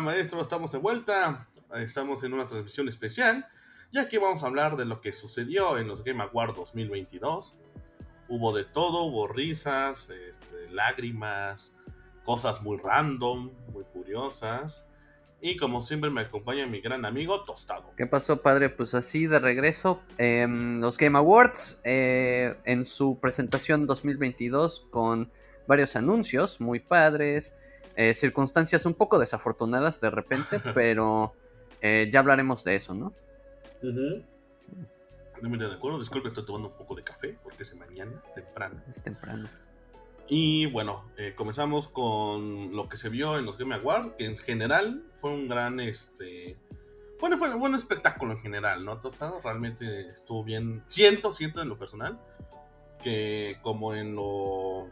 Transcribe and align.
maestro, 0.00 0.42
estamos 0.42 0.72
de 0.72 0.78
vuelta. 0.78 1.46
Estamos 1.76 2.24
en 2.24 2.34
una 2.34 2.48
transmisión 2.48 2.88
especial, 2.88 3.46
ya 3.92 4.08
que 4.08 4.18
vamos 4.18 4.42
a 4.42 4.46
hablar 4.46 4.76
de 4.76 4.84
lo 4.84 5.00
que 5.00 5.12
sucedió 5.12 5.78
en 5.78 5.86
los 5.86 6.02
Game 6.02 6.22
Awards 6.22 6.56
2022. 6.56 7.56
Hubo 8.28 8.56
de 8.56 8.64
todo, 8.64 9.04
hubo 9.04 9.28
risas, 9.28 10.10
este, 10.10 10.68
lágrimas, 10.70 11.76
cosas 12.24 12.60
muy 12.62 12.76
random, 12.76 13.52
muy 13.72 13.84
curiosas. 13.84 14.84
Y 15.40 15.56
como 15.56 15.80
siempre 15.80 16.10
me 16.10 16.22
acompaña 16.22 16.66
mi 16.66 16.80
gran 16.80 17.04
amigo 17.04 17.44
Tostado. 17.44 17.92
¿Qué 17.96 18.06
pasó, 18.06 18.42
padre? 18.42 18.70
Pues 18.70 18.94
así 18.94 19.28
de 19.28 19.38
regreso. 19.38 20.02
Em, 20.18 20.80
los 20.80 20.98
Game 20.98 21.16
Awards 21.16 21.80
eh, 21.84 22.56
en 22.64 22.84
su 22.84 23.20
presentación 23.20 23.86
2022 23.86 24.88
con 24.90 25.30
varios 25.68 25.94
anuncios 25.94 26.60
muy 26.60 26.80
padres. 26.80 27.56
Eh, 27.96 28.12
circunstancias 28.14 28.86
un 28.86 28.94
poco 28.94 29.18
desafortunadas 29.18 30.00
de 30.00 30.10
repente, 30.10 30.58
pero 30.74 31.34
eh, 31.80 32.08
ya 32.12 32.20
hablaremos 32.20 32.64
de 32.64 32.74
eso, 32.74 32.94
¿no? 32.94 33.12
No 33.82 35.68
de 35.68 35.74
acuerdo, 35.74 35.98
disculpe, 35.98 36.28
estoy 36.28 36.46
tomando 36.46 36.68
un 36.68 36.74
poco 36.74 36.94
de 36.94 37.02
café 37.02 37.36
porque 37.42 37.62
es 37.64 37.74
mañana, 37.76 38.22
temprano. 38.34 38.80
Es 38.88 39.02
temprano. 39.02 39.48
Y 40.26 40.66
bueno, 40.66 41.04
eh, 41.18 41.34
comenzamos 41.36 41.86
con 41.88 42.74
lo 42.74 42.88
que 42.88 42.96
se 42.96 43.10
vio 43.10 43.36
en 43.38 43.44
los 43.44 43.58
Game 43.58 43.74
Awards, 43.74 44.14
que 44.16 44.24
en 44.24 44.38
general 44.38 45.04
fue 45.12 45.30
un 45.30 45.48
gran, 45.48 45.80
este, 45.80 46.56
bueno, 47.20 47.36
fue 47.36 47.50
un 47.50 47.60
buen 47.60 47.74
espectáculo 47.74 48.32
en 48.32 48.38
general, 48.38 48.84
¿no? 48.84 48.98
Tostado 49.00 49.40
realmente 49.42 50.08
estuvo 50.08 50.42
bien, 50.42 50.82
siento, 50.88 51.30
siento 51.30 51.60
en 51.60 51.68
lo 51.68 51.78
personal, 51.78 52.18
que 53.02 53.58
como 53.60 53.94
en 53.94 54.14
lo, 54.14 54.88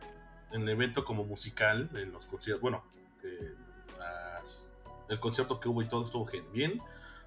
el 0.53 0.69
evento 0.69 1.05
como 1.05 1.25
musical, 1.25 1.89
en 1.95 2.13
los 2.13 2.27
conciertos, 2.27 2.61
bueno, 2.61 2.85
el 5.09 5.21
concierto 5.21 5.61
que 5.61 5.69
hubo 5.69 5.83
y 5.83 5.87
todo 5.87 6.05
estuvo 6.05 6.29
bien. 6.53 6.81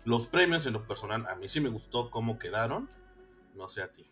Los 0.03 0.27
premios 0.27 0.65
en 0.65 0.73
lo 0.73 0.85
personal, 0.88 1.25
a 1.27 1.35
mí 1.35 1.48
sí 1.48 1.59
me 1.59 1.70
gustó 1.70 2.12
cómo 2.12 2.37
quedaron. 2.37 2.90
No 3.55 3.70
sé 3.70 3.81
a 3.81 3.87
ti. 3.91 4.05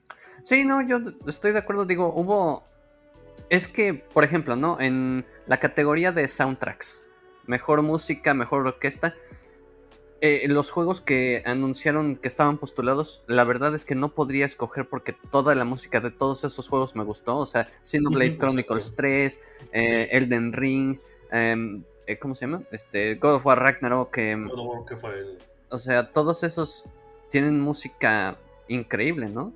Sí, 0.43 0.63
no, 0.63 0.81
yo 0.81 0.99
estoy 1.27 1.51
de 1.51 1.59
acuerdo. 1.59 1.85
Digo, 1.85 2.13
hubo. 2.13 2.65
Es 3.49 3.67
que, 3.67 3.93
por 3.93 4.23
ejemplo, 4.23 4.55
¿no? 4.55 4.79
En 4.79 5.25
la 5.47 5.59
categoría 5.59 6.11
de 6.11 6.27
soundtracks, 6.27 7.03
mejor 7.45 7.81
música, 7.81 8.33
mejor 8.33 8.65
orquesta. 8.65 9.15
Eh, 10.25 10.47
los 10.47 10.71
juegos 10.71 11.01
que 11.01 11.43
anunciaron 11.45 12.15
que 12.15 12.29
estaban 12.29 12.57
postulados, 12.57 13.21
la 13.27 13.43
verdad 13.43 13.75
es 13.75 13.83
que 13.83 13.93
no 13.93 14.13
podría 14.13 14.45
escoger 14.45 14.87
porque 14.87 15.11
toda 15.11 15.53
la 15.53 15.65
música 15.65 15.99
de 15.99 16.11
todos 16.11 16.45
esos 16.45 16.69
juegos 16.69 16.95
me 16.95 17.03
gustó. 17.03 17.35
O 17.35 17.45
sea, 17.45 17.67
Xenoblade 17.81 18.37
Chronicles 18.37 18.95
3, 18.95 19.41
eh, 19.73 20.07
Elden 20.13 20.53
Ring, 20.53 20.97
em, 21.29 21.83
eh, 22.07 22.17
¿cómo 22.19 22.35
se 22.35 22.45
llama? 22.45 22.63
Este, 22.71 23.15
God 23.15 23.33
of 23.33 23.45
War 23.45 23.59
Ragnarok. 23.59 24.17
Em, 24.17 24.49
o 25.69 25.77
sea, 25.77 26.09
todos 26.13 26.45
esos 26.45 26.85
tienen 27.29 27.59
música 27.59 28.37
increíble, 28.69 29.27
¿no? 29.27 29.51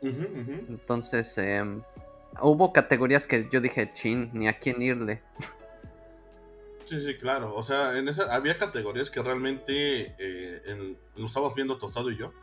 Entonces, 0.00 1.38
em, 1.38 1.80
hubo 2.40 2.72
categorías 2.72 3.28
que 3.28 3.46
yo 3.48 3.60
dije, 3.60 3.92
chin, 3.92 4.30
ni 4.32 4.48
a 4.48 4.58
quién 4.58 4.82
irle. 4.82 5.22
Sí, 6.92 7.00
sí, 7.00 7.14
claro. 7.16 7.54
O 7.54 7.62
sea, 7.62 7.96
en 7.96 8.06
esa 8.08 8.34
había 8.34 8.58
categorías 8.58 9.08
que 9.08 9.22
realmente 9.22 10.14
eh, 10.18 10.96
lo 11.16 11.26
estábamos 11.26 11.54
viendo 11.54 11.78
Tostado 11.78 12.10
y 12.10 12.18
yo. 12.18 12.34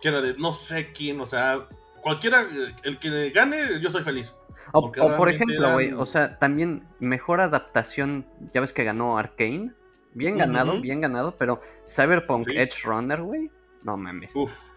Que 0.00 0.08
era 0.08 0.22
de 0.22 0.34
no 0.38 0.54
sé 0.54 0.92
quién, 0.92 1.20
o 1.20 1.26
sea, 1.26 1.68
cualquiera, 2.00 2.46
el 2.84 2.98
que 2.98 3.28
gane, 3.30 3.78
yo 3.78 3.90
soy 3.90 4.02
feliz. 4.02 4.34
O, 4.72 4.90
por 4.90 5.28
ejemplo, 5.28 5.74
güey, 5.74 5.92
o 5.92 6.06
sea, 6.06 6.38
también 6.38 6.88
mejor 7.00 7.42
adaptación, 7.42 8.26
ya 8.54 8.62
ves 8.62 8.72
que 8.72 8.82
ganó 8.82 9.18
Arkane. 9.18 9.72
Bien 10.14 10.38
ganado, 10.38 10.80
bien 10.80 11.02
ganado, 11.02 11.36
pero 11.36 11.60
Cyberpunk 11.86 12.48
Edge 12.48 12.84
Runner, 12.84 13.20
güey, 13.20 13.50
no 13.82 13.98
mames. 13.98 14.34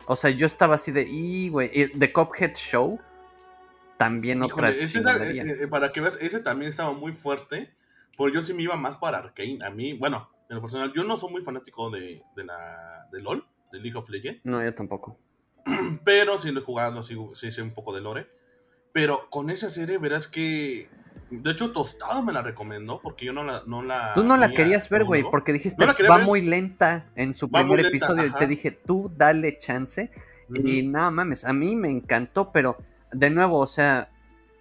O 0.08 0.16
sea, 0.17 0.30
yo 0.30 0.45
estaba 0.45 0.76
así 0.76 0.92
de, 0.92 1.08
y, 1.09 1.48
güey, 1.48 1.89
The 1.98 2.11
Cophead 2.11 2.56
Show, 2.56 3.00
también 3.98 4.44
otra 4.44 4.71
ese 4.71 5.00
eh, 5.00 5.55
eh, 5.61 5.67
Para 5.67 5.94
que 5.94 6.02
veas, 6.02 6.17
ese 6.20 6.42
también 6.42 6.70
estaba 6.70 6.92
muy 6.92 7.14
fuerte, 7.14 7.71
porque 8.18 8.36
yo 8.36 8.42
sí 8.42 8.54
me 8.54 8.64
iba 8.64 8.76
más 8.76 8.98
para 8.98 9.18
Arkane. 9.18 9.60
A 9.64 9.70
mí, 9.70 9.94
bueno, 9.94 10.30
en 10.50 10.56
lo 10.56 10.62
personal, 10.62 10.94
yo 10.94 11.04
no 11.04 11.18
soy 11.18 11.32
muy 11.32 11.42
fanático 11.42 11.90
de, 11.90 12.22
de 12.36 12.44
la 12.46 13.08
de 13.12 13.22
LOL, 13.22 13.46
de 13.72 13.80
League 13.80 13.98
of 13.98 14.10
Legends. 14.10 14.46
No, 14.46 14.64
yo 14.64 14.74
tampoco. 14.74 15.18
Pero 16.04 16.40
sí 16.40 16.52
lo 16.52 16.60
he 16.60 16.64
jugado, 16.64 17.04
sí, 17.04 17.16
sí 17.34 17.52
sé 17.52 17.62
un 17.62 17.74
poco 17.74 17.94
de 17.94 18.02
lore. 18.02 18.28
Pero 18.92 19.30
con 19.30 19.50
esa 19.50 19.70
serie 19.70 19.98
verás 19.98 20.28
que. 20.28 20.90
De 21.32 21.52
hecho, 21.52 21.72
Tostado 21.72 22.22
me 22.22 22.32
la 22.32 22.44
recomendó 22.44 23.02
porque 23.02 23.26
yo 23.26 23.34
no 23.34 23.44
la. 23.44 23.64
No 23.66 23.82
la 23.82 24.14
tú 24.14 24.24
no 24.24 24.38
la 24.38 24.52
querías 24.52 24.88
ver, 24.90 25.04
güey, 25.04 25.24
porque 25.24 25.52
dijiste 25.52 25.84
va 25.86 26.20
muy 26.20 26.42
lenta 26.42 27.10
en 27.16 27.34
su 27.34 27.50
primer 27.50 27.80
episodio. 27.80 28.26
y 28.26 28.32
te 28.32 28.45
dije, 28.45 28.72
tú 28.72 29.12
dale 29.16 29.58
chance. 29.58 30.12
Y 30.54 30.84
nada 30.84 31.10
mames, 31.10 31.45
a 31.45 31.54
mí 31.54 31.76
me 31.76 31.90
encantó, 31.90 32.52
pero 32.52 32.78
de 33.12 33.32
nuevo, 33.32 33.60
o 33.60 33.66
sea, 33.66 34.12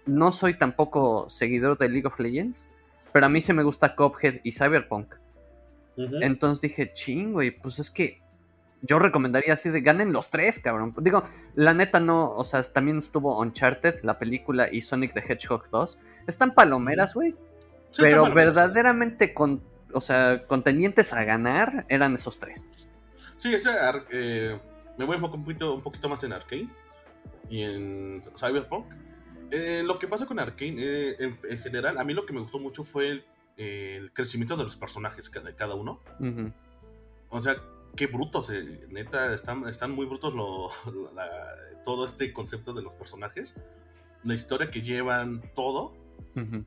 no 0.07 0.31
soy 0.31 0.57
tampoco 0.57 1.29
seguidor 1.29 1.77
de 1.77 1.89
League 1.89 2.07
of 2.07 2.19
Legends, 2.19 2.67
pero 3.13 3.27
a 3.27 3.29
mí 3.29 3.39
se 3.39 3.53
me 3.53 3.63
gusta 3.63 3.95
Cophead 3.95 4.41
y 4.43 4.51
Cyberpunk. 4.51 5.13
Entonces 5.95 6.61
dije, 6.61 6.91
ching, 6.91 7.33
güey, 7.33 7.51
pues 7.51 7.77
es 7.77 7.91
que 7.91 8.19
yo 8.81 8.99
recomendaría 8.99 9.53
así 9.53 9.69
de 9.69 9.81
ganen 9.81 10.11
los 10.11 10.29
tres, 10.29 10.59
cabrón. 10.59 10.93
Digo, 10.97 11.23
la 11.55 11.73
neta 11.73 11.99
no, 11.99 12.31
o 12.31 12.43
sea, 12.43 12.63
también 12.63 12.97
estuvo 12.97 13.39
Uncharted, 13.39 14.03
la 14.03 14.19
película, 14.19 14.67
y 14.71 14.81
Sonic 14.81 15.13
the 15.13 15.21
Hedgehog 15.21 15.69
2. 15.69 15.99
Están 16.27 16.53
palomeras, 16.53 17.13
güey. 17.13 17.35
pero 17.97 18.33
verdaderamente 18.33 19.33
con, 19.33 19.61
o 19.93 20.01
sea, 20.01 20.39
contenientes 20.47 21.13
a 21.13 21.23
ganar 21.23 21.85
eran 21.89 22.15
esos 22.15 22.39
tres. 22.39 22.67
Sí, 23.37 23.53
ese, 23.53 23.69
eh, 24.11 24.59
me 24.97 25.05
voy 25.05 25.13
a 25.13 25.15
enfocar 25.17 25.37
un 25.37 25.45
poquito, 25.45 25.75
un 25.75 25.81
poquito 25.81 26.09
más 26.09 26.23
en 26.23 26.33
Arkane 26.33 26.69
y 27.49 27.63
en 27.63 28.23
Cyberpunk. 28.35 28.85
Eh, 29.55 29.83
lo 29.85 29.99
que 29.99 30.07
pasa 30.07 30.25
con 30.25 30.39
Arkane, 30.39 30.75
eh, 30.79 31.15
en, 31.19 31.59
general, 31.59 31.99
a 31.99 32.03
mí 32.03 32.15
lo 32.15 32.25
que 32.25 32.33
me 32.33 32.41
gustó 32.41 32.57
mucho 32.57 32.83
fue 32.83 33.23
el, 33.55 34.11
crecimiento 34.11 34.57
de 34.57 34.63
los 34.63 34.75
personajes 34.75 35.29
de 35.31 35.55
cada 35.55 35.75
uno. 35.75 35.99
O 37.29 37.41
sea, 37.41 37.57
qué 37.95 38.07
brutos, 38.07 38.49
eh, 38.49 38.87
neta, 38.89 39.31
están, 39.31 39.67
están 39.67 39.91
muy 39.91 40.07
brutos 40.07 40.33
todo 41.85 42.05
este 42.05 42.33
concepto 42.33 42.73
de 42.73 42.81
los 42.81 42.93
personajes, 42.93 43.53
la 44.23 44.33
historia 44.33 44.71
que 44.71 44.81
llevan, 44.81 45.43
todo, 45.53 45.93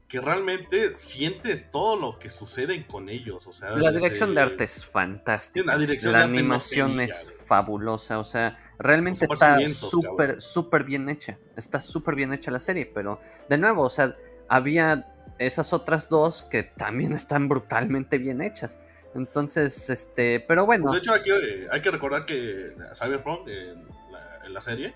que 0.07 0.21
realmente 0.21 0.97
sientes 0.97 1.69
todo 1.73 1.97
lo 1.97 2.21
que 2.21 2.31
sucede 2.31 2.87
con 2.87 3.09
ellos, 3.09 3.49
o 3.49 3.53
sea... 3.53 3.73
La 3.73 3.91
dirección 3.91 4.33
de 4.33 4.43
arte 4.43 4.63
es 4.63 4.87
fantástica, 4.87 5.67
la, 5.67 5.77
dirección 5.77 6.13
la 6.13 6.23
animación 6.23 7.01
es 7.01 7.35
fabulosa, 7.47 8.21
o 8.21 8.25
sea, 8.25 8.66
realmente 8.79 9.25
está 9.25 9.59
súper, 9.69 10.41
súper 10.41 10.85
bien 10.85 11.09
hecha, 11.09 11.39
está 11.57 11.81
súper 11.81 12.15
bien 12.15 12.33
hecha 12.33 12.51
la 12.51 12.59
serie, 12.59 12.87
pero 12.87 13.21
de 13.49 13.59
nuevo, 13.59 13.83
o 13.83 13.91
sea, 13.91 14.17
había 14.49 15.13
esas 15.39 15.73
otras 15.73 16.09
dos 16.09 16.43
que 16.43 16.63
también 16.63 17.13
están 17.13 17.49
brutalmente 17.49 18.19
bien 18.19 18.41
hechas. 18.41 18.79
Entonces, 19.15 19.89
este, 19.89 20.41
pero 20.41 20.67
bueno. 20.67 20.93
de 20.93 20.99
hecho, 20.99 21.13
hay 21.13 21.23
que, 21.23 21.67
hay 21.71 21.81
que 21.81 21.91
recordar 21.91 22.27
que 22.27 22.75
Cyberpunk 22.95 23.49
en 23.49 24.53
la, 24.53 24.61
serie, 24.61 24.95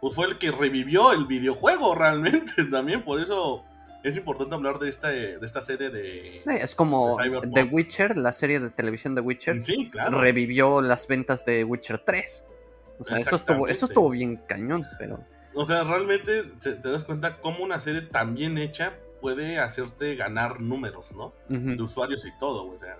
pues 0.00 0.14
fue 0.14 0.26
el 0.26 0.38
que 0.38 0.50
revivió 0.50 1.12
el 1.12 1.26
videojuego 1.26 1.94
realmente 1.96 2.64
también, 2.70 3.04
por 3.04 3.20
eso 3.20 3.64
es 4.02 4.16
importante 4.16 4.54
hablar 4.54 4.78
de 4.78 4.88
esta, 4.88 5.08
de 5.08 5.38
esta 5.42 5.60
serie 5.60 5.90
de... 5.90 6.42
Es 6.46 6.74
como 6.74 7.16
The 7.52 7.64
Witcher, 7.64 8.16
la 8.16 8.32
serie 8.32 8.58
de 8.58 8.70
televisión 8.70 9.14
de 9.14 9.20
Witcher, 9.20 9.64
sí, 9.64 9.90
claro. 9.90 10.20
revivió 10.20 10.80
las 10.80 11.06
ventas 11.06 11.44
de 11.44 11.64
Witcher 11.64 11.98
3. 11.98 12.44
O 13.00 13.04
sea, 13.04 13.18
eso 13.18 13.36
estuvo, 13.36 13.66
eso 13.66 13.86
estuvo 13.86 14.10
bien 14.10 14.36
cañón, 14.46 14.86
pero... 14.98 15.24
O 15.54 15.66
sea, 15.66 15.82
realmente 15.82 16.44
te, 16.62 16.74
te 16.74 16.90
das 16.90 17.02
cuenta 17.02 17.38
cómo 17.38 17.64
una 17.64 17.80
serie 17.80 18.02
tan 18.02 18.34
bien 18.34 18.58
hecha 18.58 18.92
puede 19.20 19.58
hacerte 19.58 20.14
ganar 20.16 20.60
números, 20.60 21.12
¿no? 21.12 21.32
De 21.48 21.82
usuarios 21.82 22.24
y 22.24 22.30
todo, 22.38 22.66
o 22.66 22.78
sea, 22.78 22.96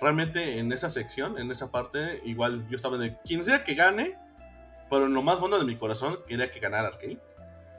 realmente 0.00 0.58
en 0.58 0.72
esa 0.72 0.90
sección, 0.90 1.38
en 1.38 1.50
esa 1.50 1.70
parte, 1.70 2.20
igual 2.24 2.66
yo 2.68 2.76
estaba 2.76 2.98
de 2.98 3.16
quien 3.24 3.44
sea 3.44 3.64
que 3.64 3.74
gane, 3.74 4.18
pero 4.90 5.06
en 5.06 5.14
lo 5.14 5.22
más 5.22 5.40
bueno 5.40 5.58
de 5.58 5.64
mi 5.64 5.76
corazón 5.76 6.18
quería 6.26 6.50
que 6.50 6.60
ganara 6.60 6.88
Arcade. 6.88 7.20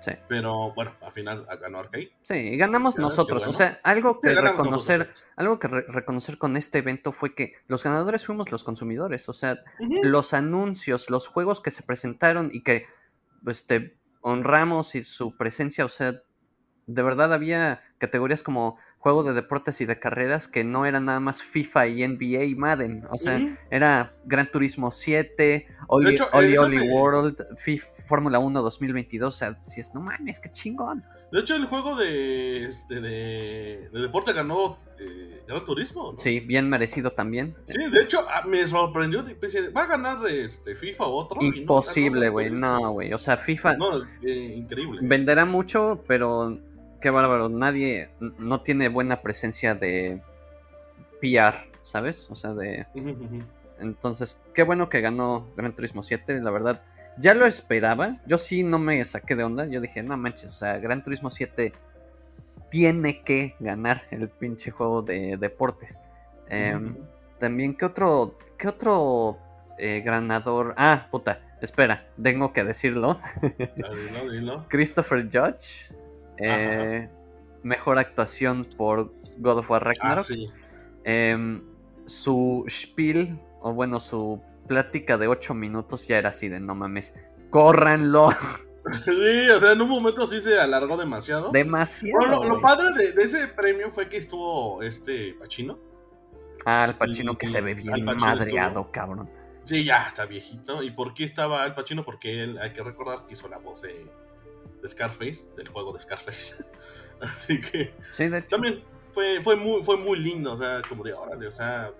Sí. 0.05 0.11
Pero 0.27 0.71
bueno, 0.75 0.93
al 1.01 1.11
final 1.11 1.47
ganó 1.59 1.79
Arcade. 1.79 2.11
Sí, 2.21 2.55
ganamos 2.57 2.95
nosotros. 2.99 3.47
O 3.47 3.53
sea, 3.53 3.79
algo 3.81 4.19
que 4.19 4.35
reconocer, 4.35 5.11
algo 5.35 5.57
que 5.57 5.67
reconocer 5.67 6.37
con 6.37 6.57
este 6.57 6.77
evento 6.77 7.11
fue 7.11 7.33
que 7.33 7.53
los 7.67 7.83
ganadores 7.83 8.23
fuimos 8.23 8.51
los 8.51 8.63
consumidores. 8.63 9.27
O 9.29 9.33
sea, 9.33 9.57
los 10.03 10.35
anuncios, 10.35 11.09
los 11.09 11.27
juegos 11.27 11.59
que 11.59 11.71
se 11.71 11.81
presentaron 11.81 12.51
y 12.53 12.61
que 12.61 12.85
este, 13.47 13.97
honramos 14.21 14.93
y 14.93 15.03
su 15.03 15.35
presencia, 15.37 15.85
o 15.85 15.89
sea, 15.89 16.21
de 16.85 17.01
verdad 17.01 17.33
había 17.33 17.81
categorías 17.97 18.43
como 18.43 18.77
juego 18.99 19.23
de 19.23 19.33
deportes 19.33 19.81
y 19.81 19.85
de 19.85 19.99
carreras 19.99 20.47
que 20.47 20.63
no 20.63 20.85
eran 20.85 21.05
nada 21.05 21.19
más 21.19 21.41
FIFA 21.41 21.87
y 21.87 22.07
NBA 22.07 22.43
y 22.43 22.55
Madden. 22.55 23.07
O 23.09 23.17
sea, 23.17 23.39
era 23.71 24.15
Gran 24.25 24.51
Turismo 24.51 24.91
7, 24.91 25.67
Oli, 25.87 26.17
Oli, 26.31 26.79
World, 26.89 27.43
Fórmula 28.05 28.39
1 28.39 28.61
2022. 28.61 29.33
O 29.33 29.37
sea, 29.37 29.59
si 29.65 29.81
es, 29.81 29.93
no 29.93 30.01
mames, 30.01 30.39
qué 30.39 30.51
chingón. 30.51 31.03
De 31.31 31.39
hecho, 31.39 31.55
el 31.55 31.65
juego 31.65 31.95
de, 31.95 32.65
este, 32.65 33.01
de, 33.01 33.89
de 33.91 33.99
deporte 33.99 34.31
ganó 34.31 34.77
eh, 34.99 35.43
Gran 35.47 35.65
Turismo. 35.65 36.13
¿no? 36.13 36.19
Sí, 36.19 36.39
bien 36.39 36.69
merecido 36.69 37.11
también. 37.11 37.55
Sí, 37.65 37.89
de 37.89 38.01
hecho, 38.01 38.25
ah, 38.29 38.43
me 38.45 38.67
sorprendió. 38.67 39.23
Pensé, 39.39 39.69
¿va 39.69 39.83
a 39.83 39.87
ganar 39.87 40.25
este, 40.27 40.75
FIFA 40.75 41.05
o 41.05 41.15
otro? 41.15 41.41
Imposible, 41.41 42.27
ganó 42.27 42.31
güey. 42.31 42.51
No, 42.51 42.91
güey. 42.91 43.13
O 43.13 43.17
sea, 43.17 43.37
FIFA. 43.37 43.77
No, 43.77 44.03
eh, 44.23 44.53
increíble. 44.55 45.01
venderá 45.03 45.45
mucho, 45.45 46.03
pero 46.07 46.57
qué 47.01 47.09
bárbaro. 47.09 47.49
Nadie 47.49 48.09
no 48.19 48.61
tiene 48.61 48.89
buena 48.89 49.21
presencia 49.21 49.75
de 49.75 50.21
PR, 51.21 51.55
¿sabes? 51.83 52.27
O 52.29 52.35
sea, 52.35 52.53
de. 52.53 52.87
Entonces, 53.79 54.39
qué 54.53 54.63
bueno 54.63 54.89
que 54.89 55.01
ganó 55.01 55.47
Gran 55.57 55.75
Turismo 55.75 56.01
7, 56.01 56.39
la 56.41 56.51
verdad. 56.51 56.81
Ya 57.17 57.33
lo 57.33 57.45
esperaba. 57.45 58.17
Yo 58.25 58.37
sí 58.37 58.63
no 58.63 58.77
me 58.79 59.03
saqué 59.05 59.35
de 59.35 59.43
onda. 59.43 59.65
Yo 59.65 59.79
dije, 59.81 60.03
no 60.03 60.17
manches, 60.17 60.47
o 60.47 60.57
sea, 60.57 60.77
Gran 60.79 61.03
Turismo 61.03 61.29
7 61.29 61.73
tiene 62.69 63.21
que 63.23 63.55
ganar 63.59 64.03
el 64.11 64.27
pinche 64.29 64.71
juego 64.71 65.01
de 65.01 65.37
deportes. 65.37 65.99
Em. 66.49 66.95
También, 67.39 67.75
¿qué 67.75 67.85
otro, 67.85 68.37
qué 68.57 68.67
otro 68.67 69.37
eh, 69.77 70.01
ganador? 70.05 70.73
Ah, 70.77 71.07
puta, 71.11 71.39
espera, 71.61 72.07
tengo 72.21 72.53
que 72.53 72.63
decirlo. 72.63 73.19
Ah, 73.41 73.89
Dilo, 73.93 74.31
dilo. 74.31 74.65
Christopher 74.69 75.23
Judge. 75.31 75.93
eh, 76.37 77.09
mejor 77.63 77.97
actuación 77.99 78.65
por 78.77 79.11
God 79.37 79.59
of 79.59 79.69
War 79.71 79.81
Ah, 79.83 79.85
Ragnarok. 79.85 80.23
sí. 80.25 80.49
Em, 81.03 81.61
su 82.05 82.65
spiel, 82.69 83.37
o 83.61 83.73
bueno, 83.73 83.99
su 83.99 84.41
plática 84.67 85.17
de 85.17 85.27
8 85.27 85.53
minutos 85.53 86.07
ya 86.07 86.17
era 86.17 86.29
así 86.29 86.49
de 86.49 86.59
no 86.59 86.75
mames. 86.75 87.13
Córranlo 87.49 88.29
Sí, 89.05 89.49
o 89.49 89.59
sea, 89.59 89.71
en 89.71 89.81
un 89.81 89.89
momento 89.89 90.27
sí 90.27 90.39
se 90.39 90.59
alargó 90.59 90.95
demasiado. 90.95 91.49
demasiado. 91.51 92.19
Bueno, 92.19 92.43
lo, 92.55 92.61
padre 92.61 92.93
de, 92.95 93.11
de 93.13 93.23
ese 93.23 93.47
premio 93.47 93.89
fue 93.89 94.07
que 94.07 94.17
estuvo 94.17 94.83
este 94.83 95.33
Pachino. 95.39 95.79
Ah, 96.65 96.83
Al 96.83 96.95
Pacino 96.97 97.31
y- 97.33 97.35
que 97.37 97.45
y 97.47 97.49
se 97.49 97.61
ve 97.61 97.73
bien 97.73 98.05
madreado, 98.05 98.81
estuvo- 98.81 98.91
cabrón. 98.91 99.29
Sí, 99.63 99.83
ya 99.83 100.07
está 100.07 100.27
viejito. 100.27 100.83
¿Y 100.83 100.91
por 100.91 101.15
qué 101.15 101.23
estaba 101.23 101.63
Al 101.63 101.73
Pacino? 101.73 102.05
Porque 102.05 102.43
él, 102.43 102.59
hay 102.59 102.73
que 102.73 102.83
recordar 102.83 103.25
que 103.25 103.33
hizo 103.33 103.47
la 103.47 103.57
voz 103.57 103.81
de, 103.81 104.05
de 104.83 104.87
Scarface, 104.87 105.47
del 105.57 105.67
juego 105.69 105.91
de 105.91 105.99
Scarface. 106.01 106.63
Así 107.21 107.59
que 107.61 107.91
Sí, 108.11 108.27
de 108.27 108.37
hecho. 108.39 108.49
también 108.49 108.83
fue, 109.13 109.41
fue, 109.41 109.55
muy, 109.55 109.81
fue 109.81 109.97
muy 109.97 110.19
lindo. 110.19 110.53
O 110.53 110.57
sea, 110.59 110.83
como 110.87 111.03
de 111.03 111.13
órale, 111.13 111.47
o 111.47 111.51
sea, 111.51 111.91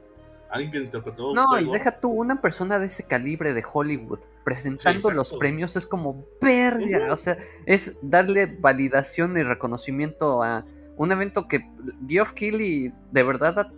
alguien 0.50 0.72
que 0.72 0.78
interpretó. 0.80 1.30
un 1.30 1.36
No, 1.36 1.60
y 1.60 1.70
deja 1.72 2.00
tú, 2.00 2.10
una 2.10 2.42
persona 2.42 2.80
de 2.80 2.86
ese 2.88 3.04
calibre 3.04 3.54
de 3.54 3.64
Hollywood 3.72 4.20
presentando 4.44 5.10
Sí, 5.10 5.16
los 5.16 5.34
premios 5.34 5.76
es 5.76 5.86
como 5.86 6.26
verga. 6.42 7.04
Ujú. 7.06 7.14
O 7.14 7.18
sea, 7.18 7.38
es 7.66 7.98
darle 8.02 8.46
validación 8.48 9.38
y 9.38 9.44
reconocimiento 9.44 10.42
a 10.44 10.66
un 10.98 11.12
evento 11.12 11.48
que 11.48 11.62
Geoff 12.08 12.32
Keighley 12.34 12.94
de 13.12 13.24
verdad 13.24 13.60
ha 13.60 13.72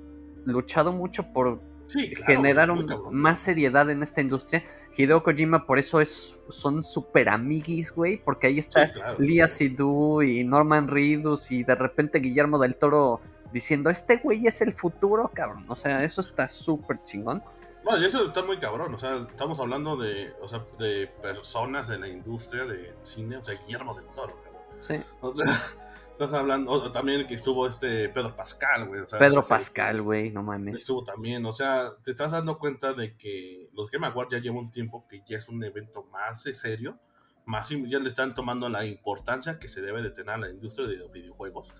luchado 0.45 0.91
mucho 0.93 1.31
por 1.33 1.59
Sí, 1.87 2.09
claro, 2.09 2.25
generar 2.33 2.69
muy 2.69 2.81
un- 2.81 2.87
cabrón. 2.87 3.15
más 3.15 3.39
seriedad 3.39 3.89
en 3.89 4.03
esta 4.03 4.19
industria. 4.19 4.61
Hideo 4.97 5.23
Kojima 5.23 5.65
por 5.65 5.79
eso 5.79 6.01
es 6.01 6.37
son 6.49 6.83
super 6.83 7.29
amiguis, 7.29 7.93
güey, 7.93 8.21
porque 8.23 8.47
ahí 8.47 8.59
está 8.59 8.87
Sí, 8.87 8.91
claro. 8.91 9.19
Lia 9.19 9.47
Sidhu 9.47 10.21
y 10.21 10.43
Norman 10.43 10.89
Reedus 10.89 11.49
y 11.51 11.63
de 11.63 11.75
repente 11.75 12.19
Guillermo 12.19 12.59
del 12.59 12.75
Toro 12.75 13.21
diciendo, 13.51 13.89
este 13.89 14.17
güey 14.17 14.45
es 14.47 14.61
el 14.61 14.73
futuro, 14.73 15.29
cabrón. 15.33 15.65
O 15.67 15.75
sea, 15.75 16.03
eso 16.03 16.21
está 16.21 16.47
súper 16.47 17.01
chingón. 17.03 17.43
Bueno, 17.83 18.01
y 18.01 18.05
eso 18.05 18.27
está 18.27 18.43
muy 18.43 18.59
cabrón, 18.59 18.93
o 18.93 18.99
sea, 18.99 19.15
estamos 19.17 19.59
hablando 19.61 19.95
de, 19.95 20.33
o 20.41 20.47
sea, 20.47 20.65
de 20.77 21.07
personas 21.21 21.89
en 21.89 22.01
la 22.01 22.09
industria 22.09 22.65
del 22.65 22.93
cine, 23.03 23.37
o 23.37 23.43
sea, 23.43 23.55
Guillermo 23.65 23.95
del 23.95 24.05
Toro, 24.07 24.41
cabrón. 24.43 24.61
Sí. 24.81 24.95
O 25.21 25.33
sea, 25.33 25.45
estás 26.11 26.33
hablando, 26.33 26.69
o- 26.69 26.91
también 26.91 27.25
que 27.27 27.35
estuvo 27.35 27.65
este 27.65 28.09
Pedro 28.09 28.35
Pascal, 28.35 28.89
güey. 28.89 29.01
o 29.01 29.07
sea, 29.07 29.17
Pedro 29.19 29.41
Pascal, 29.41 30.01
güey, 30.01 30.31
no 30.31 30.43
mames. 30.43 30.79
Estuvo 30.79 31.01
también, 31.05 31.45
o 31.45 31.53
sea, 31.53 31.91
te 32.03 32.11
estás 32.11 32.33
dando 32.33 32.57
cuenta 32.59 32.93
de 32.93 33.15
que 33.15 33.69
los 33.73 33.89
Game 33.89 34.05
Awards 34.05 34.31
ya 34.33 34.39
lleva 34.39 34.59
un 34.59 34.69
tiempo 34.69 35.07
que 35.07 35.23
ya 35.25 35.37
es 35.37 35.47
un 35.47 35.63
evento 35.63 36.03
más 36.11 36.41
serio, 36.41 36.99
más 37.45 37.69
ya 37.69 37.99
le 37.99 38.09
están 38.09 38.33
tomando 38.33 38.67
la 38.67 38.83
importancia 38.85 39.59
que 39.59 39.69
se 39.69 39.81
debe 39.81 40.01
de 40.01 40.09
tener 40.09 40.31
a 40.31 40.37
la 40.37 40.49
industria 40.49 40.87
de 40.87 40.97
los 40.97 41.09
videojuegos. 41.09 41.73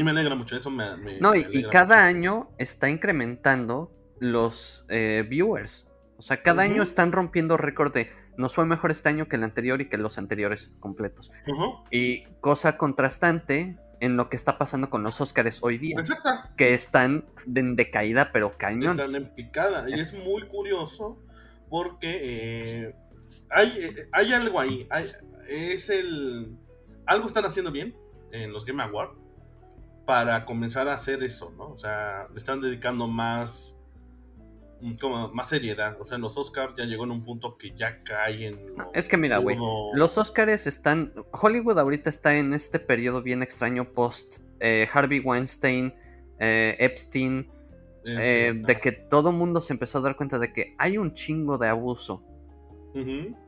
Y 0.00 0.04
me 0.04 0.10
alegra 0.12 0.34
mucho, 0.34 0.56
eso 0.56 0.70
me, 0.70 0.96
me- 0.96 1.20
No, 1.20 1.32
me 1.32 1.46
y, 1.50 1.62
cada 1.64 1.96
mucho. 1.96 2.08
año 2.18 2.50
está 2.58 2.88
incrementando 2.88 3.92
los 4.18 4.84
eh, 4.88 5.24
viewers. 5.28 5.86
O 6.16 6.22
sea, 6.22 6.42
cada 6.42 6.62
año 6.62 6.82
están 6.82 7.12
rompiendo 7.12 7.56
récord 7.56 7.92
de 7.92 8.10
nos 8.36 8.54
fue 8.54 8.64
mejor 8.66 8.90
este 8.90 9.08
año 9.08 9.28
que 9.28 9.36
el 9.36 9.44
anterior 9.44 9.80
y 9.80 9.88
que 9.88 9.98
los 9.98 10.16
anteriores 10.18 10.72
completos. 10.80 11.30
Y 11.90 12.24
cosa 12.40 12.76
contrastante 12.76 13.76
en 14.00 14.16
lo 14.16 14.30
que 14.30 14.36
está 14.36 14.56
pasando 14.56 14.88
con 14.88 15.02
los 15.02 15.20
Oscars 15.20 15.58
hoy 15.62 15.76
día, 15.76 15.96
Exacto. 15.98 16.30
que 16.56 16.72
están 16.72 17.26
en 17.54 17.76
decaída, 17.76 18.30
pero 18.32 18.56
cañón. 18.56 18.92
están 18.98 19.14
en 19.14 19.34
picada. 19.34 19.88
Y 19.90 19.94
Es- 19.94 20.14
es 20.14 20.24
muy 20.24 20.42
curioso 20.48 21.18
porque 21.68 22.20
eh, 22.22 22.94
hay, 23.50 23.68
eh, 23.78 23.94
hay 24.12 24.32
algo 24.32 24.58
ahí. 24.60 24.86
hay- 24.90 25.10
es 25.48 25.90
el. 25.90 26.56
Algo 27.06 27.26
están 27.26 27.44
haciendo 27.44 27.72
bien 27.72 27.94
en 28.32 28.52
los 28.52 28.64
Game 28.64 28.82
Awards 28.82 29.18
para 30.10 30.44
comenzar 30.44 30.88
a 30.88 30.94
hacer 30.94 31.22
eso, 31.22 31.52
¿no? 31.56 31.70
O 31.70 31.78
sea, 31.78 32.26
le 32.32 32.36
están 32.36 32.60
dedicando 32.60 33.06
más. 33.06 33.80
mm, 34.80 34.94
Como 34.94 35.28
más 35.28 35.48
seriedad. 35.48 35.96
O 36.00 36.04
sea, 36.04 36.18
los 36.18 36.36
Oscars 36.36 36.74
ya 36.76 36.84
llegó 36.84 37.04
en 37.04 37.12
un 37.12 37.22
punto 37.22 37.56
que 37.56 37.70
ya 37.76 38.02
cae 38.02 38.48
en. 38.48 38.74
No, 38.74 38.86
lo 38.86 38.90
es 38.92 39.06
que 39.06 39.16
mira, 39.16 39.38
güey. 39.38 39.56
Los 39.94 40.18
Oscars 40.18 40.66
están. 40.66 41.12
Hollywood 41.30 41.78
ahorita 41.78 42.10
está 42.10 42.34
en 42.34 42.52
este 42.54 42.80
periodo 42.80 43.22
bien 43.22 43.40
extraño 43.44 43.92
post 43.92 44.38
eh, 44.58 44.88
Harvey 44.92 45.20
Weinstein, 45.20 45.94
eh, 46.40 46.74
Epstein, 46.80 47.48
eh, 48.04 48.52
de 48.66 48.72
ajá. 48.72 48.80
que 48.80 48.90
todo 48.90 49.30
mundo 49.30 49.60
se 49.60 49.74
empezó 49.74 49.98
a 49.98 50.00
dar 50.00 50.16
cuenta 50.16 50.40
de 50.40 50.52
que 50.52 50.74
hay 50.76 50.98
un 50.98 51.14
chingo 51.14 51.56
de 51.56 51.68
abuso 51.68 52.24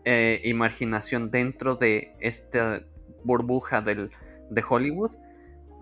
eh, 0.04 0.40
y 0.44 0.54
marginación 0.54 1.32
dentro 1.32 1.74
de 1.74 2.14
esta 2.20 2.84
burbuja 3.24 3.80
del, 3.80 4.10
de 4.50 4.62
Hollywood, 4.68 5.10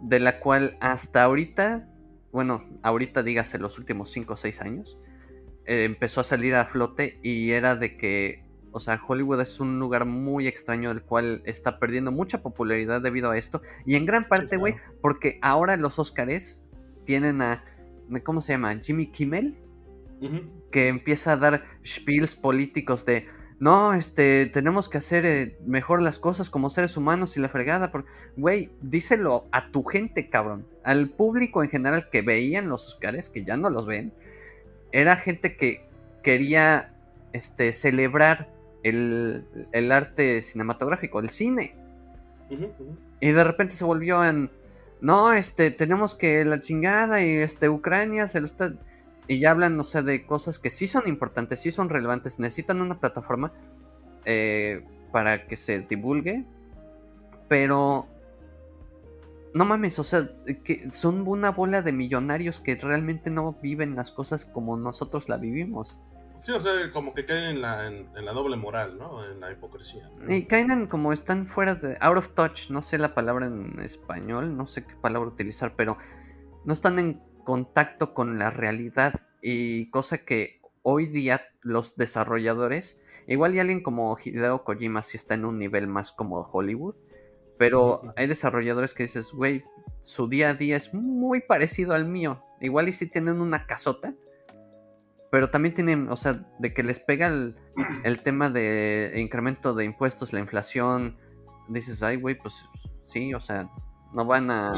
de 0.02 0.20
la 0.20 0.40
cual 0.40 0.76
hasta 0.80 1.22
ahorita, 1.22 1.88
bueno, 2.32 2.64
ahorita 2.82 3.22
dígase 3.22 3.58
los 3.58 3.78
últimos 3.78 4.10
5 4.10 4.34
o 4.34 4.36
6 4.36 4.60
años, 4.62 4.98
eh, 5.66 5.84
empezó 5.84 6.20
a 6.20 6.24
salir 6.24 6.54
a 6.54 6.64
flote 6.64 7.18
y 7.22 7.50
era 7.50 7.76
de 7.76 7.96
que, 7.96 8.44
o 8.72 8.80
sea, 8.80 9.00
Hollywood 9.06 9.40
es 9.40 9.60
un 9.60 9.78
lugar 9.78 10.04
muy 10.04 10.46
extraño 10.46 10.88
del 10.90 11.02
cual 11.02 11.42
está 11.44 11.78
perdiendo 11.78 12.12
mucha 12.12 12.42
popularidad 12.42 13.00
debido 13.00 13.30
a 13.30 13.38
esto, 13.38 13.62
y 13.84 13.96
en 13.96 14.06
gran 14.06 14.28
parte, 14.28 14.56
güey, 14.56 14.74
claro. 14.74 14.94
porque 15.02 15.38
ahora 15.42 15.76
los 15.76 15.98
Óscares 15.98 16.64
tienen 17.04 17.42
a, 17.42 17.64
¿cómo 18.24 18.40
se 18.40 18.52
llama? 18.52 18.78
Jimmy 18.80 19.06
Kimmel 19.06 19.56
que 20.70 20.88
empieza 20.88 21.32
a 21.32 21.36
dar 21.36 21.64
spiels 21.84 22.36
políticos 22.36 23.06
de 23.06 23.26
no, 23.60 23.92
este, 23.92 24.46
tenemos 24.46 24.88
que 24.88 24.96
hacer 24.96 25.26
eh, 25.26 25.58
mejor 25.66 26.00
las 26.00 26.18
cosas 26.18 26.48
como 26.48 26.70
seres 26.70 26.96
humanos 26.96 27.36
y 27.36 27.40
la 27.40 27.50
fregada. 27.50 27.92
por-". 27.92 28.06
Güey, 28.38 28.70
díselo 28.80 29.44
a 29.52 29.70
tu 29.70 29.84
gente, 29.84 30.30
cabrón. 30.30 30.66
Al 30.82 31.10
público 31.10 31.62
en 31.62 31.68
general 31.68 32.08
que 32.10 32.22
veían 32.22 32.70
los 32.70 32.88
Oscars, 32.88 33.28
que 33.28 33.44
ya 33.44 33.58
no 33.58 33.68
los 33.68 33.84
ven, 33.84 34.14
era 34.92 35.16
gente 35.16 35.56
que 35.56 35.84
quería 36.22 36.94
este, 37.34 37.74
celebrar 37.74 38.48
el, 38.82 39.44
el 39.72 39.92
arte 39.92 40.40
cinematográfico, 40.40 41.20
el 41.20 41.28
cine. 41.28 41.74
Y 43.20 43.30
de 43.30 43.44
repente 43.44 43.74
se 43.74 43.84
volvió 43.84 44.24
en. 44.24 44.50
No, 45.02 45.34
este, 45.34 45.70
tenemos 45.70 46.14
que 46.14 46.44
la 46.46 46.60
chingada 46.60 47.22
y 47.22 47.36
este, 47.36 47.68
Ucrania 47.68 48.26
se 48.26 48.40
lo 48.40 48.46
está. 48.46 48.72
Y 49.30 49.38
ya 49.38 49.52
hablan, 49.52 49.76
no 49.76 49.84
sé, 49.84 50.02
de 50.02 50.26
cosas 50.26 50.58
que 50.58 50.70
sí 50.70 50.88
son 50.88 51.06
importantes, 51.06 51.60
sí 51.60 51.70
son 51.70 51.88
relevantes. 51.88 52.40
Necesitan 52.40 52.80
una 52.80 52.98
plataforma 52.98 53.52
eh, 54.24 54.84
para 55.12 55.46
que 55.46 55.56
se 55.56 55.78
divulgue. 55.78 56.44
Pero. 57.46 58.08
No 59.54 59.64
mames, 59.64 60.00
o 60.00 60.04
sea, 60.04 60.28
que 60.64 60.90
son 60.90 61.28
una 61.28 61.52
bola 61.52 61.80
de 61.80 61.92
millonarios 61.92 62.58
que 62.58 62.74
realmente 62.74 63.30
no 63.30 63.52
viven 63.62 63.94
las 63.94 64.10
cosas 64.10 64.44
como 64.44 64.76
nosotros 64.76 65.28
la 65.28 65.36
vivimos. 65.36 65.96
Sí, 66.40 66.50
o 66.50 66.58
sea, 66.58 66.90
como 66.92 67.14
que 67.14 67.24
caen 67.24 67.44
en 67.44 67.62
la, 67.62 67.86
en, 67.86 68.08
en 68.16 68.24
la 68.24 68.32
doble 68.32 68.56
moral, 68.56 68.98
¿no? 68.98 69.24
En 69.24 69.38
la 69.38 69.52
hipocresía. 69.52 70.10
¿no? 70.18 70.34
Y 70.34 70.46
caen 70.46 70.72
en 70.72 70.86
como 70.88 71.12
están 71.12 71.46
fuera 71.46 71.76
de. 71.76 71.96
out 72.00 72.18
of 72.18 72.30
touch, 72.30 72.68
no 72.70 72.82
sé 72.82 72.98
la 72.98 73.14
palabra 73.14 73.46
en 73.46 73.78
español, 73.78 74.56
no 74.56 74.66
sé 74.66 74.84
qué 74.84 74.96
palabra 74.96 75.28
utilizar, 75.28 75.74
pero 75.76 75.98
no 76.64 76.72
están 76.72 76.98
en 76.98 77.29
contacto 77.50 78.14
con 78.14 78.38
la 78.38 78.52
realidad. 78.52 79.22
Y 79.42 79.90
cosa 79.90 80.18
que 80.18 80.60
hoy 80.82 81.06
día 81.06 81.42
los 81.62 81.96
desarrolladores, 81.96 83.00
igual 83.26 83.56
y 83.56 83.58
alguien 83.58 83.82
como 83.82 84.16
Hideo 84.16 84.62
Kojima 84.62 85.02
sí 85.02 85.16
está 85.16 85.34
en 85.34 85.44
un 85.44 85.58
nivel 85.58 85.88
más 85.88 86.12
como 86.12 86.42
Hollywood, 86.42 86.94
pero 87.58 88.14
hay 88.14 88.28
desarrolladores 88.28 88.94
que 88.94 89.02
dices, 89.02 89.32
güey, 89.32 89.64
su 90.00 90.28
día 90.28 90.50
a 90.50 90.54
día 90.54 90.76
es 90.76 90.94
muy 90.94 91.40
parecido 91.40 91.94
al 91.94 92.04
mío. 92.04 92.40
Igual 92.60 92.88
y 92.88 92.92
sí 92.92 93.08
tienen 93.08 93.40
una 93.40 93.66
casota, 93.66 94.14
pero 95.32 95.50
también 95.50 95.74
tienen, 95.74 96.08
o 96.08 96.16
sea, 96.16 96.46
de 96.60 96.72
que 96.72 96.84
les 96.84 97.00
pega 97.00 97.26
el, 97.26 97.56
el 98.04 98.22
tema 98.22 98.48
de 98.48 99.14
incremento 99.16 99.74
de 99.74 99.86
impuestos, 99.86 100.32
la 100.32 100.38
inflación. 100.38 101.16
Dices, 101.68 102.00
ay, 102.04 102.14
güey, 102.14 102.38
pues 102.38 102.64
sí, 103.02 103.34
o 103.34 103.40
sea, 103.40 103.68
no 104.12 104.24
van 104.24 104.52
a... 104.52 104.72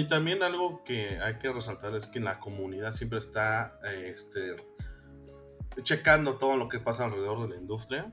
y 0.00 0.06
también 0.06 0.42
algo 0.42 0.82
que 0.84 1.18
hay 1.20 1.38
que 1.38 1.52
resaltar 1.52 1.94
es 1.94 2.06
que 2.06 2.20
la 2.20 2.38
comunidad 2.38 2.92
siempre 2.92 3.18
está 3.18 3.78
este, 4.04 4.56
checando 5.82 6.36
todo 6.36 6.56
lo 6.56 6.68
que 6.68 6.80
pasa 6.80 7.04
alrededor 7.04 7.42
de 7.48 7.54
la 7.54 7.60
industria. 7.60 8.12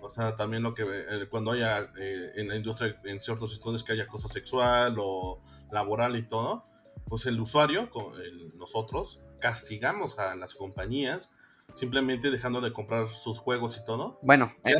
O 0.00 0.08
sea, 0.08 0.36
también 0.36 0.62
lo 0.62 0.74
que 0.74 0.82
eh, 0.84 1.26
cuando 1.28 1.52
haya 1.52 1.90
eh, 1.98 2.32
en 2.36 2.48
la 2.48 2.56
industria, 2.56 3.00
en 3.04 3.20
ciertos 3.22 3.52
estudios 3.52 3.82
que 3.82 3.92
haya 3.92 4.04
acoso 4.04 4.28
sexual 4.28 4.96
o 4.98 5.42
laboral 5.72 6.16
y 6.16 6.26
todo, 6.28 6.64
pues 7.08 7.26
el 7.26 7.40
usuario, 7.40 7.88
el- 8.22 8.56
nosotros, 8.56 9.20
castigamos 9.40 10.18
a 10.18 10.34
las 10.36 10.54
compañías 10.54 11.30
simplemente 11.74 12.30
dejando 12.30 12.60
de 12.60 12.72
comprar 12.72 13.08
sus 13.08 13.38
juegos 13.38 13.76
y 13.76 13.84
todo. 13.84 14.18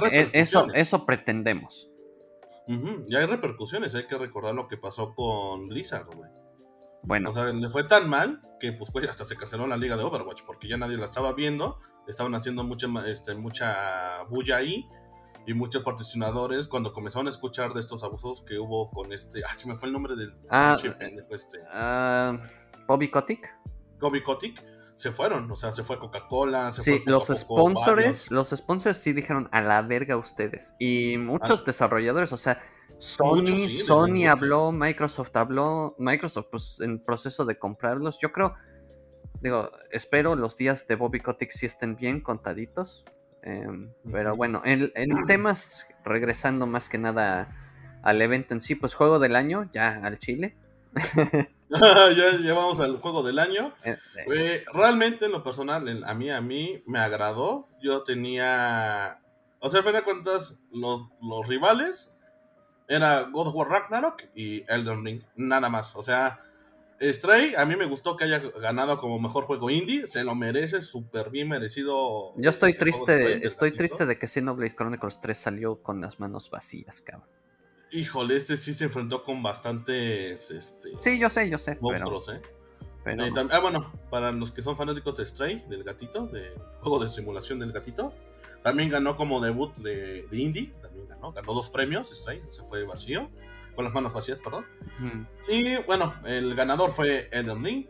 Bueno, 0.01 0.11
eh, 0.13 0.31
eso, 0.35 0.61
eso 0.75 1.05
pretendemos. 1.07 1.91
Ujú, 2.69 3.05
Y 3.09 3.15
hay 3.17 3.27
repercusiones, 3.27 3.95
hay 3.95 4.07
que 4.07 4.19
recordar 4.19 4.55
lo 4.55 4.67
que 4.69 4.77
pasó 4.77 5.15
con 5.15 5.69
Blizzard, 5.69 6.07
güey. 6.07 6.31
Bueno, 7.03 7.31
O 7.31 7.33
sea, 7.33 7.45
le 7.53 7.69
fue 7.71 7.85
tan 7.85 8.09
mal 8.11 8.41
que 8.59 8.73
pues 8.73 8.91
güey, 8.91 9.07
hasta 9.07 9.25
se 9.25 9.37
canceló 9.37 9.67
la 9.69 9.77
liga 9.77 9.97
de 9.97 10.03
Overwatch 10.03 10.43
porque 10.45 10.67
ya 10.69 10.77
nadie 10.77 10.97
la 10.97 11.05
estaba 11.05 11.33
viendo, 11.35 11.79
estaban 12.09 12.35
haciendo 12.35 12.65
mucha, 12.65 12.89
este, 13.07 13.35
mucha 13.37 14.23
bulla 14.25 14.57
ahí 14.57 14.85
y 15.47 15.55
muchos 15.55 15.85
patrocinadores 15.85 16.67
cuando 16.67 16.93
comenzaron 16.93 17.27
a 17.27 17.31
escuchar 17.31 17.73
de 17.75 17.81
estos 17.81 18.03
abusos 18.03 18.43
que 18.43 18.59
hubo 18.59 18.91
con 18.91 19.13
este, 19.13 19.43
ah, 19.45 19.55
se 19.55 19.69
me 19.69 19.77
fue 19.77 19.87
el 19.87 19.93
nombre 19.93 20.17
del 20.17 20.35
Ah, 20.51 20.77
pinche 20.83 20.97
pendejo 20.99 21.33
este, 21.33 21.61
ah, 21.73 22.41
Bobby 22.89 23.09
Kotick. 23.09 23.55
Kobe 24.01 24.23
Kotick, 24.25 24.61
se 24.97 25.13
fueron, 25.13 25.51
o 25.51 25.57
sea, 25.57 25.73
se 25.73 25.85
fue 25.85 25.99
Coca-Cola, 25.99 26.73
se 26.73 26.81
Sí, 26.81 27.03
fue 27.05 27.13
los 27.13 27.27
sponsors, 27.27 28.31
los 28.31 28.51
sponsors 28.51 28.97
sí 28.97 29.13
dijeron 29.13 29.49
a 29.53 29.61
la 29.61 29.83
verga 29.83 30.17
ustedes. 30.17 30.75
Y 30.79 31.19
muchos 31.19 31.65
desarrolladores, 31.65 32.33
o 32.33 32.37
sea, 32.39 32.61
Sony, 32.99 33.41
Ah. 33.41 33.45
Sí, 33.47 33.69
Sony 33.69 34.27
habló, 34.27 34.73
Microsoft 34.73 35.37
habló, 35.37 35.95
Microsoft 35.99 36.47
pues 36.51 36.81
en 36.81 36.99
proceso 37.05 37.45
de 37.45 37.59
comprarlos. 37.59 38.19
Yo 38.21 38.33
creo, 38.33 38.55
digo, 39.43 39.71
espero 39.91 40.35
los 40.35 40.57
días 40.57 40.87
de 40.87 40.97
Bobby 40.97 41.21
Kotick 41.21 41.51
sí 41.51 41.67
estén 41.67 41.97
bien 41.97 42.21
contaditos. 42.23 43.05
em, 43.43 43.93
pero 44.11 44.35
bueno, 44.35 44.63
en, 44.65 44.93
en 44.95 45.11
temas, 45.27 45.87
regresando 46.05 46.67
más 46.67 46.89
que 46.89 46.97
nada 46.97 47.55
al 48.03 48.23
evento 48.23 48.55
en 48.55 48.61
sí, 48.63 48.75
pues 48.75 48.95
juego 48.95 49.19
del 49.19 49.37
año, 49.37 49.69
ya 49.73 50.01
al 50.03 50.19
Chile. 50.19 50.57
ya 52.17 52.39
llevamos 52.39 52.81
al 52.81 52.99
juego 52.99 53.23
del 53.23 53.39
año. 53.39 53.73
Eh, 53.85 53.97
eh, 54.33 54.65
realmente 54.73 55.27
en 55.27 55.33
lo 55.33 55.43
personal, 55.43 56.05
a 56.05 56.15
mí, 56.15 56.31
a 56.31 56.41
mí 56.41 56.83
me 56.87 56.99
agradó. 56.99 57.69
Yo 57.81 58.03
tenía, 58.03 59.19
o 59.61 59.69
sea, 59.69 59.79
al 59.79 59.85
final 59.85 60.01
de 60.01 60.05
cuentas, 60.05 60.61
los, 60.73 61.09
los 61.21 61.47
rivales 61.47 62.13
era 62.89 63.23
God 63.23 63.49
of 63.49 63.55
War 63.55 63.69
Ragnarok 63.69 64.23
y 64.35 64.65
Elden 64.69 65.05
Ring, 65.05 65.23
nada 65.35 65.69
más. 65.69 65.97
O 65.97 66.03
sea, 66.03 66.41
Stray, 67.01 67.55
a 67.57 67.65
mí 67.65 67.77
me 67.77 67.87
gustó 67.87 68.17
que 68.17 68.25
haya 68.25 68.39
ganado 68.39 68.99
como 68.99 69.19
mejor 69.19 69.45
juego 69.45 69.69
indie, 69.71 70.07
se 70.07 70.25
lo 70.25 70.35
merece, 70.35 70.81
súper 70.81 71.31
bien 71.31 71.49
merecido. 71.49 72.33
Yo 72.37 72.51
estoy 72.51 72.75
triste, 72.75 73.19
Stray, 73.19 73.41
estoy 73.43 73.73
triste 73.73 74.07
de 74.07 74.19
que 74.19 74.29
Xenoblade 74.29 74.75
Chronicles 74.75 75.21
3 75.21 75.37
salió 75.37 75.83
con 75.83 76.01
las 76.01 76.21
manos 76.21 76.51
vacías, 76.51 77.03
cabrón. 77.03 77.29
Híjole, 77.93 78.37
este 78.37 78.57
sí 78.57 78.75
se 78.75 78.85
enfrentó 78.85 79.23
con 79.23 79.43
bastantes 79.43 80.51
este, 80.51 80.91
Sí, 81.01 81.19
yo 81.19 81.31
sé, 81.31 81.49
yo 81.49 81.59
sé, 81.59 81.73
pero, 81.75 81.83
monstruos, 81.83 82.29
¿eh? 82.29 82.43
pero 83.05 83.25
Eh, 83.25 83.33
ah, 83.51 83.61
bueno, 83.61 83.93
para 84.11 84.33
los 84.33 84.51
que 84.51 84.63
son 84.63 84.77
fanáticos 84.77 85.17
de 85.17 85.27
Stray, 85.27 85.65
del 85.69 85.85
gatito, 85.85 86.27
del 86.27 86.55
juego 86.81 87.05
de 87.05 87.11
simulación 87.11 87.61
del 87.61 87.73
gatito, 87.73 88.13
también 88.63 88.91
ganó 88.91 89.15
como 89.15 89.41
debut 89.41 89.75
de, 89.77 90.27
de 90.27 90.39
indie, 90.39 90.73
también 90.83 91.07
ganó, 91.07 91.33
ganó 91.33 91.55
dos 91.55 91.71
premios, 91.71 92.11
Stray, 92.11 92.41
se 92.49 92.63
fue 92.65 92.85
vacío, 92.85 93.31
con 93.77 93.85
las 93.85 93.95
manos 93.95 94.13
vacías, 94.13 94.41
perdón. 94.41 94.67
Y 95.49 95.77
bueno, 95.87 96.15
el 96.25 96.55
ganador 96.57 96.91
fue 96.91 97.29
Elden 97.31 97.63
Ring, 97.63 97.87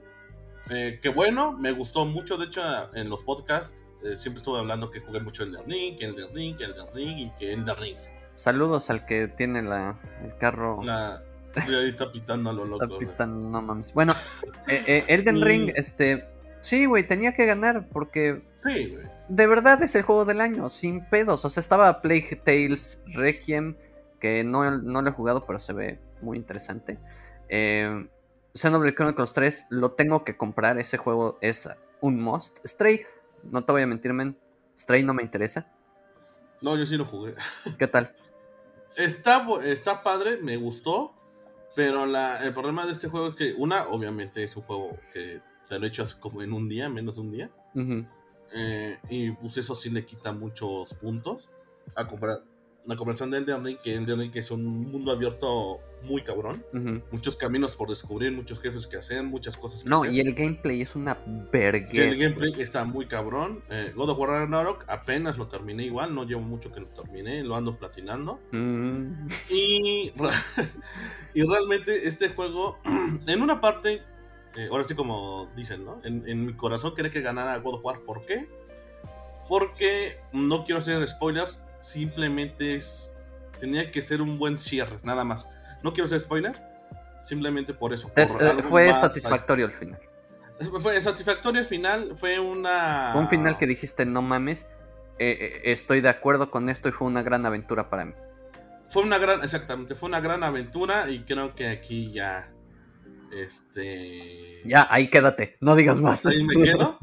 eh, 0.69 0.99
que 1.01 1.09
bueno, 1.09 1.53
me 1.53 1.73
gustó 1.73 2.05
mucho, 2.05 2.37
de 2.37 2.47
hecho 2.47 2.61
en 2.95 3.09
los 3.09 3.23
podcasts 3.23 3.87
eh, 4.05 4.17
siempre 4.17 4.39
estuve 4.39 4.59
hablando 4.59 4.91
que 4.91 5.01
jugué 5.01 5.21
mucho 5.21 5.45
Elden 5.45 5.65
Ring, 5.65 5.97
que 5.97 6.07
Elden 6.07 6.35
Ring, 6.35 6.57
que 6.57 6.65
Elden 6.65 6.87
Ring 6.93 7.19
y 7.19 7.31
que 7.39 7.53
Elden 7.53 7.77
Ring. 7.77 7.97
Saludos 8.37 8.89
al 8.91 9.05
que 9.05 9.27
tiene 9.27 9.63
la, 9.63 9.99
el 10.23 10.37
carro. 10.37 10.81
La, 10.85 11.23
ahí 11.57 11.89
está 11.89 12.13
pitando 12.13 12.51
a 12.51 12.53
lo 12.53 12.63
está 12.63 12.87
loco. 12.87 12.99
pitando, 12.99 13.49
no 13.51 13.61
mames. 13.61 13.93
Bueno, 13.93 14.15
eh, 14.69 14.85
eh, 14.87 15.05
Elden 15.09 15.43
Ring, 15.43 15.73
este. 15.75 16.29
Sí, 16.61 16.87
güey, 16.87 17.07
tenía 17.07 17.33
que 17.35 17.47
ganar 17.47 17.89
porque 17.93 18.43
Sí, 18.65 18.89
güey. 18.89 19.07
de 19.29 19.47
verdad 19.47 19.83
es 19.83 19.95
el 19.95 20.03
juego 20.03 20.25
del 20.25 20.41
año, 20.41 20.69
sin 20.69 21.05
pedos. 21.05 21.45
O 21.45 21.49
sea, 21.49 21.61
estaba 21.61 22.01
Plague 22.03 22.41
Tales 22.45 23.03
Requiem, 23.15 23.77
que 24.21 24.45
no, 24.45 24.69
no 24.79 25.03
lo 25.03 25.09
he 25.09 25.13
jugado, 25.13 25.45
pero 25.47 25.59
se 25.59 25.73
ve 25.73 25.99
muy 26.23 26.37
interesante. 26.37 26.99
Eh, 27.49 28.09
Xenoblade 28.55 28.95
Chronicles 28.95 29.33
3, 29.33 29.67
lo 29.71 29.93
tengo 29.93 30.25
que 30.25 30.37
comprar. 30.37 30.79
Ese 30.79 30.97
juego 30.97 31.39
es 31.41 31.69
un 32.01 32.21
must. 32.21 32.59
Stray, 32.67 33.03
no 33.45 33.65
te 33.65 33.73
voy 33.73 33.83
a 33.83 33.87
mentir, 33.87 34.13
men. 34.13 34.37
Stray 34.77 35.03
no 35.05 35.15
me 35.15 35.23
interesa. 35.23 35.71
No, 36.63 36.77
yo 36.77 36.87
sí 36.87 36.97
lo 36.97 37.05
jugué. 37.05 37.35
¿Qué 37.79 37.87
tal? 37.87 38.15
Está, 38.97 39.47
está 39.65 40.03
padre, 40.03 40.39
me 40.39 40.57
gustó, 40.57 41.13
pero 41.75 42.07
la, 42.07 42.43
el 42.45 42.55
problema 42.55 42.87
de 42.87 42.93
este 42.93 43.09
juego 43.09 43.29
es 43.29 43.35
que, 43.35 43.55
una, 43.55 43.89
obviamente 43.89 44.43
es 44.43 44.57
un 44.57 44.63
juego 44.63 44.99
que 45.13 45.41
te 45.69 45.79
lo 45.79 45.87
echas 45.87 46.15
como 46.15 46.43
en 46.43 46.53
un 46.53 46.69
día, 46.69 46.89
menos 46.89 47.17
de 47.17 47.21
un 47.21 47.31
día, 47.31 47.51
eh, 48.55 48.99
y 49.11 49.33
pues 49.33 49.59
eso 49.59 49.75
sí 49.75 49.91
le 49.91 50.07
quita 50.07 50.33
muchos 50.33 50.95
puntos 50.95 51.51
a 51.95 52.07
comprar 52.07 52.43
la 52.87 52.97
comparación 52.97 53.31
de 53.31 53.39
Elden 53.39 53.65
Ring, 53.65 53.79
que 53.83 53.95
Elden 53.95 54.21
Ring 54.21 54.33
es 54.35 54.51
un 54.51 54.65
mundo 54.91 55.11
abierto 55.13 55.81
muy 56.03 56.23
cabrón, 56.23 56.65
muchos 57.11 57.35
caminos 57.35 57.75
por 57.75 57.89
descubrir, 57.89 58.31
muchos 58.31 58.61
jefes 58.61 58.87
que 58.87 58.97
hacer, 58.97 59.25
muchas 59.25 59.57
cosas 59.57 59.83
que 59.83 59.91
No, 59.91 60.03
hacer. 60.03 60.15
y 60.15 60.21
el 60.21 60.35
gameplay 60.35 60.81
es 60.83 60.95
una 60.95 61.19
Y 61.27 61.31
el 61.31 61.47
vergüenza. 61.51 62.25
gameplay 62.25 62.53
está 62.63 62.85
muy 62.85 63.07
cabrón. 63.09 63.63
Eh, 63.71 63.93
God 63.97 64.11
of 64.11 64.19
War 64.21 64.31
Ragnarok 64.31 64.85
apenas 64.87 65.37
lo 65.37 65.49
terminé 65.49 65.85
igual, 65.85 66.15
no 66.15 66.23
llevo 66.25 66.43
mucho 66.43 66.71
que 66.71 66.79
lo 66.81 66.87
terminé, 66.87 67.43
lo 67.43 67.57
ando 67.57 67.77
platinando. 67.77 68.39
Mm, 68.53 69.27
Y, 69.51 70.13
y 71.35 71.43
realmente 71.43 72.07
este 72.07 72.29
juego, 72.29 72.79
en 73.27 73.43
una 73.43 73.61
parte, 73.61 74.03
eh, 74.57 74.69
ahora 74.71 74.85
sí 74.85 74.95
como 74.95 75.51
dicen, 75.57 75.85
¿no? 75.85 76.01
En, 76.05 76.23
en 76.29 76.47
mi 76.47 76.53
corazón 76.55 76.95
quería 76.95 77.11
que 77.11 77.21
ganara 77.21 77.59
God 77.59 77.75
of 77.75 77.85
War. 77.85 78.01
¿Por 78.01 78.25
qué? 78.27 78.47
Porque 79.49 80.19
no 80.33 80.65
quiero 80.65 80.79
hacer 80.79 81.07
spoilers, 81.09 81.59
simplemente 81.87 82.75
es, 82.75 83.13
tenía 83.61 83.91
que 83.91 84.03
ser 84.03 84.21
un 84.21 84.39
buen 84.39 84.59
cierre, 84.59 84.99
nada 85.03 85.25
más. 85.25 85.49
No 85.83 85.93
quiero 85.93 86.07
hacer 86.07 86.21
spoiler, 86.21 86.61
simplemente 87.25 87.73
por 87.75 87.93
eso. 87.93 88.09
Entonces, 88.09 88.37
por 88.37 88.61
eh, 88.61 88.63
fue 88.63 88.95
satisfactorio 88.95 89.67
al 89.67 89.73
final. 89.73 90.01
Fue 90.81 91.01
satisfactorio 91.01 91.61
al 91.61 91.67
final, 91.67 92.17
fue 92.17 92.41
una... 92.41 93.11
Fue 93.13 93.21
un 93.21 93.29
final 93.29 93.57
que 93.57 93.67
dijiste, 93.67 94.05
no 94.05 94.23
mames, 94.23 94.67
eh, 95.19 95.39
eh, 95.41 95.61
estoy 95.65 96.01
de 96.01 96.09
acuerdo 96.09 96.51
con 96.51 96.69
esto 96.69 96.89
y 96.89 96.93
fue 96.93 97.07
una 97.07 97.23
gran 97.23 97.47
aventura 97.47 97.89
para 97.89 98.07
mí. 98.07 98.15
Fue 98.89 99.03
una 99.03 99.19
gran, 99.19 99.43
exactamente, 99.43 99.95
fue 99.95 100.09
una 100.09 100.21
gran 100.21 100.43
aventura 100.43 101.09
y 101.11 101.25
creo 101.25 101.55
que 101.55 101.69
aquí 101.69 102.11
ya, 102.11 102.51
este... 103.33 104.63
Ya, 104.65 104.89
ahí 104.91 105.09
quédate, 105.09 105.57
no 105.61 105.77
digas 105.77 106.01
más. 106.01 106.25
Ahí 106.27 106.43
me 106.43 106.65
quedo. 106.65 106.99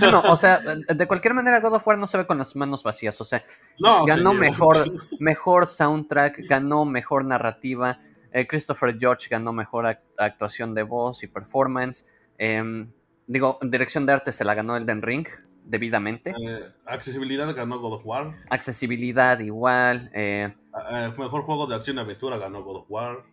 No, 0.00 0.10
no, 0.10 0.20
o 0.30 0.36
sea, 0.36 0.60
de 0.60 1.06
cualquier 1.06 1.32
manera 1.34 1.60
God 1.60 1.74
of 1.74 1.86
War 1.86 1.96
no 1.98 2.06
se 2.06 2.18
ve 2.18 2.26
con 2.26 2.36
las 2.38 2.54
manos 2.54 2.82
vacías, 2.82 3.18
o 3.20 3.24
sea, 3.24 3.42
No, 3.78 4.04
ganó 4.04 4.30
señor. 4.32 4.36
mejor, 4.36 4.92
mejor 5.18 5.66
soundtrack, 5.66 6.40
ganó 6.46 6.84
mejor 6.84 7.24
narrativa, 7.24 7.98
eh, 8.30 8.46
Christopher 8.46 8.96
George 8.98 9.28
ganó 9.30 9.52
mejor 9.52 9.86
ac- 9.86 10.00
actuación 10.18 10.74
de 10.74 10.82
voz 10.82 11.22
y 11.22 11.28
performance, 11.28 12.04
em, 12.36 12.92
digo, 13.26 13.58
dirección 13.62 14.04
de 14.04 14.12
arte 14.12 14.32
se 14.32 14.44
la 14.44 14.54
ganó 14.54 14.76
Elden 14.76 15.00
Ring, 15.00 15.26
debidamente, 15.64 16.34
Eh, 16.38 16.68
accesibilidad 16.84 17.54
ganó 17.54 17.78
God 17.78 17.94
of 17.94 18.02
War. 18.04 18.34
accesibilidad 18.50 19.38
igual, 19.38 20.10
eh, 20.12 20.54
Eh, 20.90 21.12
mejor 21.16 21.42
juego 21.42 21.66
de 21.66 21.76
acción 21.76 21.96
y 21.96 22.00
aventura 22.00 22.36
ganó 22.36 22.62
God 22.62 22.76
of 22.82 22.86
War. 22.90 23.24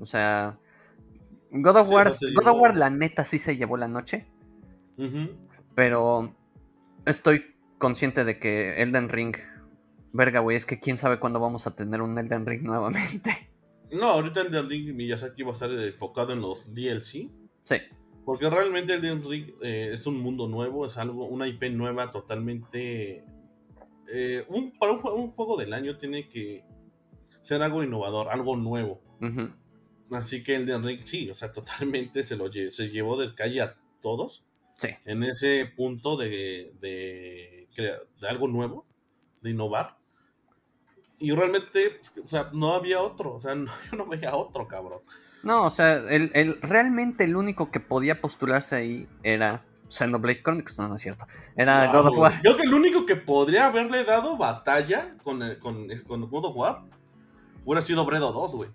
o 0.00 0.06
sea, 0.06 0.58
God 1.50 1.76
of 1.76 1.88
Sí, 1.88 1.94
War, 1.94 2.12
se 2.12 2.32
God 2.32 2.48
of 2.48 2.60
War 2.60 2.76
la 2.76 2.90
neta 2.90 3.24
sí 3.24 3.38
se 3.38 3.56
llevó 3.56 3.76
la 3.76 3.86
noche. 3.86 4.26
Pero 5.74 6.34
estoy 7.06 7.54
consciente 7.78 8.24
de 8.24 8.38
que 8.38 8.80
Elden 8.82 9.08
Ring, 9.08 9.36
verga, 10.12 10.40
güey, 10.40 10.56
es 10.56 10.66
que 10.66 10.78
quién 10.80 10.98
sabe 10.98 11.18
cuándo 11.20 11.40
vamos 11.40 11.66
a 11.66 11.74
tener 11.74 12.00
un 12.02 12.16
Elden 12.18 12.46
Ring 12.46 12.62
nuevamente. 12.62 13.50
No, 13.90 14.06
ahorita 14.06 14.40
Elden 14.42 14.68
Ring 14.68 14.94
Miyazaki 14.94 15.42
va 15.42 15.50
a 15.50 15.52
estar 15.52 15.70
enfocado 15.70 16.32
en 16.32 16.40
los 16.40 16.72
DLC. 16.74 17.30
Sí. 17.64 17.76
Porque 18.24 18.48
realmente 18.48 18.94
Elden 18.94 19.22
Ring 19.22 19.50
eh, 19.62 19.90
es 19.92 20.06
un 20.06 20.18
mundo 20.18 20.48
nuevo, 20.48 20.86
es 20.86 20.96
algo, 20.96 21.26
una 21.26 21.46
IP 21.46 21.64
nueva 21.70 22.10
totalmente. 22.10 23.24
eh, 24.12 24.44
un, 24.48 24.72
para 24.78 24.92
un, 24.92 25.00
jue- 25.00 25.14
un 25.14 25.30
juego 25.32 25.56
del 25.56 25.72
año 25.74 25.96
tiene 25.96 26.28
que 26.28 26.64
ser 27.42 27.62
algo 27.62 27.82
innovador, 27.84 28.28
algo 28.30 28.56
nuevo. 28.56 29.00
Así 30.10 30.42
que 30.42 30.54
Elden 30.56 30.82
Ring 30.84 31.00
sí, 31.04 31.30
o 31.30 31.34
sea, 31.34 31.52
totalmente 31.52 32.24
se 32.24 32.36
lo 32.36 32.50
lle- 32.50 32.70
se 32.70 32.88
llevó 32.90 33.18
del 33.20 33.34
calle 33.34 33.60
a 33.60 33.76
todos. 34.00 34.44
Sí. 34.76 34.88
en 35.04 35.22
ese 35.22 35.66
punto 35.76 36.16
de, 36.16 36.74
de, 36.80 37.68
de 37.76 38.28
algo 38.28 38.48
nuevo, 38.48 38.84
de 39.40 39.50
innovar. 39.50 39.96
Y 41.18 41.30
realmente, 41.32 42.00
o 42.24 42.28
sea, 42.28 42.50
no 42.52 42.74
había 42.74 43.00
otro. 43.00 43.34
O 43.34 43.40
sea, 43.40 43.54
no, 43.54 43.66
yo 43.90 43.96
no 43.98 44.06
veía 44.06 44.34
otro, 44.34 44.66
cabrón. 44.66 45.00
No, 45.42 45.64
o 45.66 45.70
sea, 45.70 45.94
el, 45.96 46.30
el- 46.34 46.60
realmente 46.62 47.24
el 47.24 47.36
único 47.36 47.70
que 47.70 47.78
podía 47.80 48.20
postularse 48.20 48.76
ahí 48.76 49.08
era 49.22 49.62
Xenoblade 49.88 50.42
Chronicles, 50.42 50.78
no, 50.78 50.88
no 50.88 50.94
es 50.96 51.02
cierto. 51.02 51.26
Era 51.56 51.92
God 51.92 52.06
of. 52.08 52.18
War. 52.18 52.40
Creo 52.40 52.56
que 52.56 52.62
el 52.62 52.74
único 52.74 53.04
que 53.06 53.16
podría 53.16 53.66
haberle 53.66 54.04
dado 54.04 54.36
batalla 54.36 55.14
con, 55.22 55.42
el- 55.42 55.58
con, 55.58 55.86
con 56.06 56.28
God 56.28 56.46
of 56.46 56.56
War 56.56 56.82
hubiera 57.64 57.82
sido 57.82 58.04
Bredo 58.04 58.32
2, 58.32 58.54
güey. 58.56 58.70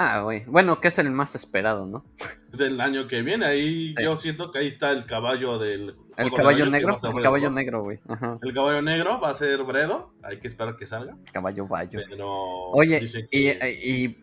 Ah, 0.00 0.20
güey. 0.22 0.44
Bueno, 0.46 0.80
que 0.80 0.88
es 0.88 0.98
el 1.00 1.10
más 1.10 1.34
esperado, 1.34 1.84
¿no? 1.84 2.04
Del 2.52 2.80
año 2.80 3.08
que 3.08 3.20
viene. 3.22 3.44
Ahí 3.46 3.94
Sí. 3.96 4.04
yo 4.04 4.14
siento 4.14 4.52
que 4.52 4.60
ahí 4.60 4.68
está 4.68 4.92
el 4.92 5.04
caballo 5.06 5.58
del. 5.58 5.96
El 6.16 6.24
del 6.26 6.32
caballo 6.34 6.66
negro. 6.66 6.96
El 7.02 7.22
caballo 7.22 7.46
2. 7.48 7.54
negro, 7.56 7.82
güey. 7.82 7.98
El 8.42 8.54
caballo 8.54 8.80
negro 8.80 9.20
va 9.20 9.30
a 9.30 9.34
ser 9.34 9.62
Bredo. 9.64 10.12
Hay 10.22 10.38
que 10.38 10.46
esperar 10.46 10.76
que 10.76 10.86
salga. 10.86 11.16
Caballo 11.32 11.66
bayo. 11.66 11.98
Pero. 12.08 12.28
Oye, 12.70 13.00
y, 13.32 13.48
y 13.48 14.18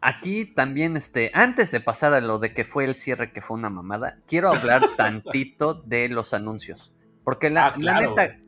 aquí 0.00 0.44
también, 0.44 0.96
este, 0.96 1.30
antes 1.34 1.70
de 1.70 1.80
pasar 1.80 2.14
a 2.14 2.20
lo 2.20 2.40
de 2.40 2.52
que 2.52 2.64
fue 2.64 2.84
el 2.84 2.96
cierre, 2.96 3.32
que 3.32 3.42
fue 3.42 3.56
una 3.56 3.70
mamada, 3.70 4.18
quiero 4.26 4.48
hablar 4.52 4.82
tantito 4.96 5.74
de 5.74 6.08
los 6.08 6.34
anuncios. 6.34 6.92
Porque 7.22 7.48
la, 7.48 7.66
Ah, 7.68 7.74
la 7.78 8.00
neta, 8.00 8.38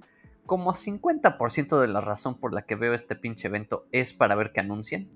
como 0.44 0.72
50% 0.74 1.80
de 1.80 1.86
la 1.86 2.00
razón 2.00 2.34
por 2.34 2.52
la 2.52 2.62
que 2.62 2.74
veo 2.74 2.94
este 2.94 3.14
pinche 3.14 3.46
evento 3.46 3.86
es 3.92 4.12
para 4.12 4.34
ver 4.34 4.52
que 4.52 4.58
anuncian. 4.58 5.08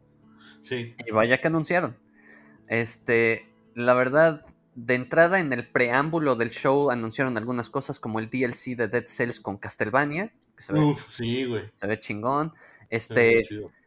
Sí. 0.61 0.95
Y 1.07 1.11
vaya 1.11 1.41
que 1.41 1.49
anunciaron. 1.49 1.97
Este, 2.67 3.47
la 3.75 3.95
verdad, 3.95 4.45
de 4.75 4.95
entrada 4.95 5.41
en 5.41 5.53
el 5.53 5.69
preámbulo 5.69 6.37
del 6.37 6.51
show 6.51 6.91
anunciaron 6.91 7.37
algunas 7.37 7.71
cosas 7.71 7.99
como 8.01 8.19
el 8.21 8.29
DLC 8.31 8.77
de 8.77 8.89
Dead 8.89 9.07
Cells 9.07 9.41
con 9.41 9.57
Castlevania, 9.59 10.33
que 10.57 10.63
se 10.63 10.73
ve, 10.73 10.81
Uf, 10.81 11.09
sí, 11.11 11.45
güey. 11.45 11.65
se 11.75 11.87
ve 11.87 11.99
chingón. 12.01 12.51
Ve 12.51 12.87
Este. 12.91 13.43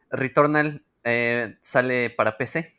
Returnal 0.09 0.83
eh, 1.03 1.57
sale 1.61 2.09
para 2.09 2.37
PC. 2.37 2.73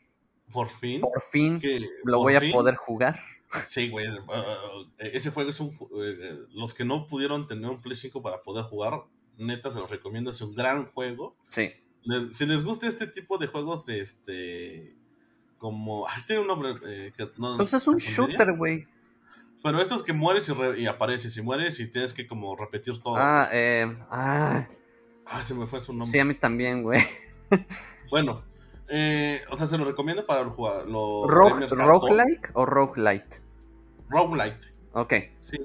Por 0.53 0.69
fin. 0.69 1.01
Por 1.01 1.23
fin 1.23 1.59
que 1.59 1.81
lo 2.05 2.19
por 2.19 2.33
voy 2.33 2.35
a 2.35 2.53
poder 2.53 2.75
jugar. 2.77 3.21
Sí, 3.67 3.89
güey. 3.91 4.09
uh, 4.09 4.13
uh, 4.21 4.89
ese 4.99 5.31
juego 5.31 5.51
es 5.51 5.61
un. 5.61 5.71
ju- 5.77 5.89
eh, 6.03 6.47
los 6.53 6.75
que 6.75 6.85
no 6.85 7.07
pudieron 7.07 7.47
tener 7.47 7.71
un 7.71 7.81
Play 7.81 7.97
5 7.97 8.23
para 8.23 8.43
poder 8.43 8.65
jugar, 8.65 9.03
neta, 9.39 9.71
se 9.71 9.79
los 9.79 9.91
recomiendo. 9.91 10.31
Es 10.31 10.41
un 10.41 10.55
gran 10.55 10.87
juego. 10.93 11.37
Sí. 11.49 11.73
Les- 12.05 12.37
si 12.37 12.47
les 12.47 12.65
gusta 12.65 12.87
este 12.89 13.07
tipo 13.07 13.39
de 13.39 13.47
juegos, 13.47 13.87
de 13.87 14.01
este. 14.01 14.95
Como. 15.59 16.07
Ay, 16.09 16.23
tiene 16.27 16.43
un 16.43 16.49
nombre. 16.49 16.75
eh, 16.87 17.13
que 17.17 17.31
no- 17.39 17.57
Pues 17.57 17.73
es 17.75 17.87
un 17.87 17.97
shooter, 17.97 18.53
güey. 18.57 18.87
Pero 19.63 19.81
estos 19.81 20.03
que 20.03 20.13
mueres 20.13 20.49
y, 20.49 20.53
re- 20.53 20.81
y 20.81 20.87
apareces, 20.87 21.37
y 21.37 21.43
mueres 21.43 21.79
y 21.79 21.87
tienes 21.87 22.13
que 22.13 22.27
como 22.27 22.57
repetir 22.57 22.99
todo. 22.99 23.15
Ah, 23.17 23.49
eh, 23.53 23.87
ah, 24.11 24.67
Ah, 25.25 25.43
se 25.43 25.55
me 25.55 25.67
fue 25.67 25.81
su 25.81 25.93
nombre. 25.93 26.09
sí, 26.09 26.19
a 26.19 26.25
mí 26.25 26.35
también, 26.35 26.83
güey. 26.83 27.01
Bueno, 28.11 28.43
eh, 28.89 29.41
o 29.51 29.57
sea, 29.57 29.67
se 29.69 29.79
lo 29.79 29.85
recomiendo 29.85 30.27
para 30.27 30.45
jugadores. 30.51 30.89
Los 30.91 31.31
hardcore. 31.31 31.87
¿Roguelike 31.87 32.51
o 32.55 32.67
Roguelite? 32.67 33.41
Roguelite, 34.11 34.67
Ok, 34.93 35.15
sí. 35.41 35.57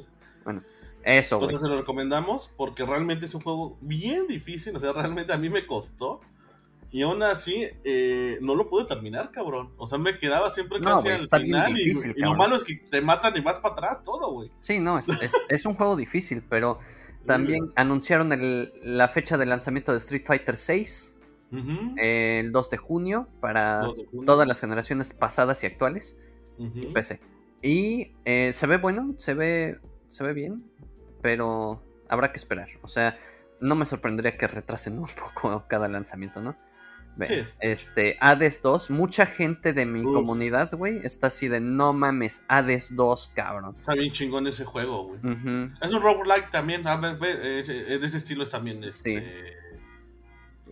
Eso, 1.07 1.37
O 1.37 1.39
güey. 1.39 1.49
sea, 1.51 1.59
se 1.59 1.67
lo 1.67 1.77
recomendamos 1.77 2.51
porque 2.57 2.85
realmente 2.85 3.25
es 3.25 3.33
un 3.33 3.41
juego 3.41 3.77
bien 3.81 4.27
difícil. 4.27 4.75
O 4.75 4.79
sea, 4.79 4.91
realmente 4.93 5.31
a 5.33 5.37
mí 5.37 5.49
me 5.49 5.65
costó. 5.65 6.19
Y 6.89 7.01
aún 7.01 7.21
así, 7.21 7.65
eh, 7.83 8.37
no 8.41 8.55
lo 8.55 8.69
pude 8.69 8.85
terminar, 8.85 9.31
cabrón. 9.31 9.71
O 9.77 9.87
sea, 9.87 9.97
me 9.97 10.17
quedaba 10.19 10.51
siempre 10.51 10.79
No, 10.79 10.85
casi 10.95 11.01
güey, 11.03 11.13
al 11.15 11.19
está 11.19 11.37
bien 11.37 11.47
final. 11.49 11.71
y- 11.71 11.83
difícil, 11.83 12.13
y, 12.15 12.21
lo 12.21 12.33
malo 12.35 12.55
es 12.55 12.63
que 12.63 12.75
te 12.75 13.01
matan 13.01 13.35
y 13.35 13.41
vas 13.41 13.59
para 13.59 13.73
atrás 13.73 14.03
todo, 14.03 14.31
güey. 14.31 14.51
Sí, 14.61 14.79
no, 14.79 14.97
es, 14.97 15.07
es- 15.09 15.33
es 15.49 15.65
un 15.65 15.73
juego 15.75 15.95
difícil, 15.97 16.43
pero 16.49 16.79
también 17.25 17.71
anunciaron 17.75 18.31
el- 18.31 18.71
la 18.83 19.09
fecha 19.09 19.37
de 19.37 19.45
lanzamiento 19.45 19.91
de 19.91 19.97
Street 19.97 20.23
Fighter 20.25 20.55
VI 20.55 21.15
el 21.97 22.51
2 22.51 22.69
de 22.69 22.77
junio 22.77 23.27
para 23.41 23.81
2 23.81 23.97
de 23.97 24.05
junio. 24.05 24.25
todas 24.25 24.47
las 24.47 24.59
generaciones 24.59 25.13
pasadas 25.13 25.63
y 25.63 25.67
actuales 25.67 26.15
y 26.57 26.87
PC. 26.87 27.19
Y 27.61 28.13
eh, 28.25 28.51
se 28.53 28.67
ve 28.67 28.77
bueno, 28.77 29.13
se 29.17 29.33
ve, 29.33 29.79
se 30.07 30.23
ve 30.23 30.33
bien, 30.33 30.63
pero 31.21 31.81
habrá 32.09 32.31
que 32.31 32.37
esperar. 32.37 32.69
O 32.81 32.87
sea, 32.87 33.17
no 33.59 33.75
me 33.75 33.85
sorprendería 33.85 34.37
que 34.37 34.47
retrasen 34.47 34.99
un 34.99 35.07
poco 35.33 35.65
cada 35.67 35.87
lanzamiento, 35.87 36.41
¿no? 36.41 36.55
Sí. 37.25 37.43
Este, 37.59 38.15
Hades 38.21 38.61
2, 38.61 38.91
mucha 38.91 39.25
gente 39.25 39.73
de 39.73 39.87
mi 39.87 40.01
Uf. 40.05 40.13
comunidad, 40.13 40.71
güey, 40.71 40.99
está 41.03 41.27
así 41.27 41.47
de 41.47 41.59
no 41.59 41.91
mames, 41.91 42.43
Hades 42.47 42.95
2, 42.95 43.31
cabrón. 43.33 43.75
Está 43.79 43.93
bien 43.93 44.11
chingón 44.11 44.45
ese 44.45 44.65
juego, 44.65 45.05
güey. 45.05 45.19
Es 45.81 45.91
un 45.91 46.01
roguelike 46.03 46.51
también. 46.51 46.87
A 46.87 46.95
ver, 46.97 47.17
ve, 47.17 47.57
es, 47.57 47.69
es 47.69 47.99
de 47.99 48.05
ese 48.05 48.17
estilo 48.17 48.43
es 48.43 48.51
también. 48.51 48.83
Este, 48.83 49.55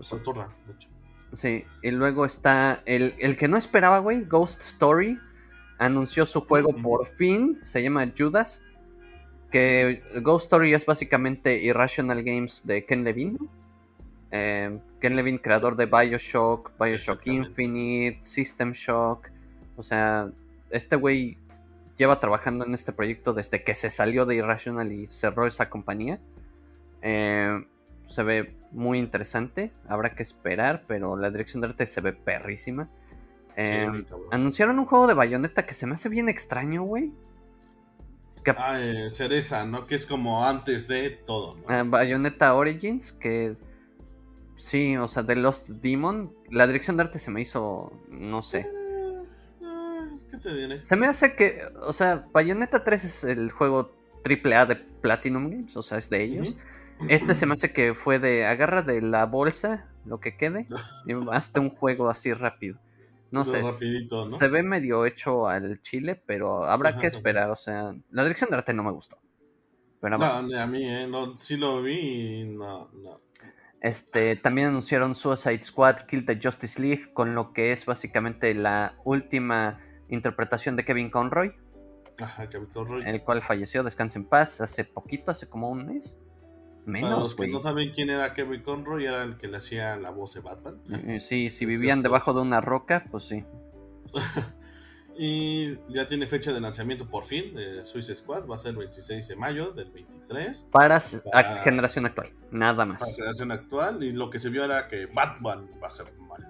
Son 0.01 0.21
turra, 0.21 0.49
de 0.67 0.73
hecho. 0.73 0.89
Sí, 1.33 1.65
y 1.81 1.89
luego 1.89 2.25
está 2.25 2.83
el, 2.85 3.15
el 3.17 3.35
que 3.37 3.47
no 3.47 3.57
esperaba, 3.57 3.97
güey, 3.97 4.21
Ghost 4.25 4.61
Story. 4.61 5.19
Anunció 5.79 6.25
su 6.25 6.41
juego 6.41 6.73
por 6.81 7.05
fin, 7.07 7.59
se 7.63 7.81
llama 7.81 8.05
Judas. 8.15 8.61
Que 9.55 10.03
Ghost 10.21 10.47
Story 10.47 10.73
es 10.73 10.85
básicamente 10.85 11.63
Irrational 11.63 12.23
Games 12.23 12.63
de 12.67 12.83
Ken 12.83 13.05
Levine. 13.05 13.37
Eh, 14.29 14.77
Ken 14.99 15.15
Levine, 15.15 15.39
creador 15.39 15.77
de 15.77 15.85
Bioshock, 15.85 16.73
Bioshock. 16.77 17.25
Infinite, 17.25 18.19
System 18.21 18.73
Shock. 18.73 19.29
O 19.77 19.81
sea, 19.81 20.29
este 20.71 20.97
güey 20.97 21.37
lleva 21.95 22.19
trabajando 22.19 22.65
en 22.65 22.73
este 22.73 22.91
proyecto 22.91 23.31
desde 23.31 23.63
que 23.63 23.75
se 23.75 23.89
salió 23.89 24.25
de 24.25 24.35
Irrational 24.35 24.91
y 24.91 25.05
cerró 25.05 25.47
esa 25.47 25.69
compañía. 25.69 26.19
Eh, 27.01 27.65
se 28.07 28.23
ve 28.23 28.53
muy 28.73 28.99
interesante. 28.99 29.71
Habrá 29.87 30.15
que 30.15 30.23
esperar, 30.23 30.83
pero 30.85 31.15
la 31.15 31.31
dirección 31.31 31.61
de 31.61 31.67
arte 31.67 31.87
se 31.87 32.01
ve 32.01 32.11
perrísima. 32.11 32.89
Eh, 33.55 33.87
Sí, 33.89 34.05
anunciaron 34.31 34.79
un 34.79 34.85
juego 34.85 35.07
de 35.07 35.13
bayoneta 35.13 35.65
que 35.65 35.73
se 35.73 35.87
me 35.87 35.93
hace 35.93 36.09
bien 36.09 36.27
extraño, 36.27 36.83
güey. 36.83 37.13
Que- 38.45 38.53
Ah, 38.57 38.79
eh, 38.79 39.09
cereza, 39.09 39.65
¿no? 39.65 39.85
Que 39.87 39.95
es 39.95 40.05
como 40.05 40.45
antes 40.45 40.87
de 40.87 41.09
todo, 41.09 41.55
¿no? 41.55 41.73
eh, 41.75 41.83
Bayonetta 41.85 42.53
Origins, 42.55 43.11
que 43.11 43.57
sí, 44.55 44.95
o 44.97 45.07
sea, 45.07 45.23
de 45.23 45.35
Lost 45.35 45.67
Demon. 45.69 46.31
La 46.49 46.67
dirección 46.67 46.95
de 46.95 47.03
arte 47.03 47.19
se 47.19 47.31
me 47.31 47.41
hizo, 47.41 47.91
no 48.07 48.41
sé. 48.43 48.59
Eh, 48.59 49.23
eh, 49.61 50.09
¿Qué 50.31 50.37
te 50.37 50.53
diré? 50.55 50.85
Se 50.85 50.95
me 50.95 51.07
hace 51.07 51.35
que, 51.35 51.63
o 51.81 51.91
sea, 51.91 52.25
Bayonetta 52.31 52.83
3 52.83 53.03
es 53.03 53.23
el 53.25 53.51
juego 53.51 53.91
AAA 54.23 54.65
de 54.67 54.75
Platinum 54.75 55.49
Games, 55.49 55.75
o 55.75 55.81
sea, 55.83 55.97
es 55.97 56.09
de 56.09 56.23
ellos. 56.23 56.55
Este 57.09 57.33
se 57.33 57.45
me 57.45 57.53
hace 57.55 57.73
que 57.73 57.93
fue 57.93 58.19
de 58.19 58.45
agarra 58.45 58.81
de 58.83 59.01
la 59.01 59.25
bolsa 59.25 59.85
lo 60.05 60.19
que 60.19 60.37
quede 60.37 60.67
y 61.07 61.13
hazte 61.31 61.59
un 61.59 61.71
juego 61.71 62.09
así 62.09 62.31
rápido. 62.31 62.77
No 63.39 63.45
sé, 63.45 63.59
es- 63.59 63.67
Rapidito, 63.73 64.23
¿no? 64.23 64.29
se 64.29 64.47
ve 64.47 64.63
medio 64.63 65.05
hecho 65.05 65.47
al 65.47 65.81
chile, 65.81 66.21
pero 66.25 66.65
habrá 66.65 66.93
que 66.93 67.07
Ajá. 67.07 67.17
esperar, 67.17 67.49
o 67.51 67.55
sea, 67.55 67.93
la 68.09 68.23
dirección 68.23 68.49
de 68.49 68.57
arte 68.57 68.73
no 68.73 68.83
me 68.83 68.91
gustó. 68.91 69.17
Pero 70.01 70.17
No, 70.17 70.25
a 70.25 70.67
mí, 70.67 70.83
¿eh? 70.89 71.07
No, 71.07 71.37
sí 71.37 71.57
lo 71.57 71.81
vi 71.81 72.41
y 72.41 72.43
no, 72.45 72.89
no. 72.93 73.21
este 73.81 74.35
también 74.35 74.67
anunciaron 74.67 75.15
Suicide 75.15 75.63
Squad 75.63 76.05
Kill 76.07 76.25
the 76.25 76.39
Justice 76.41 76.81
League 76.81 77.13
con 77.13 77.33
lo 77.35 77.53
que 77.53 77.71
es 77.71 77.85
básicamente 77.85 78.53
la 78.53 78.97
última 79.03 79.79
interpretación 80.09 80.75
de 80.75 80.85
Kevin 80.85 81.09
Conroy, 81.09 81.53
Ajá, 82.19 82.47
Capitán 82.49 82.85
Roy. 82.85 83.03
el 83.05 83.21
cual 83.23 83.41
falleció, 83.41 83.83
descansa 83.83 84.19
en 84.19 84.25
paz, 84.25 84.61
hace 84.61 84.85
poquito, 84.85 85.31
hace 85.31 85.49
como 85.49 85.69
un 85.69 85.85
mes. 85.87 86.15
Para 86.85 86.91
Menos, 86.91 87.19
los 87.19 87.33
que 87.35 87.43
güey. 87.43 87.51
no 87.51 87.59
saben 87.59 87.91
quién 87.91 88.09
era 88.11 88.33
Kevin 88.33 88.61
Conroy, 88.61 89.05
era 89.05 89.23
el 89.23 89.37
que 89.37 89.47
le 89.47 89.57
hacía 89.57 89.95
la 89.97 90.11
voz 90.11 90.35
de 90.35 90.41
Batman. 90.41 90.79
Eh, 91.07 91.19
Sí, 91.19 91.49
si 91.49 91.65
vivían 91.65 92.03
debajo 92.03 92.33
de 92.33 92.41
una 92.41 92.61
roca, 92.61 93.05
pues 93.09 93.23
sí. 93.23 93.43
Y 95.17 95.77
ya 95.87 96.07
tiene 96.07 96.27
fecha 96.27 96.51
de 96.51 96.59
lanzamiento 96.59 97.07
por 97.07 97.23
fin. 97.23 97.53
Eh, 97.57 97.83
Suicide 97.83 98.15
Squad 98.15 98.45
va 98.47 98.55
a 98.55 98.59
ser 98.59 98.71
el 98.71 98.77
26 98.77 99.25
de 99.29 99.35
mayo 99.37 99.71
del 99.71 99.89
23. 99.89 100.67
Para, 100.71 100.99
Para- 101.31 101.55
generación 101.63 102.05
actual, 102.05 102.31
nada 102.51 102.75
Para 102.79 102.85
más. 102.91 103.15
generación 103.15 103.51
actual. 103.51 104.03
Y 104.03 104.11
lo 104.11 104.29
que 104.29 104.39
se 104.39 104.49
vio 104.49 104.65
era 104.65 104.87
que 104.89 105.05
Batman 105.05 105.69
va 105.81 105.87
a 105.87 105.89
ser 105.89 106.07
malo. 106.19 106.45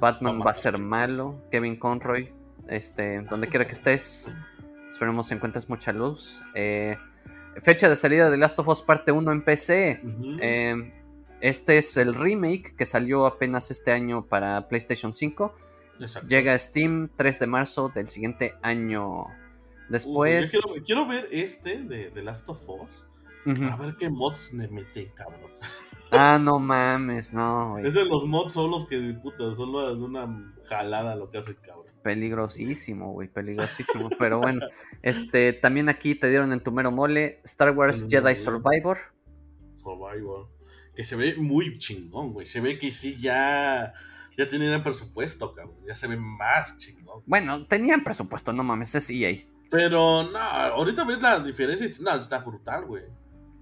Batman 0.00 0.40
va 0.44 0.50
a 0.50 0.54
ser 0.54 0.78
malo, 0.78 1.44
Kevin 1.52 1.76
Conroy, 1.76 2.32
este, 2.66 3.22
donde 3.22 3.46
quiera 3.46 3.66
que 3.68 3.72
estés, 3.72 4.32
esperemos 4.88 5.30
encuentres 5.30 5.68
mucha 5.68 5.92
luz. 5.92 6.42
Eh, 6.56 6.96
fecha 7.60 7.88
de 7.88 7.96
salida 7.96 8.30
de 8.30 8.36
Last 8.36 8.58
of 8.58 8.68
Us 8.68 8.82
Parte 8.82 9.12
1 9.12 9.32
en 9.32 9.44
PC. 9.44 10.00
Eh, 10.40 10.92
este 11.40 11.78
es 11.78 11.96
el 11.96 12.14
remake 12.14 12.74
que 12.76 12.86
salió 12.86 13.26
apenas 13.26 13.70
este 13.70 13.92
año 13.92 14.26
para 14.26 14.68
PlayStation 14.68 15.12
5. 15.12 15.54
Exacto. 16.00 16.28
Llega 16.28 16.54
a 16.54 16.58
Steam 16.58 17.10
3 17.16 17.38
de 17.40 17.46
marzo 17.46 17.88
del 17.88 18.08
siguiente 18.08 18.54
año. 18.62 19.22
Uh, 19.22 19.28
Después... 19.88 20.50
quiero, 20.50 20.84
quiero 20.84 21.06
ver 21.06 21.28
este 21.30 21.82
de, 21.82 22.10
de 22.10 22.22
Last 22.22 22.48
of 22.48 22.62
Us. 22.68 23.04
Ujú. 23.44 23.60
Para 23.60 23.76
ver 23.76 23.96
qué 23.96 24.08
mods 24.08 24.52
le 24.52 24.68
meten, 24.68 25.10
cabrón. 25.14 25.50
Ah, 26.12 26.38
no 26.38 26.58
mames, 26.58 27.32
no, 27.32 27.70
güey. 27.70 27.86
Es 27.86 27.94
de 27.94 28.04
los 28.04 28.26
mods 28.26 28.52
son 28.52 28.70
los 28.70 28.86
que, 28.86 28.98
puta, 29.22 29.54
son 29.54 29.72
las 29.72 29.96
de 29.96 30.04
una 30.04 30.52
jalada 30.64 31.16
lo 31.16 31.30
que 31.30 31.38
hace, 31.38 31.56
cabrón. 31.56 31.86
Peligrosísimo, 32.02 33.12
güey, 33.12 33.28
peligrosísimo. 33.28 34.10
Pero 34.18 34.38
bueno, 34.38 34.66
este, 35.02 35.52
también 35.52 35.88
aquí 35.88 36.14
te 36.14 36.28
dieron 36.28 36.52
en 36.52 36.60
tu 36.60 36.70
mero 36.70 36.90
mole 36.90 37.40
Star 37.44 37.70
Wars 37.70 38.02
el 38.02 38.10
Jedi. 38.10 38.36
Survivor. 38.36 38.98
Survivor. 39.76 40.48
que 40.94 41.04
se 41.04 41.16
ve 41.16 41.34
muy 41.36 41.78
chingón, 41.78 42.32
güey. 42.32 42.44
Se 42.44 42.60
ve 42.60 42.78
que 42.78 42.92
sí 42.92 43.16
ya, 43.18 43.92
ya 44.36 44.48
tenían 44.48 44.82
presupuesto, 44.82 45.54
cabrón. 45.54 45.78
Ya 45.88 45.94
se 45.94 46.08
ve 46.08 46.16
más 46.16 46.76
chingón. 46.78 47.22
Bueno, 47.26 47.66
tenían 47.66 48.04
presupuesto, 48.04 48.52
no 48.52 48.62
mames, 48.62 48.94
es 48.94 49.08
EA. 49.08 49.34
Pero 49.70 50.24
no, 50.24 50.38
ahorita 50.38 51.04
ves 51.04 51.22
la 51.22 51.40
diferencia 51.40 51.86
y 51.86 52.02
no, 52.02 52.14
está 52.14 52.40
brutal, 52.40 52.84
güey. 52.84 53.04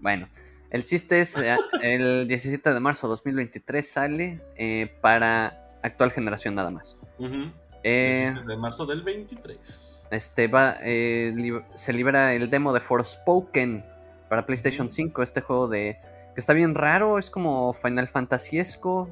Bueno, 0.01 0.29
el 0.71 0.85
chiste 0.85 1.21
es, 1.21 1.37
eh, 1.39 1.57
el 1.83 2.27
17 2.29 2.73
de 2.73 2.81
marzo 2.81 3.07
de 3.07 3.11
2023 3.11 3.91
sale 3.91 4.41
eh, 4.57 4.93
para 5.01 5.71
actual 5.83 6.11
generación 6.13 6.55
nada 6.55 6.71
más. 6.71 6.99
Ujú. 7.19 7.53
Eh, 7.83 8.23
17 8.27 8.47
de 8.49 8.57
marzo 8.57 8.87
del 8.87 9.03
23. 9.03 10.03
este 10.11 10.49
va, 10.49 10.77
eh, 10.83 11.33
li- 11.35 11.61
se 11.75 11.93
libera 11.93 12.35
el 12.35 12.51
demo 12.51 12.73
de 12.73 12.81
Forspoken 12.81 13.85
para 14.29 14.47
PlayStation 14.47 14.87
Ujú. 14.87 14.95
5, 14.95 15.23
este 15.23 15.41
juego 15.41 15.69
de 15.69 15.99
que 16.35 16.41
está 16.41 16.53
bien 16.53 16.75
raro, 16.75 17.19
es 17.19 17.31
como 17.31 17.73
Final 17.73 18.07
Fantasyesco, 18.09 19.11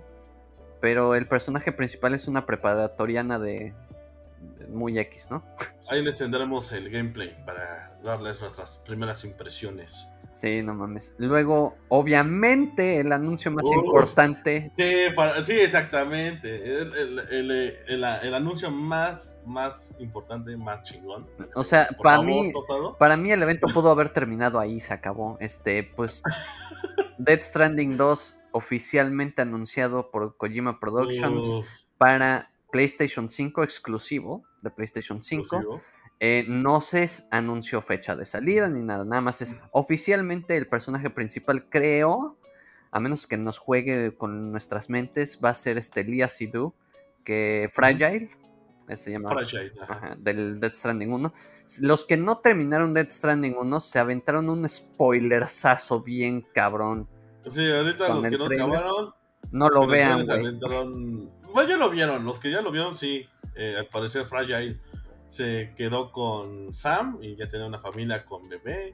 pero 0.80 1.14
el 1.16 1.26
personaje 1.26 1.72
principal 1.72 2.14
es 2.14 2.28
una 2.28 2.46
preparatoriana 2.46 3.38
de, 3.40 3.74
de 4.58 4.66
muy 4.68 4.96
X, 4.98 5.28
¿no? 5.30 5.42
Ahí 5.88 6.02
les 6.04 6.14
tendremos 6.16 6.70
el 6.72 6.90
gameplay 6.90 7.34
para 7.44 7.98
darles 8.04 8.40
nuestras 8.40 8.78
primeras 8.78 9.24
impresiones. 9.24 10.06
Sí, 10.32 10.62
no 10.62 10.74
mames. 10.74 11.14
Luego, 11.18 11.76
obviamente, 11.88 13.00
el 13.00 13.12
anuncio 13.12 13.50
más 13.50 13.64
importante. 13.72 14.70
Sí, 14.76 15.12
para- 15.16 15.42
sí 15.42 15.52
exactamente. 15.58 16.80
El, 16.80 16.92
el- 17.30 17.74
el- 17.88 18.34
anuncio 18.34 18.70
más, 18.70 19.36
más 19.44 19.88
importante, 19.98 20.56
más 20.56 20.84
chingón. 20.84 21.26
O 21.54 21.64
sea, 21.64 21.88
Por 21.88 21.96
para 22.04 22.16
favor, 22.18 22.26
mí, 22.26 22.52
para 22.98 23.16
mí 23.16 23.30
el 23.32 23.42
evento 23.42 23.66
pudo 23.74 23.90
haber 23.90 24.10
terminado 24.10 24.60
ahí, 24.60 24.78
se 24.80 24.94
acabó. 24.94 25.36
Este, 25.40 25.82
pues, 25.82 26.22
Dead 27.18 27.40
Stranding 27.42 27.96
2 27.96 28.38
oficialmente 28.52 29.42
anunciado 29.42 30.10
por 30.10 30.36
Kojima 30.36 30.78
Productions 30.78 31.56
para 31.96 32.50
PlayStation 32.70 33.28
5 33.28 33.62
exclusivo 33.64 34.44
de 34.62 34.70
PlayStation 34.70 35.20
5. 35.20 35.42
exclusivo. 35.42 35.80
Eh, 36.20 36.44
no 36.48 36.80
se 36.80 37.08
anunció 37.30 37.80
fecha 37.80 38.16
de 38.16 38.24
salida 38.24 38.68
ni 38.68 38.82
nada, 38.82 39.04
nada 39.04 39.22
más 39.22 39.40
es 39.40 39.56
oficialmente 39.70 40.56
el 40.56 40.66
personaje 40.66 41.10
principal, 41.10 41.66
creo, 41.68 42.36
a 42.90 42.98
menos 42.98 43.28
que 43.28 43.36
nos 43.36 43.58
juegue 43.58 44.16
con 44.16 44.50
nuestras 44.50 44.90
mentes, 44.90 45.38
va 45.44 45.50
a 45.50 45.54
ser 45.54 45.78
este 45.78 46.02
Lia 46.02 46.28
Sidhu, 46.28 46.74
que 47.24 47.70
Fragile, 47.72 48.30
se 48.96 49.12
llama 49.12 49.28
Fragile, 49.28 49.72
ajá. 49.80 49.94
ajá, 49.94 50.16
del 50.18 50.58
Dead 50.58 50.72
Stranding 50.72 51.12
1. 51.12 51.32
Los 51.82 52.04
que 52.04 52.16
no 52.16 52.38
terminaron 52.38 52.94
Dead 52.94 53.08
Stranding 53.10 53.54
1 53.56 53.80
se 53.80 53.98
aventaron 54.00 54.48
un 54.48 54.68
spoilersazo 54.68 56.00
bien 56.00 56.44
cabrón. 56.52 57.06
Sí, 57.46 57.70
ahorita 57.70 58.08
los 58.08 58.24
que 58.24 58.38
no 58.38 58.44
acabaron. 58.46 59.14
No 59.52 59.68
lo 59.68 59.86
vean, 59.86 60.20
aventaron- 60.20 61.30
Bueno, 61.52 61.68
ya 61.68 61.76
lo 61.76 61.90
vieron. 61.90 62.24
Los 62.24 62.38
que 62.38 62.50
ya 62.50 62.60
lo 62.60 62.70
vieron, 62.72 62.94
sí. 62.96 63.26
Eh, 63.54 63.76
al 63.78 63.86
parecer, 63.86 64.24
Fragile 64.26 64.80
se 65.28 65.72
quedó 65.76 66.10
con 66.10 66.72
Sam 66.74 67.18
y 67.22 67.36
ya 67.36 67.48
tenía 67.48 67.66
una 67.66 67.78
familia 67.80 68.24
con 68.24 68.48
bebé. 68.48 68.92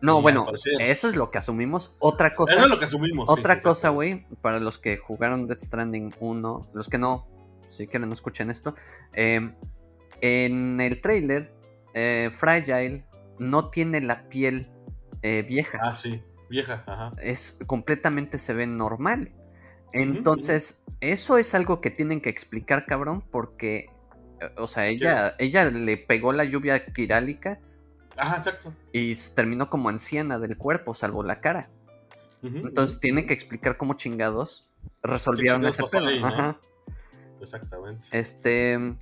No, 0.00 0.20
bueno, 0.20 0.46
eso 0.80 1.08
es 1.08 1.16
lo 1.16 1.30
que 1.30 1.38
asumimos. 1.38 1.94
Otra 1.98 2.34
cosa. 2.34 2.54
Eso 2.54 2.64
es 2.64 2.70
lo 2.70 2.78
que 2.78 2.84
asumimos. 2.86 3.26
sí, 3.26 3.40
Otra 3.40 3.58
cosa, 3.60 3.90
güey, 3.90 4.26
para 4.40 4.58
los 4.58 4.78
que 4.78 4.96
jugaron 4.96 5.46
Death 5.46 5.62
Stranding 5.62 6.14
1, 6.18 6.70
los 6.74 6.88
que 6.88 6.98
no, 6.98 7.26
si 7.68 7.86
quieren 7.86 8.08
no 8.08 8.12
escuchen 8.12 8.50
esto, 8.50 8.74
eh, 9.12 9.52
en 10.20 10.80
el 10.80 11.00
trailer, 11.00 11.52
eh, 11.94 12.30
Fragile 12.32 13.04
no 13.38 13.70
tiene 13.70 14.00
la 14.00 14.28
piel 14.28 14.68
eh, 15.22 15.42
vieja, 15.48 15.78
Ah, 15.82 15.94
sí. 15.94 16.20
Vieja, 16.50 16.82
ajá. 16.86 17.12
es 17.22 17.58
completamente 17.66 18.38
se 18.38 18.52
ve 18.54 18.66
normal. 18.66 19.30
Entonces, 19.92 20.82
eso 21.00 21.38
es 21.38 21.54
algo 21.54 21.80
que 21.80 21.90
tienen 21.90 22.20
que 22.20 22.28
explicar, 22.30 22.86
cabrón, 22.86 23.22
porque, 23.30 23.86
o 24.56 24.66
sea, 24.66 24.86
ella, 24.86 25.34
ella 25.38 25.64
le 25.64 25.96
pegó 25.96 26.32
la 26.32 26.44
lluvia 26.44 26.86
quirálica 26.86 27.60
Ajá, 28.16 28.36
exacto. 28.36 28.74
y 28.92 29.14
terminó 29.34 29.68
como 29.70 29.88
anciana 29.88 30.38
del 30.38 30.56
cuerpo, 30.56 30.94
salvo 30.94 31.22
la 31.22 31.40
cara. 31.40 31.68
Entonces 32.42 32.96
ujú. 32.96 33.00
tienen 33.00 33.26
que 33.26 33.34
explicar 33.34 33.76
cómo 33.76 33.94
chingados 33.94 34.68
resolvieron 35.02 35.64
ese 35.64 35.84
pedo. 35.84 36.08
ahí, 36.08 36.20
¿no? 36.20 36.26
Ajá. 36.26 36.58
Exactamente. 37.40 38.08
Este 38.10 38.96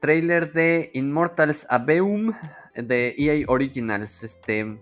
trailer 0.00 0.52
de 0.52 0.90
Immortals 0.92 1.66
Aveum 1.70 2.32
de 2.74 3.14
EA 3.16 3.44
Originals. 3.48 4.22
Este 4.22 4.78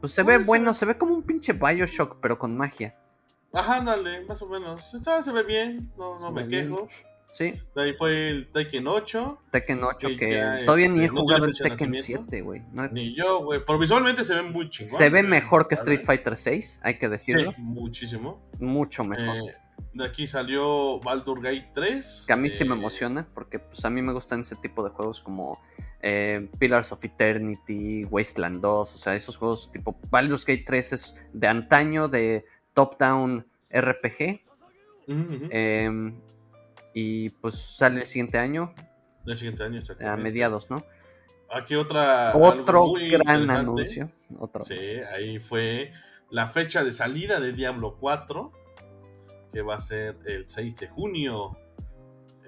pues 0.00 0.12
se 0.12 0.22
ve 0.22 0.36
ser. 0.36 0.46
bueno, 0.46 0.74
se 0.74 0.86
ve 0.86 0.96
como 0.96 1.14
un 1.14 1.22
pinche 1.22 1.52
BioShock, 1.52 2.18
pero 2.20 2.38
con 2.38 2.56
magia. 2.56 2.94
Ajá, 3.52 3.78
ándale, 3.78 4.24
más 4.26 4.40
o 4.42 4.46
menos. 4.46 4.94
Está, 4.94 5.22
se 5.22 5.32
ve 5.32 5.42
bien, 5.42 5.90
no, 5.96 6.18
no 6.20 6.30
me 6.30 6.46
bien. 6.46 6.74
Sí, 7.30 7.60
De 7.74 7.82
ahí 7.82 7.94
fue 7.94 8.30
el 8.30 8.50
Tekken 8.52 8.86
8. 8.86 9.38
Tekken 9.50 9.84
8, 9.84 10.08
Que 10.18 10.62
todavía 10.64 10.88
ni 10.88 11.00
he 11.00 11.04
este, 11.04 11.14
no 11.14 11.20
jugado 11.20 11.44
el 11.44 11.52
Tekken 11.52 11.90
nacimiento. 11.90 12.24
7, 12.30 12.40
güey. 12.40 12.62
No 12.72 12.88
Ni 12.88 13.14
yo, 13.14 13.44
güey. 13.44 13.60
Pero 13.66 13.78
visualmente 13.78 14.24
se 14.24 14.34
ve 14.34 14.42
muy 14.42 14.70
chingón. 14.70 14.98
se 14.98 15.08
ve 15.10 15.22
mejor 15.22 15.68
que. 15.68 15.74
Street 15.74 16.04
Fighter 16.04 16.36
6, 16.36 16.80
hay 16.82 16.98
que 16.98 17.08
decirlo. 17.08 17.52
Sí, 17.52 17.60
muchísimo. 17.60 18.50
Mucho 18.58 19.04
mejor. 19.04 19.50
Eh, 19.50 19.54
de 19.92 20.04
aquí 20.04 20.26
salió 20.26 21.00
Baldur 21.00 21.42
Gate 21.42 21.70
3. 21.74 22.24
Que 22.26 22.32
a 22.32 22.36
mí 22.36 22.50
sí 22.50 22.64
me 22.64 22.74
eh, 22.74 22.78
emociona, 22.78 23.28
porque 23.34 23.58
pues 23.58 23.84
a 23.84 23.90
mí 23.90 24.00
me 24.00 24.12
gustan 24.12 24.40
ese 24.40 24.56
tipo 24.56 24.82
de 24.82 24.90
juegos 24.90 25.20
como 25.20 25.60
eh, 26.00 26.48
Pillars 26.58 26.92
of 26.92 27.04
Eternity, 27.04 28.04
Wasteland 28.04 28.60
2, 28.60 28.94
o 28.94 28.98
sea, 28.98 29.14
esos 29.14 29.36
juegos 29.36 29.70
tipo 29.70 29.98
Baldur's 30.10 30.44
Gate 30.44 30.64
3 30.66 30.92
es 30.92 31.20
de 31.32 31.46
antaño, 31.46 32.08
de 32.08 32.44
top-down 32.74 33.46
RPG, 33.70 34.40
ujú. 35.08 35.48
Y 36.94 37.30
pues 37.30 37.54
sale 37.54 38.00
el 38.00 38.06
siguiente 38.06 38.38
año, 38.38 38.74
El 39.26 39.36
siguiente 39.36 39.62
año, 39.62 39.80
a 40.06 40.16
mediados, 40.16 40.70
¿no? 40.70 40.84
Aquí 41.50 41.74
otra. 41.74 42.36
Otro 42.36 42.92
gran 43.10 43.50
anuncio. 43.50 44.10
Otro. 44.38 44.64
Sí, 44.64 44.78
ahí 45.12 45.38
fue 45.38 45.92
la 46.30 46.48
fecha 46.48 46.84
de 46.84 46.92
salida 46.92 47.40
de 47.40 47.52
Diablo 47.52 47.96
4, 47.98 48.52
que 49.52 49.62
va 49.62 49.76
a 49.76 49.80
ser 49.80 50.18
el 50.26 50.48
6 50.48 50.80
de 50.80 50.88
junio 50.88 51.56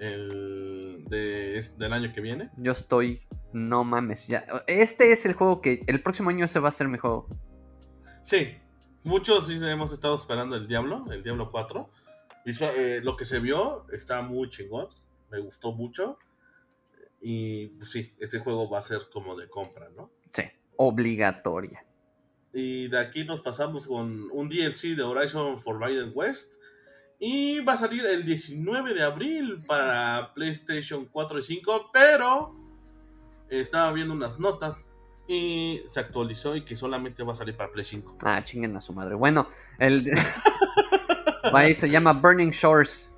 el 0.01 1.05
de, 1.07 1.63
del 1.77 1.93
año 1.93 2.11
que 2.13 2.21
viene. 2.21 2.49
Yo 2.57 2.71
estoy, 2.71 3.21
no 3.53 3.83
mames, 3.83 4.27
ya. 4.27 4.45
Este 4.67 5.11
es 5.11 5.25
el 5.25 5.33
juego 5.33 5.61
que 5.61 5.83
el 5.87 6.01
próximo 6.01 6.29
año 6.29 6.45
ese 6.45 6.59
va 6.59 6.69
a 6.69 6.71
ser 6.71 6.87
mi 6.87 6.97
juego. 6.97 7.27
Sí, 8.23 8.55
muchos 9.03 9.47
sí 9.47 9.59
hemos 9.61 9.93
estado 9.93 10.15
esperando 10.15 10.55
el 10.55 10.67
Diablo, 10.67 11.05
el 11.11 11.23
Diablo 11.23 11.51
4. 11.51 11.89
Visual- 12.45 12.73
eh, 12.75 13.01
lo 13.03 13.15
que 13.15 13.25
se 13.25 13.39
vio 13.39 13.85
está 13.91 14.21
muy 14.21 14.49
chingón, 14.49 14.87
me 15.29 15.39
gustó 15.39 15.71
mucho. 15.71 16.17
Y 17.21 17.67
pues, 17.67 17.91
sí, 17.91 18.13
este 18.19 18.39
juego 18.39 18.69
va 18.69 18.79
a 18.79 18.81
ser 18.81 19.01
como 19.11 19.35
de 19.35 19.47
compra, 19.47 19.89
¿no? 19.95 20.11
Sí, 20.31 20.43
obligatoria. 20.77 21.85
Y 22.53 22.87
de 22.87 22.99
aquí 22.99 23.23
nos 23.23 23.41
pasamos 23.41 23.87
con 23.87 24.29
un 24.31 24.49
DLC 24.49 24.95
de 24.95 25.03
Horizon 25.03 25.59
Forbidden 25.59 26.11
West. 26.15 26.53
Y 27.19 27.59
va 27.59 27.73
a 27.73 27.77
salir 27.77 28.03
el 28.05 28.25
19 28.25 28.95
de 28.95 29.03
abril 29.03 29.57
para 29.67 30.33
PlayStation 30.33 31.05
4 31.05 31.37
y 31.37 31.41
5. 31.43 31.91
Pero 31.93 32.55
estaba 33.49 33.91
viendo 33.93 34.13
unas 34.15 34.39
notas 34.39 34.75
y 35.27 35.81
se 35.91 35.99
actualizó 35.99 36.55
y 36.55 36.65
que 36.65 36.75
solamente 36.75 37.21
va 37.23 37.33
a 37.33 37.35
salir 37.35 37.55
para 37.55 37.71
Play 37.71 37.85
5. 37.85 38.17
Ah, 38.23 38.43
chinguen 38.43 38.75
a 38.75 38.81
su 38.81 38.91
madre. 38.93 39.13
Bueno, 39.13 39.47
el. 39.77 40.03
Ahí 41.43 41.75
se 41.75 41.89
llama 41.89 42.13
Burning 42.13 42.51
Shores. 42.51 43.11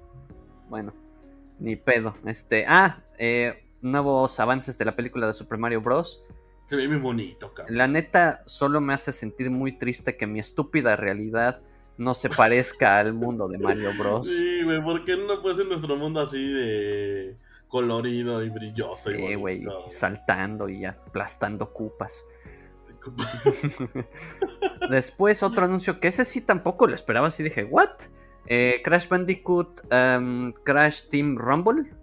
Bueno, 0.69 0.93
ni 1.59 1.75
pedo. 1.75 2.15
Este. 2.25 2.65
Ah, 2.67 3.03
eh, 3.17 3.65
nuevos 3.81 4.39
avances 4.39 4.77
de 4.77 4.86
la 4.86 4.95
película 4.95 5.27
de 5.27 5.33
Super 5.33 5.57
Mario 5.57 5.81
Bros. 5.81 6.23
Se 6.63 6.75
ve 6.75 6.88
muy 6.88 6.97
bonito, 6.97 7.53
cabrón. 7.53 7.77
La 7.77 7.88
neta, 7.88 8.41
solo 8.45 8.79
me 8.79 8.93
hace 8.93 9.12
sentir 9.12 9.51
muy 9.51 9.73
triste 9.73 10.15
que 10.15 10.27
mi 10.27 10.39
estúpida 10.39 10.95
realidad 10.95 11.62
no 11.97 12.13
se 12.13 12.29
parezca 12.29 12.99
al 12.99 13.13
mundo 13.13 13.47
de 13.47 13.57
Mario 13.59 13.91
Bros. 13.97 14.27
Sí, 14.27 14.63
güey, 14.63 14.81
¿por 14.81 15.03
qué 15.05 15.17
no 15.17 15.41
puede 15.41 15.57
ser 15.57 15.67
nuestro 15.67 15.95
mundo 15.97 16.21
así 16.21 16.41
de 16.41 17.38
colorido 17.67 18.43
y 18.43 18.49
brilloso? 18.49 19.12
Sí, 19.12 19.36
güey, 19.36 19.65
saltando 19.89 20.69
y 20.69 20.86
aplastando 20.86 21.71
cupas. 21.71 22.25
Después 24.89 25.44
otro 25.44 25.66
anuncio 25.66 26.00
que 26.00 26.08
ese 26.10 26.26
sí 26.26 26.42
tampoco 26.42 26.88
lo 26.88 26.96
esperaba, 26.96 27.28
así 27.28 27.44
dije, 27.44 27.63
¿what? 27.66 27.89
Eh, 28.48 28.82
Crash 28.84 29.08
Bandicoot 29.08 29.82
um, 29.92 30.52
Crash 30.63 31.04
Team 31.10 31.38
Rumble, 31.38 31.94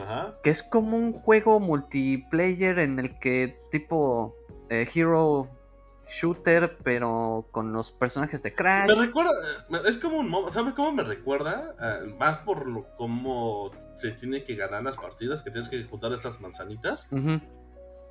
Ajá. 0.00 0.34
que 0.42 0.50
es 0.50 0.62
como 0.62 0.96
un 0.96 1.12
juego 1.12 1.60
multiplayer 1.60 2.78
en 2.80 2.98
el 2.98 3.18
que 3.20 3.56
tipo 3.70 4.34
eh, 4.68 4.88
Hero 4.92 5.48
Shooter, 6.08 6.76
pero 6.82 7.46
con 7.52 7.72
los 7.72 7.92
personajes 7.92 8.42
de 8.42 8.52
Crash. 8.52 8.88
Me 8.88 9.06
recuerda, 9.06 9.30
me- 9.68 9.88
es 9.88 9.96
como 9.96 10.18
un 10.18 10.52
¿sabes 10.52 10.74
cómo 10.74 10.90
me 10.92 11.04
recuerda? 11.04 11.76
Más 12.18 12.38
por 12.38 12.66
lo, 12.66 12.86
cómo 12.96 13.70
se 13.96 14.10
tiene 14.12 14.42
que 14.42 14.56
ganar 14.56 14.82
las 14.82 14.96
partidas, 14.96 15.40
que 15.42 15.52
tienes 15.52 15.68
que 15.70 15.84
juntar 15.84 16.12
estas 16.12 16.40
manzanitas. 16.40 17.08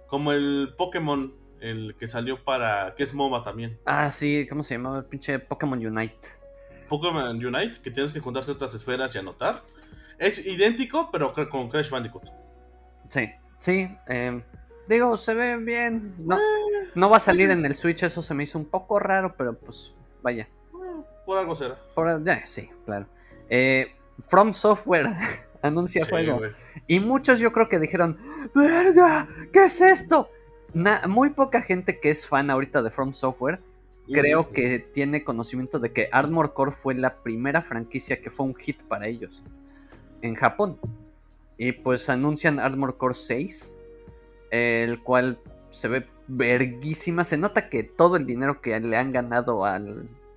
Como 0.07 0.31
el 0.31 0.73
Pokémon, 0.77 1.35
el 1.61 1.95
que 1.99 2.07
salió 2.07 2.43
para, 2.43 2.93
que 2.95 3.03
es 3.03 3.13
MOBA 3.13 3.43
también. 3.43 3.79
Ah, 3.85 4.09
sí, 4.11 4.47
¿cómo 4.49 4.63
se 4.63 4.75
llamaba? 4.75 4.99
El 4.99 5.05
pinche 5.05 5.39
Pokémon 5.39 5.85
Unite. 5.85 6.29
Pokémon 6.87 7.35
Unite, 7.45 7.79
que 7.81 7.91
tienes 7.91 8.11
que 8.11 8.19
juntar 8.19 8.43
ciertas 8.43 8.73
esferas 8.73 9.13
y 9.15 9.17
anotar. 9.19 9.61
Es 10.17 10.45
idéntico, 10.45 11.09
pero 11.11 11.33
con 11.49 11.69
Crash 11.69 11.89
Bandicoot. 11.89 12.23
Sí, 13.07 13.29
sí. 13.57 13.89
eh, 14.07 14.43
digo, 14.87 15.15
se 15.17 15.33
ve 15.33 15.57
bien. 15.57 16.15
No, 16.17 16.37
no 16.95 17.09
va 17.09 17.17
a 17.17 17.21
salir 17.21 17.49
en 17.51 17.65
el 17.65 17.75
Switch, 17.75 18.03
eso 18.03 18.21
se 18.21 18.33
me 18.33 18.43
hizo 18.43 18.57
un 18.57 18.65
poco 18.65 18.99
raro, 18.99 19.35
pero 19.37 19.57
pues 19.57 19.95
vaya. 20.21 20.49
Por 21.25 21.37
algo 21.37 21.55
será. 21.55 21.77
Por, 21.93 22.23
ya, 22.23 22.45
sí, 22.45 22.69
claro. 22.85 23.07
Eh, 23.49 23.95
From 24.27 24.53
Software 24.53 25.15
anuncia 25.61 26.03
Sí, 26.03 26.09
juego. 26.09 26.41
Y 26.87 26.99
muchos 26.99 27.39
yo 27.39 27.51
creo 27.51 27.69
que 27.69 27.79
dijeron, 27.79 28.17
¡Verga! 28.55 29.27
¿Qué 29.53 29.65
es 29.65 29.79
esto? 29.79 30.29
Na- 30.73 31.01
muy 31.07 31.29
poca 31.31 31.61
gente 31.61 31.99
que 31.99 32.09
es 32.09 32.27
fan 32.27 32.49
ahorita 32.49 32.81
de 32.81 32.91
From 32.91 33.13
Software 33.13 33.59
creo 34.11 34.51
que 34.51 34.79
tiene 34.79 35.23
conocimiento 35.23 35.77
de 35.79 35.93
que 35.93 36.09
Armor 36.11 36.53
Core 36.53 36.71
fue 36.71 36.95
la 36.95 37.17
primera 37.17 37.61
franquicia 37.61 38.21
que 38.21 38.31
fue 38.31 38.47
un 38.47 38.55
hit 38.55 38.81
para 38.83 39.07
ellos 39.07 39.43
en 40.21 40.35
Japón. 40.35 40.79
Y 41.57 41.73
pues 41.73 42.09
anuncian 42.09 42.59
Armor 42.59 42.97
Core 42.97 43.13
6, 43.13 43.77
el 44.51 45.03
cual 45.03 45.39
se 45.69 45.89
ve 45.89 46.07
verguísima. 46.27 47.23
Se 47.23 47.37
nota 47.37 47.69
que 47.69 47.83
todo 47.83 48.15
el 48.15 48.25
dinero 48.25 48.61
que 48.61 48.79
le 48.79 48.97
han 48.97 49.11
ganado 49.11 49.65
a 49.65 49.79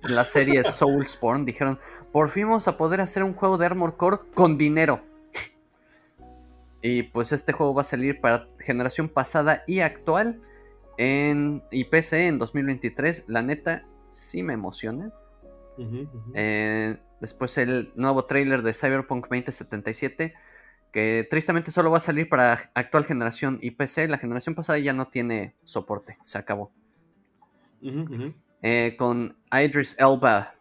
la 0.03 0.25
serie 0.25 0.63
Soulsborne 0.63 1.45
dijeron, 1.45 1.79
por 2.11 2.29
fin 2.29 2.47
vamos 2.47 2.67
a 2.67 2.77
poder 2.77 3.01
hacer 3.01 3.23
un 3.23 3.33
juego 3.33 3.57
de 3.57 3.65
Armor 3.65 3.95
Core 3.97 4.19
con 4.35 4.57
dinero. 4.57 5.01
Y 6.83 7.03
pues 7.03 7.31
este 7.31 7.53
juego 7.53 7.73
va 7.73 7.81
a 7.81 7.85
salir 7.85 8.19
para 8.19 8.49
generación 8.59 9.07
pasada 9.07 9.63
y 9.65 9.79
actual 9.79 10.41
en 10.97 11.63
y 11.71 11.85
PC 11.85 12.27
en 12.27 12.37
2023. 12.37 13.23
La 13.27 13.41
neta 13.41 13.87
sí 14.09 14.43
me 14.43 14.53
emociona. 14.53 15.11
Eh, 16.35 16.97
después 17.21 17.57
el 17.57 17.93
nuevo 17.95 18.25
trailer 18.25 18.63
de 18.63 18.73
Cyberpunk 18.73 19.27
2077, 19.29 20.33
que 20.91 21.25
tristemente 21.31 21.71
solo 21.71 21.89
va 21.89 21.97
a 21.97 22.01
salir 22.01 22.27
para 22.27 22.69
actual 22.73 23.05
generación 23.05 23.59
y 23.61 23.71
PC. 23.71 24.09
La 24.09 24.17
generación 24.17 24.53
pasada 24.53 24.77
ya 24.77 24.91
no 24.91 25.07
tiene 25.07 25.55
soporte, 25.63 26.17
se 26.23 26.37
acabó. 26.37 26.69
Eh, 28.61 28.95
con 28.97 29.37
Idris 29.53 29.95
Elba, 29.99 30.55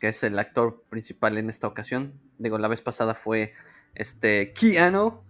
que 0.00 0.08
es 0.08 0.22
el 0.22 0.38
actor 0.38 0.84
principal 0.90 1.38
en 1.38 1.48
esta 1.48 1.66
ocasión. 1.66 2.12
Digo, 2.36 2.58
la 2.58 2.68
vez 2.68 2.82
pasada 2.82 3.14
fue 3.14 3.54
este 3.94 4.52
Keanu, 4.52 5.22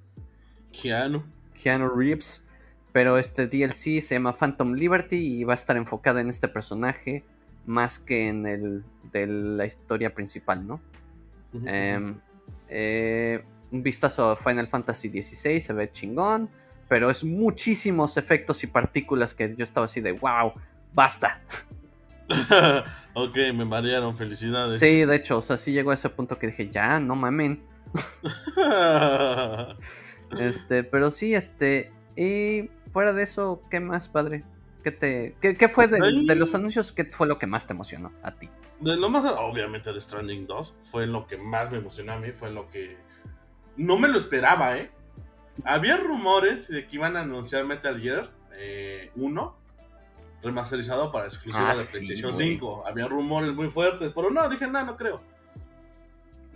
Keanu. 0.80 1.24
Keanu 1.60 1.88
Reeves. 1.88 2.46
Pero 2.92 3.18
este 3.18 3.46
DLC 3.46 4.00
se 4.00 4.14
llama 4.14 4.32
Phantom 4.32 4.72
Liberty 4.72 5.16
y 5.16 5.44
va 5.44 5.52
a 5.52 5.56
estar 5.56 5.76
enfocada 5.76 6.20
en 6.20 6.30
este 6.30 6.48
personaje 6.48 7.24
más 7.66 7.98
que 7.98 8.28
en 8.28 8.46
el 8.46 8.84
de 9.12 9.26
la 9.26 9.66
historia 9.66 10.14
principal, 10.14 10.66
¿no? 10.66 10.80
Em, 11.64 12.18
eh, 12.68 13.44
un 13.70 13.82
vistazo 13.82 14.30
a 14.30 14.36
Final 14.36 14.68
Fantasy 14.68 15.08
XVI, 15.08 15.60
se 15.60 15.72
ve 15.72 15.90
chingón, 15.90 16.48
pero 16.88 17.10
es 17.10 17.24
muchísimos 17.24 18.16
efectos 18.16 18.62
y 18.64 18.68
partículas 18.68 19.34
que 19.34 19.54
yo 19.56 19.64
estaba 19.64 19.86
así 19.86 20.00
de 20.00 20.12
wow, 20.12 20.52
basta. 20.94 21.40
ok, 23.14 23.36
me 23.54 23.64
marearon, 23.64 24.16
felicidades. 24.16 24.78
Sí, 24.78 25.04
de 25.04 25.16
hecho, 25.16 25.38
o 25.38 25.42
sea, 25.42 25.56
sí 25.56 25.72
llegó 25.72 25.90
a 25.90 25.94
ese 25.94 26.08
punto 26.08 26.38
que 26.38 26.46
dije, 26.48 26.68
ya, 26.70 27.00
no 27.00 27.16
mamen. 27.16 27.62
Este, 30.38 30.84
pero 30.84 31.10
sí, 31.10 31.34
este, 31.34 31.92
y 32.16 32.70
fuera 32.92 33.12
de 33.12 33.22
eso, 33.22 33.62
¿qué 33.70 33.80
más, 33.80 34.08
padre? 34.08 34.44
¿Qué, 34.82 34.90
te, 34.92 35.36
qué, 35.40 35.56
qué 35.56 35.68
fue 35.68 35.88
de, 35.88 36.34
los 36.36 36.54
anuncios? 36.54 36.92
¿Qué 36.92 37.04
fue 37.04 37.26
lo 37.26 37.38
que 37.38 37.46
más 37.46 37.66
te 37.66 37.72
emocionó 37.72 38.12
a 38.22 38.32
ti? 38.32 38.48
De 38.80 38.96
lo 38.96 39.08
más, 39.08 39.24
obviamente, 39.24 39.92
de 39.92 40.00
Stranding 40.00 40.46
2 40.46 40.76
fue 40.82 41.06
lo 41.06 41.26
que 41.26 41.36
más 41.36 41.70
me 41.70 41.78
emocionó 41.78 42.12
a 42.12 42.18
mí, 42.18 42.32
fue 42.32 42.50
lo 42.50 42.68
que 42.70 42.96
no 43.76 43.98
me 43.98 44.08
lo 44.08 44.18
esperaba, 44.18 44.76
¿eh? 44.76 44.90
Había 45.64 45.96
rumores 45.96 46.68
de 46.68 46.86
que 46.86 46.96
iban 46.96 47.16
a 47.16 47.22
anunciar 47.22 47.64
Metal 47.64 47.98
Gear 48.00 48.30
eh, 48.52 49.10
1 49.16 49.56
remasterizado 50.42 51.10
para 51.10 51.26
exclusiva 51.26 51.70
Ah, 51.70 51.76
de 51.76 51.82
sí, 51.82 51.98
PlayStation 51.98 52.34
güey. 52.34 52.52
5. 52.52 52.84
Había 52.86 53.08
rumores 53.08 53.54
muy 53.54 53.68
fuertes, 53.68 54.12
pero 54.14 54.30
no, 54.30 54.48
dije, 54.48 54.66
no, 54.66 54.84
no 54.84 54.96
creo. 54.96 55.20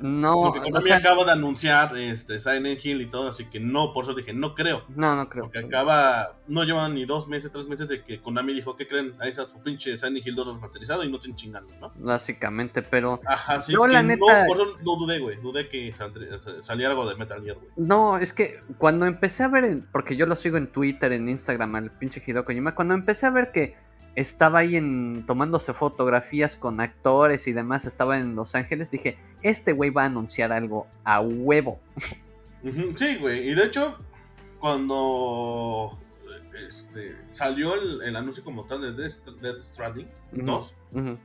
No, 0.00 0.52
Porque 0.54 0.70
o 0.72 0.80
sea, 0.80 0.96
acaba 0.96 1.24
de 1.24 1.32
anunciar 1.32 1.96
este, 1.96 2.40
Silent 2.40 2.84
Hill 2.84 3.00
y 3.02 3.06
todo, 3.06 3.28
así 3.28 3.44
que 3.46 3.60
no, 3.60 3.92
por 3.92 4.04
eso 4.04 4.14
dije, 4.14 4.32
no 4.32 4.54
creo. 4.54 4.84
no, 4.88 5.14
no 5.16 5.28
creo. 5.28 5.44
Porque 5.44 5.58
acaba, 5.58 6.36
no 6.48 6.64
llevan 6.64 6.94
ni 6.94 7.04
dos 7.04 7.28
meses, 7.28 7.52
tres 7.52 7.66
meses 7.66 7.88
de 7.88 8.02
que 8.02 8.20
Konami 8.20 8.54
dijo, 8.54 8.76
¿qué 8.76 8.86
creen? 8.88 9.14
Ahí 9.20 9.30
está 9.30 9.48
su 9.48 9.62
pinche 9.62 9.96
Silent 9.96 10.26
Hill 10.26 10.34
2 10.34 10.54
remasterizado 10.54 11.04
y 11.04 11.10
no 11.10 11.18
estén 11.18 11.34
chingando, 11.36 11.74
¿no? 11.80 11.92
Básicamente, 11.96 12.82
pero 12.82 13.20
Ajá, 13.26 13.60
sí. 13.60 13.72
Yo, 13.72 13.86
la 13.86 14.02
no, 14.02 14.08
neta- 14.08 14.46
por 14.46 14.56
eso 14.56 14.76
no 14.84 14.96
dudé, 14.96 15.18
güey. 15.18 15.36
Dudé 15.40 15.68
que 15.68 15.92
saliera 16.60 16.90
algo 16.92 17.08
de 17.08 17.16
Metal 17.16 17.42
Gear, 17.42 17.56
güey. 17.56 17.68
No, 17.76 18.18
es 18.18 18.32
que 18.32 18.60
cuando 18.78 19.06
empecé 19.06 19.42
a 19.42 19.48
ver, 19.48 19.82
porque 19.92 20.16
yo 20.16 20.26
lo 20.26 20.36
sigo 20.36 20.56
en 20.56 20.68
Twitter, 20.68 21.12
en 21.12 21.28
Instagram, 21.28 21.74
al 21.76 21.90
pinche 21.90 22.22
Hideo 22.26 22.44
Kojima, 22.44 22.74
cuando 22.74 22.94
empecé 22.94 23.26
a 23.26 23.30
ver 23.30 23.52
que 23.52 23.74
estaba 24.16 24.60
ahí 24.60 24.76
en 24.76 25.24
tomándose 25.26 25.72
fotografías 25.74 26.56
con 26.56 26.80
actores 26.80 27.46
y 27.46 27.52
demás, 27.52 27.84
estaba 27.84 28.18
en 28.18 28.34
Los 28.34 28.54
Ángeles, 28.54 28.90
dije, 28.90 29.18
este 29.42 29.72
güey 29.72 29.90
va 29.90 30.02
a 30.02 30.06
anunciar 30.06 30.52
algo 30.52 30.86
a 31.04 31.20
huevo. 31.20 31.78
Sí, 32.96 33.16
güey. 33.16 33.48
Y 33.48 33.54
de 33.54 33.64
hecho, 33.64 33.96
cuando 34.58 35.98
este, 36.66 37.16
salió 37.30 37.74
el, 37.74 38.02
el 38.02 38.16
anuncio 38.16 38.44
como 38.44 38.64
tal 38.66 38.82
de 38.82 38.92
Death, 38.92 39.24
Death 39.40 39.60
Stranding 39.60 40.08
Ujú. 40.32 40.42
2, 40.46 40.74
Ujú. 40.92 41.18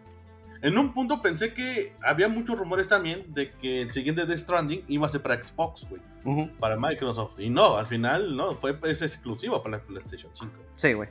en 0.61 0.77
un 0.77 0.93
punto 0.93 1.21
pensé 1.21 1.53
que 1.53 1.93
había 2.01 2.29
muchos 2.29 2.57
rumores 2.57 2.87
también 2.87 3.33
de 3.33 3.51
que 3.51 3.81
el 3.81 3.89
siguiente 3.91 4.25
Death 4.25 4.39
Stranding 4.39 4.83
iba 4.87 5.05
a 5.05 5.09
ser 5.09 5.21
para 5.21 5.41
Xbox, 5.41 5.87
güey. 5.89 6.01
Para 6.59 6.75
Microsoft. 6.75 7.39
Y 7.39 7.49
no, 7.51 7.77
al 7.77 7.85
final, 7.85 8.35
no, 8.35 8.55
fue 8.55 8.75
es 8.83 9.01
exclusivo 9.03 9.61
para 9.61 9.77
la 9.77 9.83
PlayStation 9.83 10.31
5. 10.33 10.51
Sí, 10.73 10.93
güey. 10.93 11.09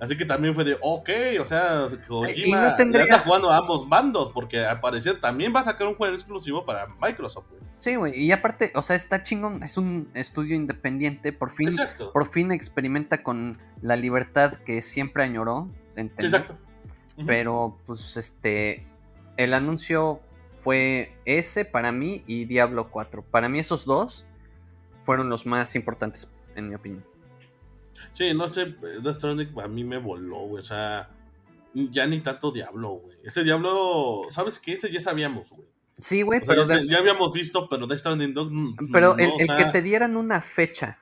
Así 0.00 0.16
que 0.16 0.24
también 0.24 0.54
fue 0.54 0.64
de, 0.64 0.76
ok, 0.80 1.08
o 1.40 1.44
sea, 1.44 1.86
Kojima 2.06 2.68
no 2.70 2.76
tendría- 2.76 3.06
ya 3.06 3.14
está 3.16 3.24
jugando 3.24 3.50
a 3.50 3.56
ambos 3.56 3.88
bandos, 3.88 4.30
porque 4.30 4.64
al 4.64 4.80
parecer 4.80 5.18
también 5.20 5.52
va 5.54 5.60
a 5.60 5.64
sacar 5.64 5.86
un 5.88 5.94
juego 5.96 6.14
exclusivo 6.14 6.64
para 6.64 6.86
Microsoft, 7.00 7.48
güey. 7.50 7.60
Sí, 7.78 7.96
güey. 7.96 8.14
Y 8.16 8.30
aparte, 8.32 8.70
o 8.74 8.82
sea, 8.82 8.94
está 8.96 9.22
chingón, 9.22 9.62
es 9.62 9.76
un 9.76 10.08
estudio 10.14 10.54
independiente, 10.54 11.32
por 11.32 11.50
fin, 11.50 11.68
Exacto. 11.68 12.12
por 12.12 12.30
fin 12.30 12.52
experimenta 12.52 13.22
con 13.22 13.58
la 13.82 13.96
libertad 13.96 14.54
que 14.64 14.82
siempre 14.82 15.22
añoró. 15.24 15.68
en 15.96 16.10
Sí, 16.10 16.14
tener. 16.14 16.24
exacto. 16.34 16.58
Pero, 17.26 17.76
pues, 17.86 18.16
este. 18.16 18.86
El 19.36 19.52
anuncio 19.52 20.20
fue 20.58 21.16
ese 21.24 21.64
para 21.64 21.90
mí 21.90 22.22
y 22.28 22.44
Diablo 22.44 22.88
4. 22.90 23.22
Para 23.24 23.48
mí, 23.48 23.58
esos 23.58 23.84
dos 23.84 24.24
fueron 25.02 25.28
los 25.28 25.44
más 25.46 25.74
importantes, 25.74 26.30
en 26.54 26.68
mi 26.68 26.76
opinión. 26.76 27.04
Sí, 28.12 28.32
no 28.34 28.48
sé, 28.48 28.74
Death 29.02 29.16
Stranding 29.16 29.58
a 29.60 29.68
mí 29.68 29.84
me 29.84 29.98
voló, 29.98 30.40
güey. 30.46 30.60
O 30.60 30.64
sea, 30.64 31.08
ya 31.74 32.06
ni 32.06 32.20
tanto 32.20 32.50
Diablo, 32.50 32.90
güey. 32.90 33.16
Ese 33.24 33.44
Diablo, 33.44 34.22
¿sabes 34.30 34.58
qué? 34.58 34.72
Ese 34.72 34.90
ya 34.90 35.00
sabíamos, 35.00 35.50
güey. 35.52 35.68
Sí, 35.98 36.22
güey, 36.22 36.40
O 36.40 36.44
sea, 36.44 36.54
pero, 36.54 36.68
ya, 36.68 36.76
de- 36.76 36.88
ya 36.88 36.98
habíamos 36.98 37.32
visto, 37.32 37.68
pero 37.68 37.86
Death 37.86 38.00
Stranding 38.00 38.32
2. 38.34 38.48
mm, 38.50 38.92
pero 38.92 39.14
no, 39.14 39.18
el, 39.18 39.30
o 39.30 39.38
el 39.38 39.46
sea, 39.46 39.56
que 39.56 39.64
te 39.66 39.82
dieran 39.82 40.16
una 40.16 40.40
fecha 40.40 40.98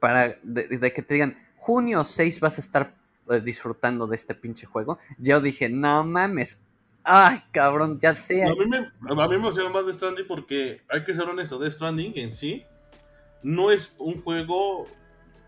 para 0.00 0.38
de, 0.42 0.68
de 0.78 0.92
que 0.92 1.02
te 1.02 1.14
digan 1.14 1.38
junio 1.56 2.04
6 2.04 2.40
vas 2.40 2.58
a 2.58 2.60
estar 2.60 2.94
eh, 3.30 3.40
disfrutando 3.40 4.06
de 4.06 4.16
este 4.16 4.34
pinche 4.34 4.66
juego, 4.66 4.98
yo 5.18 5.40
dije, 5.40 5.68
no 5.70 6.04
mames. 6.04 6.60
Ay, 7.02 7.42
cabrón, 7.52 7.98
ya 8.00 8.14
sé. 8.14 8.44
A 8.44 8.54
mí, 8.54 8.66
me, 8.66 8.78
a 8.78 9.14
mí 9.14 9.28
me 9.28 9.34
emociona 9.36 9.68
más 9.70 9.84
Death 9.86 9.96
Stranding 9.96 10.26
porque 10.26 10.82
hay 10.88 11.04
que 11.04 11.14
ser 11.14 11.24
honesto, 11.24 11.58
Death 11.58 11.72
Stranding 11.72 12.12
en 12.16 12.34
sí 12.34 12.64
no 13.42 13.70
es 13.70 13.92
un 13.98 14.18
juego 14.20 14.86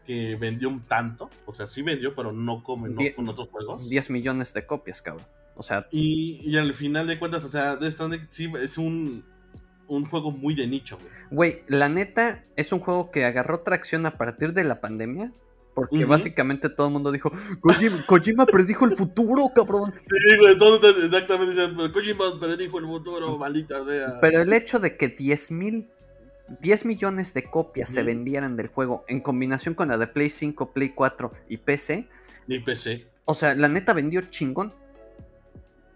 que 0.06 0.36
vendió 0.36 0.68
un 0.68 0.82
tanto. 0.82 1.28
O 1.44 1.52
sea, 1.52 1.66
sí 1.66 1.82
vendió, 1.82 2.14
pero 2.14 2.32
no 2.32 2.62
como 2.62 2.86
no 2.88 3.00
con 3.14 3.28
otros 3.28 3.48
juegos. 3.48 3.88
10 3.88 4.10
millones 4.10 4.54
de 4.54 4.64
copias, 4.66 5.02
cabrón. 5.02 5.26
O 5.56 5.62
sea, 5.62 5.86
Y, 5.90 6.40
y 6.44 6.56
al 6.56 6.72
final 6.74 7.06
de 7.06 7.18
cuentas, 7.18 7.44
o 7.44 7.48
sea, 7.48 7.76
Death 7.76 7.92
Stranding 7.92 8.24
sí 8.24 8.52
es 8.62 8.78
un, 8.78 9.24
un 9.88 10.04
juego 10.04 10.30
muy 10.30 10.54
de 10.54 10.66
nicho, 10.66 10.98
güey. 10.98 11.10
Güey, 11.30 11.62
la 11.68 11.88
neta 11.88 12.44
es 12.56 12.72
un 12.72 12.80
juego 12.80 13.10
que 13.10 13.24
agarró 13.24 13.60
tracción 13.60 14.06
a 14.06 14.16
partir 14.18 14.52
de 14.52 14.64
la 14.64 14.80
pandemia. 14.80 15.32
Porque 15.74 16.06
básicamente 16.06 16.70
todo 16.70 16.86
el 16.86 16.94
mundo 16.94 17.12
dijo, 17.12 17.30
Kojima, 17.60 17.98
Kojima 18.06 18.46
predijo 18.46 18.86
el 18.86 18.96
futuro, 18.96 19.50
cabrón. 19.54 19.92
Sí, 20.00 20.38
güey, 20.40 20.56
todos 20.56 20.82
exactamente 21.04 21.54
dicen, 21.54 21.76
Kojima 21.92 22.40
predijo 22.40 22.78
el 22.78 22.86
futuro, 22.86 23.36
maldita 23.36 23.84
sea. 23.84 24.18
Pero 24.22 24.40
el 24.40 24.54
hecho 24.54 24.78
de 24.78 24.96
que 24.96 25.08
10 25.08 25.50
mil, 25.50 25.90
10 26.60 26.84
millones 26.84 27.34
de 27.34 27.44
copias 27.44 27.90
se 27.90 28.02
vendieran 28.02 28.56
del 28.56 28.68
juego 28.68 29.04
en 29.08 29.20
combinación 29.20 29.74
con 29.74 29.88
la 29.88 29.98
de 29.98 30.06
Play 30.06 30.30
5, 30.30 30.72
Play 30.72 30.90
4 30.90 31.32
y 31.48 31.56
PC, 31.56 32.08
Ni 32.46 32.60
PC. 32.60 33.06
o 33.24 33.34
sea, 33.34 33.54
la 33.54 33.68
neta 33.68 33.92
vendió 33.92 34.20
chingón. 34.22 34.72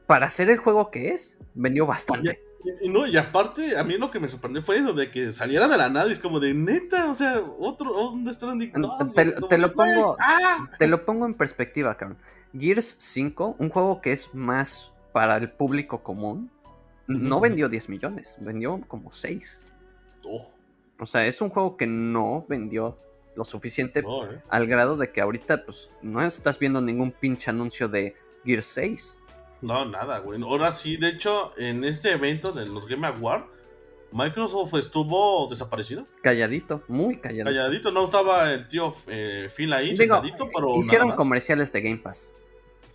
Para 0.07 0.29
ser 0.29 0.51
el 0.51 0.59
juego 0.59 0.91
que 0.91 1.11
es, 1.11 1.39
vendió 1.55 1.87
bastante. 1.87 2.41
Y, 2.83 2.87
y 2.87 2.89
no, 2.91 3.07
y 3.07 3.17
aparte, 3.17 3.79
a 3.79 3.85
mí 3.85 3.97
lo 3.97 4.11
que 4.11 4.19
me 4.19 4.29
sorprendió 4.29 4.63
fue 4.63 4.79
eso, 4.79 4.93
de 4.93 5.09
que 5.11 5.33
saliera 5.33 5.69
de 5.69 5.79
la 5.79 5.89
nada 5.89 6.09
y 6.09 6.13
es 6.13 6.19
como 6.21 6.41
de 6.41 6.53
neta, 6.53 7.09
o 7.11 7.15
sea, 7.15 7.41
otro, 7.59 8.13
Death 8.17 8.35
Stranding 8.35 8.73
Te- 8.73 8.81
2, 8.81 9.49
te- 9.49 9.57
lo 9.59 9.73
pongo- 9.73 10.17
¡ah! 10.21 10.69
Te 10.79 10.87
lo 10.89 11.05
pongo 11.07 11.27
en 11.27 11.35
perspectiva, 11.35 11.97
cabrón. 11.97 12.19
Gears 12.59 12.97
5, 12.99 13.55
un 13.59 13.69
juego 13.71 14.01
que 14.01 14.11
es 14.13 14.35
más 14.35 14.93
para 15.13 15.37
el 15.37 15.51
público 15.51 16.03
común, 16.03 16.51
no 17.07 17.41
vendió 17.41 17.69
10 17.69 17.89
millones, 17.89 18.37
vendió 18.41 18.81
como 18.89 19.11
6. 19.13 19.65
O 20.23 21.07
sea, 21.07 21.27
es 21.27 21.41
un 21.41 21.49
juego 21.49 21.77
que 21.77 21.87
no 21.87 22.45
vendió 22.49 22.99
lo 23.35 23.45
suficiente 23.45 24.03
no, 24.03 24.31
eh. 24.31 24.41
al 24.49 24.67
grado 24.67 24.97
de 24.97 25.13
que 25.13 25.21
ahorita 25.21 25.65
pues 25.65 25.91
no 26.03 26.23
estás 26.23 26.59
viendo 26.59 26.81
ningún 26.81 27.13
pinche 27.13 27.51
anuncio 27.51 27.89
de 27.89 28.17
Gear 28.45 28.63
6. 28.63 29.19
No, 29.63 29.85
nada, 29.85 30.19
güey. 30.19 30.43
Ahora 30.43 30.73
sí, 30.73 30.97
de 30.97 31.09
hecho, 31.09 31.53
en 31.57 31.85
este 31.85 32.13
evento 32.13 32.53
de 32.53 32.67
los 32.67 32.87
Game 32.87 33.07
Awards, 33.07 33.47
Microsoft 34.13 34.75
estuvo 34.75 35.47
desaparecido. 35.49 36.07
Calladito, 36.23 36.83
muy 36.89 37.19
calladito. 37.19 37.45
Calladito, 37.45 37.93
no 37.93 38.05
estaba 38.05 38.53
el 38.53 38.67
tío 38.67 38.95
eh, 39.07 39.49
Phil 39.55 39.73
ahí, 39.73 39.97
Digo, 39.97 40.21
pero 40.55 40.77
hicieron 40.79 41.13
comerciales 41.13 41.73
de 41.73 41.81
Game 41.83 41.99
Pass. 41.99 42.31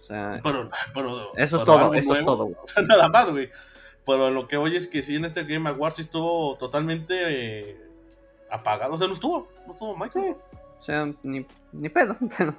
O 0.02 0.04
sea, 0.04 0.40
Pero, 0.44 0.70
pero- 0.94 1.36
eso 1.36 1.58
es 1.58 1.64
todo, 1.64 1.94
eso 1.96 2.14
es 2.14 2.24
todo. 2.24 2.46
O 2.46 2.68
sea, 2.68 2.84
nada 2.88 3.10
más, 3.10 3.30
güey. 3.32 3.50
Pero 4.06 4.30
lo 4.30 4.48
que 4.48 4.58
oye 4.58 4.78
es 4.78 4.88
que 4.88 5.02
sí, 5.02 5.16
en 5.16 5.26
este 5.26 5.44
Game 5.44 5.68
Awards 5.70 5.96
sí 5.96 6.04
estuvo 6.04 6.56
totalmente 6.58 7.16
eh, 7.72 7.78
apagado. 8.52 8.94
O 8.94 8.98
sea, 8.98 9.08
no 9.08 9.14
estuvo. 9.14 9.48
No 9.66 9.74
estuvo 9.74 9.96
Microsoft. 9.98 10.42
O 10.78 10.82
sea, 10.82 11.12
ni, 11.24 11.46
ni 11.72 11.90
pedo. 11.90 12.16
pero- 12.38 12.56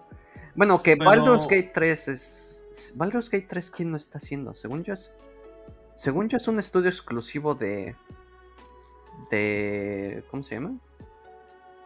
Bueno, 0.55 0.83
que 0.83 0.97
Pero- 0.97 1.11
Baldur's 1.11 1.45
Gate 1.47 1.71
3 1.73 2.09
es. 2.09 2.93
Baldur's 2.97 3.31
Gate 3.31 3.47
3, 3.49 3.71
¿quién 3.71 3.91
lo 3.91 3.97
está 3.97 4.19
haciendo? 4.19 4.55
Según 4.55 4.83
yo 4.85 4.93
es. 4.95 5.13
Según 5.95 6.29
yo 6.29 6.37
es 6.37 6.49
un 6.49 6.59
estudio 6.59 6.89
exclusivo 6.89 7.55
de. 7.55 7.95
De. 9.31 10.25
¿Cómo 10.31 10.43
se 10.43 10.57
llama? 10.57 10.79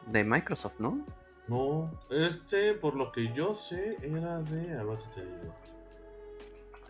De 0.06 0.24
Microsoft, 0.24 0.74
¿no? 0.78 1.04
No, 1.46 1.90
este, 2.10 2.74
por 2.74 2.96
lo 2.96 3.12
que 3.12 3.32
yo 3.32 3.54
sé, 3.54 3.96
era 4.02 4.38
de. 4.40 4.72
A 4.78 4.84
ver, 4.84 4.98
te 5.14 5.20
digo. 5.24 5.54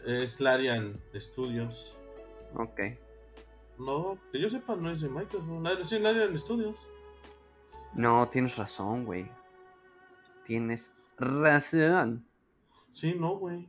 Es 0.06 0.40
Larian 0.40 0.98
Studios. 1.14 1.96
Ok. 2.54 2.80
No, 3.78 4.18
que 4.32 4.40
yo 4.40 4.50
sepa, 4.50 4.76
no 4.76 4.90
es 4.90 5.00
de 5.00 5.08
Microsoft. 5.08 5.48
Larian- 5.62 5.84
Sí, 5.84 5.98
Larian 5.98 6.38
Studios. 6.38 6.76
No, 7.94 8.28
tienes 8.28 8.56
razón, 8.56 9.04
güey. 9.04 9.30
Tienes 10.44 10.92
razón. 11.16 12.26
Sí, 12.92 13.14
no, 13.14 13.36
güey. 13.38 13.68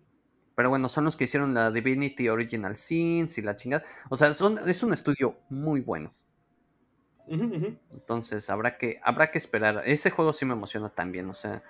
Pero 0.55 0.69
bueno, 0.69 0.89
son 0.89 1.05
los 1.05 1.15
que 1.15 1.23
hicieron 1.23 1.53
la 1.53 1.71
Divinity 1.71 2.27
Original 2.29 2.75
Sins 2.75 3.37
y 3.37 3.41
la 3.41 3.55
chingada. 3.55 3.83
O 4.09 4.15
sea, 4.17 4.33
son, 4.33 4.57
es 4.67 4.83
un 4.83 4.93
estudio 4.93 5.37
muy 5.49 5.79
bueno. 5.81 6.13
Entonces 7.27 8.49
habrá 8.49 8.77
que, 8.77 8.99
habrá 9.03 9.31
que 9.31 9.37
esperar. 9.37 9.83
Ese 9.85 10.11
juego 10.11 10.33
sí 10.33 10.45
me 10.45 10.53
emociona 10.53 10.89
también. 10.89 11.29
O 11.29 11.33
sea, 11.33 11.63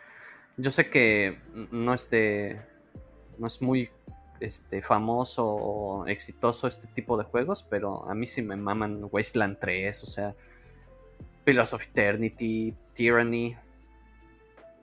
yo 0.58 0.72
sé 0.72 0.90
que 0.90 1.40
no 1.72 1.94
es 1.94 2.10
de. 2.10 2.60
No 3.38 3.46
es 3.48 3.62
muy 3.62 3.90
este, 4.42 4.82
famoso 4.82 5.46
o 5.46 6.08
exitoso 6.08 6.68
este 6.68 6.88
tipo 6.88 7.18
de 7.18 7.24
juegos, 7.24 7.66
pero 7.70 8.06
a 8.10 8.16
mí 8.16 8.28
sí 8.28 8.42
me 8.42 8.56
maman 8.56 9.08
Wasteland 9.12 9.58
3, 9.60 10.04
o 10.04 10.06
sea, 10.06 10.36
Pillars 11.44 11.74
of 11.74 11.84
Eternity, 11.84 12.74
Tyranny. 12.94 13.56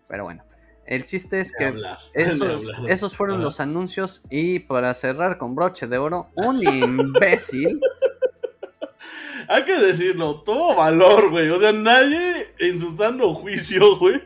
Pero 0.09 0.25
bueno, 0.25 0.43
el 0.87 1.05
chiste 1.05 1.41
es 1.41 1.53
que 1.53 1.67
hablar, 1.67 1.99
esos, 2.15 2.69
esos 2.87 3.17
fueron 3.17 3.43
los 3.43 3.61
anuncios 3.61 4.23
y 4.31 4.61
para 4.61 4.95
cerrar 4.95 5.39
con 5.39 5.55
broche 5.55 5.87
de 5.87 5.99
oro, 5.99 6.29
un 6.35 6.63
imbécil. 6.67 7.81
Hay 9.49 9.65
que 9.65 9.79
decirlo, 9.79 10.43
tuvo 10.43 10.75
valor, 10.75 11.31
güey. 11.31 11.49
O 11.49 11.59
sea, 11.59 11.73
nadie 11.73 12.49
en 12.59 12.79
su 12.79 12.97
sano 12.97 13.35
juicio, 13.35 13.97
güey, 13.99 14.23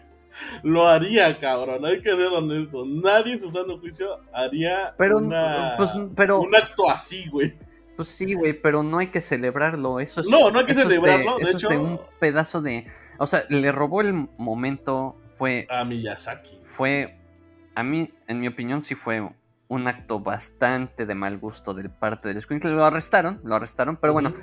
lo 0.62 0.86
haría, 0.88 1.38
cabrón. 1.38 1.84
Hay 1.84 2.00
que 2.02 2.10
ser 2.16 2.26
honesto. 2.26 2.84
Nadie 2.86 3.34
en 3.34 3.40
su 3.40 3.50
sano 3.52 3.78
juicio 3.78 4.08
haría 4.32 4.94
Pero, 4.98 5.18
una- 5.18 5.74
pues, 5.76 5.92
pero, 6.16 6.40
un 6.40 6.54
acto 6.54 6.88
así, 6.88 7.28
güey. 7.30 7.52
pues 7.96 8.08
sí, 8.08 8.34
güey, 8.34 8.52
pero 8.54 8.82
no 8.82 8.98
hay 8.98 9.08
que 9.08 9.20
celebrarlo. 9.20 10.00
Eso 10.00 10.20
es, 10.22 10.28
No, 10.28 10.50
no 10.50 10.58
hay 10.60 10.64
que 10.66 10.72
eso 10.72 10.82
es 10.82 10.88
de- 10.88 10.94
celebrarlo, 10.96 11.36
de 11.38 11.44
eso 11.44 11.56
es 11.56 11.68
de 11.68 11.76
un 11.78 12.00
pedazo 12.18 12.60
de. 12.62 12.86
O 13.18 13.26
sea, 13.26 13.44
le 13.48 13.70
robó 13.72 14.00
el 14.00 14.28
momento. 14.38 15.16
Fue, 15.34 15.66
A 15.70 15.84
Miyazaki. 15.84 16.58
fue, 16.62 17.18
a 17.74 17.82
mí, 17.82 18.10
en 18.28 18.38
mi 18.40 18.48
opinión, 18.48 18.82
sí 18.82 18.94
fue 18.94 19.26
un 19.68 19.88
acto 19.88 20.20
bastante 20.20 21.06
de 21.06 21.14
mal 21.14 21.38
gusto 21.38 21.72
del 21.72 21.88
parte 21.88 22.28
del 22.28 22.40
Squinkle. 22.42 22.70
Lo 22.72 22.84
arrestaron, 22.84 23.40
lo 23.42 23.54
arrestaron, 23.54 23.96
pero 23.96 24.12
bueno, 24.12 24.34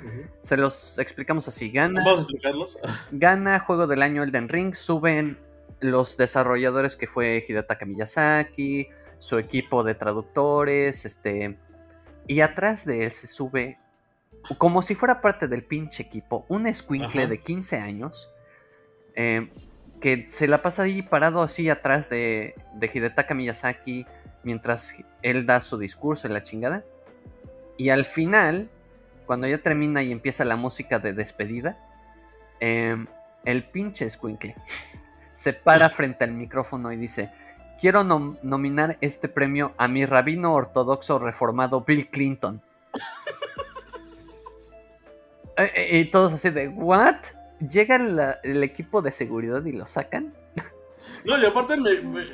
se 0.42 0.56
los 0.56 0.98
explicamos 0.98 1.46
así. 1.46 1.70
Gana, 1.70 2.02
Vamos 2.04 2.18
a 2.18 2.22
explicarlos. 2.22 2.78
gana 3.12 3.60
Juego 3.60 3.86
del 3.86 4.02
Año 4.02 4.24
Elden 4.24 4.48
Ring, 4.48 4.74
suben 4.74 5.38
los 5.80 6.16
desarrolladores 6.16 6.96
que 6.96 7.06
fue 7.06 7.44
Hidetaka 7.46 7.86
Miyazaki, 7.86 8.88
su 9.18 9.38
equipo 9.38 9.82
de 9.82 9.94
traductores, 9.94 11.04
este, 11.04 11.58
y 12.26 12.40
atrás 12.40 12.84
de 12.84 13.04
él 13.04 13.12
se 13.12 13.26
sube, 13.26 13.78
como 14.58 14.82
si 14.82 14.94
fuera 14.94 15.20
parte 15.20 15.48
del 15.48 15.64
pinche 15.64 16.02
equipo, 16.02 16.46
un 16.48 16.66
escuincle 16.66 17.22
Ajá. 17.22 17.30
de 17.30 17.40
15 17.40 17.76
años, 17.78 18.30
eh, 19.14 19.50
que 20.00 20.26
se 20.28 20.48
la 20.48 20.62
pasa 20.62 20.84
ahí 20.84 21.02
parado 21.02 21.42
así 21.42 21.68
atrás 21.68 22.08
de, 22.08 22.54
de 22.74 22.90
Hidetaka 22.92 23.34
Miyazaki, 23.34 24.06
mientras 24.42 24.94
él 25.22 25.44
da 25.46 25.60
su 25.60 25.76
discurso 25.76 26.26
en 26.26 26.32
la 26.32 26.42
chingada, 26.42 26.84
y 27.76 27.88
al 27.88 28.04
final, 28.04 28.70
cuando 29.26 29.46
ya 29.46 29.58
termina 29.58 30.02
y 30.02 30.12
empieza 30.12 30.44
la 30.44 30.56
música 30.56 30.98
de 30.98 31.12
despedida, 31.12 31.78
em, 32.60 33.06
el 33.44 33.64
pinche 33.64 34.08
Squinkle 34.08 34.54
se 35.32 35.52
para 35.52 35.88
frente 35.90 36.24
al 36.24 36.32
micrófono 36.32 36.92
y 36.92 36.96
dice: 36.96 37.30
Quiero 37.80 38.02
nom- 38.02 38.38
nominar 38.42 38.98
este 39.00 39.28
premio 39.28 39.72
a 39.78 39.88
mi 39.88 40.04
rabino 40.06 40.54
ortodoxo 40.54 41.18
reformado 41.18 41.82
Bill 41.82 42.08
Clinton. 42.10 42.60
Eh, 45.56 45.72
eh, 45.74 45.98
y 45.98 46.04
todos 46.06 46.32
así 46.32 46.48
de: 46.50 46.68
¿What? 46.68 47.16
Llega 47.60 47.98
la- 47.98 48.38
el 48.42 48.62
equipo 48.62 49.02
de 49.02 49.12
seguridad 49.12 49.62
y 49.64 49.72
lo 49.72 49.86
sacan. 49.86 50.32
No, 51.24 51.36
y 51.38 51.44
aparte 51.44 51.76
me, 51.76 52.00
me- 52.00 52.24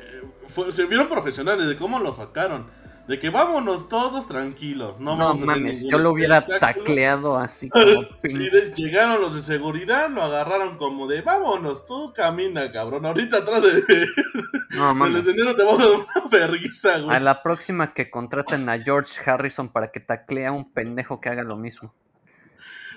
fue- 0.47 0.73
se 0.73 0.85
vieron 0.85 1.09
profesionales 1.09 1.67
de 1.67 1.77
cómo 1.77 1.99
lo 1.99 2.15
sacaron. 2.15 2.71
De 3.09 3.21
que 3.21 3.31
vámonos 3.31 3.89
todos 3.89 4.27
tranquilos. 4.27 4.99
No, 4.99 5.17
No, 5.17 5.35
mames, 5.35 5.85
yo 5.89 5.99
lo 5.99 6.11
hubiera 6.11 6.45
tacleado 6.45 7.39
así 7.39 7.69
como 7.71 7.85
Y 8.25 8.51
llegaron 8.75 9.21
los 9.21 9.37
de 9.37 9.43
seguridad, 9.43 10.11
lo 10.11 10.23
agarraron 10.23 10.77
como 10.77 11.07
de 11.07 11.23
vámonos, 11.23 11.87
tú 11.87 12.13
camina, 12.13 12.73
cabrón. 12.73 13.07
Ahorita 13.07 13.39
atrás 13.39 13.63
de, 13.63 14.07
No 14.71 14.93
mames. 14.95 15.25
te 15.25 15.65
vamos 15.65 15.81
a 15.81 15.85
dar 15.85 15.93
una 15.93 16.29
vergüenza, 16.31 16.99
güey. 16.99 17.17
A 17.17 17.21
la 17.21 17.43
próxima 17.43 17.95
que 17.95 18.11
contraten 18.11 18.69
a 18.69 18.79
George 18.79 19.21
Harrison 19.25 19.69
para 19.69 19.93
que 19.93 20.01
taclea 20.01 20.49
a 20.49 20.53
un 20.53 20.73
pendejo 20.73 21.21
que 21.21 21.29
haga 21.29 21.45
lo 21.45 21.57
mismo. 21.57 21.95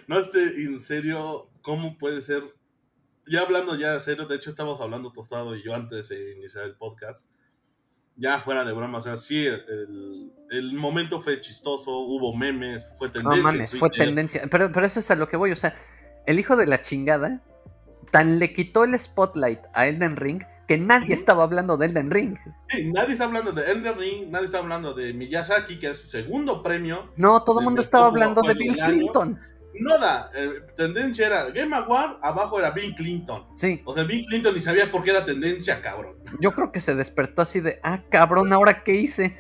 No, 0.07 0.17
este, 0.17 0.63
en 0.63 0.79
serio, 0.79 1.51
¿cómo 1.61 1.99
puede 1.99 2.21
ser? 2.21 2.43
Ya 3.27 3.41
hablando 3.41 3.75
ya 3.75 3.93
de 3.93 3.99
serio, 3.99 4.25
de 4.25 4.37
hecho 4.37 4.49
estamos 4.49 4.81
hablando 4.81 5.11
Tostado 5.11 5.55
y 5.55 5.63
yo 5.63 5.75
antes 5.75 6.09
de 6.09 6.33
iniciar 6.35 6.65
el 6.65 6.75
podcast. 6.75 7.27
Ya 8.19 8.37
fuera 8.39 8.65
de 8.65 8.73
broma, 8.73 8.97
o 8.97 9.01
sea, 9.01 9.15
sí, 9.15 9.45
el, 9.45 10.31
el 10.51 10.73
momento 10.73 11.19
fue 11.19 11.39
chistoso, 11.39 11.99
hubo 11.99 12.35
memes, 12.35 12.85
fue 12.97 13.07
No 13.07 13.13
tendencia. 13.13 13.37
en 13.37 13.43
mames, 13.43 13.79
fue 13.79 13.89
tendencia. 13.89 14.41
Pero, 14.51 14.71
pero 14.71 14.85
eso 14.85 14.99
es 14.99 15.09
a 15.09 15.15
lo 15.15 15.29
que 15.29 15.37
voy. 15.37 15.51
O 15.51 15.55
sea, 15.55 15.73
el 16.25 16.37
hijo 16.37 16.55
de 16.57 16.67
la 16.67 16.81
chingada 16.81 17.41
tan 18.11 18.37
le 18.39 18.51
quitó 18.53 18.83
el 18.83 18.97
spotlight 18.99 19.59
a 19.73 19.87
Elden 19.87 20.17
Ring 20.17 20.43
que 20.67 20.77
nadie 20.77 21.13
estaba 21.15 21.43
hablando 21.43 21.77
de 21.77 21.87
Elden 21.87 22.11
Ring. 22.11 22.37
Sí, 22.67 22.91
nadie 22.91 23.13
está 23.13 23.23
hablando 23.23 23.51
de 23.51 23.71
Elden 23.71 23.97
Ring, 23.97 24.29
nadie 24.29 24.45
está 24.45 24.59
hablando 24.59 24.93
de 24.93 25.13
Miyazaki, 25.13 25.79
que 25.79 25.89
es 25.89 25.97
su 25.97 26.07
segundo 26.09 26.61
premio. 26.61 27.11
No, 27.15 27.43
todo 27.43 27.59
el 27.59 27.65
mundo 27.65 27.81
estaba 27.81 28.05
hablando 28.05 28.41
de 28.43 28.53
Bill. 28.53 28.77
Clinton. 28.85 29.39
Nada, 29.73 30.29
eh, 30.35 30.61
tendencia 30.75 31.27
era 31.27 31.49
Game 31.51 31.75
Award, 31.75 32.17
abajo 32.21 32.59
era 32.59 32.71
Bill 32.71 32.95
Clinton. 32.95 33.45
Sí, 33.55 33.81
O 33.85 33.93
sea, 33.93 34.03
Bill 34.03 34.25
Clinton 34.25 34.53
ni 34.55 34.61
sabía 34.61 34.91
por 34.91 35.03
qué 35.03 35.11
era 35.11 35.23
tendencia, 35.23 35.81
cabrón. 35.81 36.15
yo 36.39 36.51
creo 36.51 36.71
que 36.71 36.79
se 36.79 36.95
despertó 36.95 37.43
así 37.43 37.59
de, 37.59 37.79
ah, 37.83 38.01
cabrón, 38.09 38.51
¿ahora 38.51 38.83
qué 38.83 38.95
hice? 38.95 39.39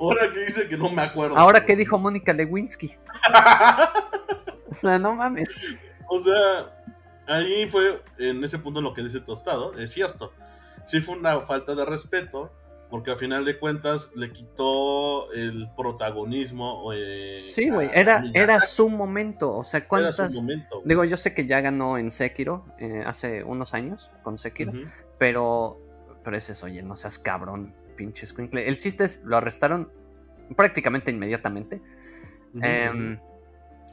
Ahora 0.00 0.32
que 0.32 0.40
dice 0.44 0.68
que 0.68 0.76
no 0.76 0.90
me 0.90 1.02
acuerdo. 1.02 1.36
¿Ahora 1.36 1.64
qué 1.64 1.74
dijo 1.76 1.98
Mónica 1.98 2.32
Lewinsky? 2.32 2.94
O 4.70 4.74
sea, 4.74 4.98
no 4.98 5.14
mames. 5.14 5.50
O 6.08 6.22
sea, 6.22 6.74
ahí 7.26 7.66
fue 7.68 8.02
en 8.18 8.44
ese 8.44 8.58
punto 8.58 8.80
lo 8.82 8.92
que 8.92 9.02
dice 9.02 9.20
Tostado, 9.20 9.76
es 9.78 9.92
cierto. 9.92 10.32
Sí 10.84 11.00
fue 11.00 11.16
una 11.16 11.40
falta 11.40 11.74
de 11.74 11.84
respeto, 11.84 12.52
porque 12.90 13.10
al 13.10 13.16
final 13.18 13.44
de 13.44 13.58
cuentas 13.58 14.10
le 14.14 14.32
quitó 14.32 15.30
el 15.32 15.68
protagonismo. 15.76 16.90
eh, 16.94 17.44
Sí, 17.48 17.68
güey, 17.70 17.90
era, 17.92 18.24
era 18.34 18.60
su 18.62 18.88
momento. 18.88 19.54
O 19.56 19.64
sea, 19.64 19.78
Era 19.78 19.88
¿cuántas? 19.88 20.32
su 20.34 20.40
momento. 20.40 20.82
Digo, 20.84 21.04
yo 21.04 21.16
sé 21.16 21.34
que 21.34 21.46
ya 21.46 21.60
ganó 21.60 21.98
en 21.98 22.10
Sekiro 22.10 22.64
eh, 22.78 23.02
hace 23.06 23.44
unos 23.44 23.74
años 23.74 24.10
con 24.22 24.38
Sekiro. 24.38 24.72
Ujú. 24.72 24.80
Pero, 25.18 25.78
pero 26.24 26.36
es 26.36 26.48
eso, 26.48 26.66
oye, 26.66 26.82
no 26.82 26.96
seas 26.96 27.18
cabrón, 27.18 27.74
pinche 27.96 28.24
escuincle. 28.24 28.66
El 28.68 28.78
chiste 28.78 29.04
es, 29.04 29.20
lo 29.24 29.36
arrestaron 29.36 29.90
prácticamente 30.56 31.10
inmediatamente. 31.10 31.82
Em, 32.62 33.18